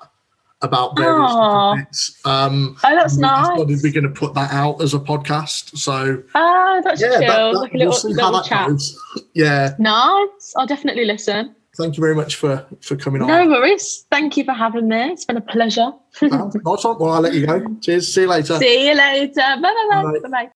about 0.61 0.97
various 0.97 1.31
topics. 1.31 2.21
Um, 2.25 2.77
Oh, 2.83 2.95
that's 2.95 3.17
nice. 3.17 3.49
we're 3.57 3.91
going 3.91 4.03
to 4.03 4.09
put 4.09 4.33
that 4.35 4.51
out 4.51 4.81
as 4.81 4.93
a 4.93 4.99
podcast. 4.99 5.77
So 5.77 6.23
Oh, 6.33 6.81
that's 6.83 7.01
yeah, 7.01 7.09
chill. 7.09 7.19
that, 7.19 7.27
that- 7.27 7.53
like 7.59 7.73
a 7.73 7.77
we'll 7.77 7.89
little, 7.89 8.09
little 8.11 8.41
chat. 8.43 8.67
goes. 8.69 8.99
Yeah, 9.33 9.75
Nice. 9.79 10.53
I'll 10.57 10.65
definitely 10.65 11.05
listen. 11.05 11.55
thank 11.77 11.97
you 11.97 12.01
very 12.01 12.15
much 12.15 12.37
for 12.37 12.65
for 12.79 12.95
coming 12.95 13.21
on. 13.21 13.27
No 13.27 13.47
worries. 13.47 14.05
Thank 14.09 14.37
you 14.37 14.45
for 14.45 14.53
having 14.53 14.87
me. 14.87 15.09
It's 15.11 15.25
been 15.25 15.35
a 15.37 15.41
pleasure. 15.41 15.91
Um, 16.21 16.29
nice. 16.31 16.53
Well, 16.63 17.11
I'll 17.11 17.19
let 17.21 17.33
you 17.33 17.45
go. 17.45 17.61
Cheers. 17.81 18.13
See 18.13 18.21
you 18.21 18.27
later. 18.27 18.57
See 18.57 18.87
you 18.87 18.95
later. 18.95 19.35
Bye. 19.35 19.87
bye. 19.91 20.03
Bye 20.03 20.19
bye. 20.29 20.43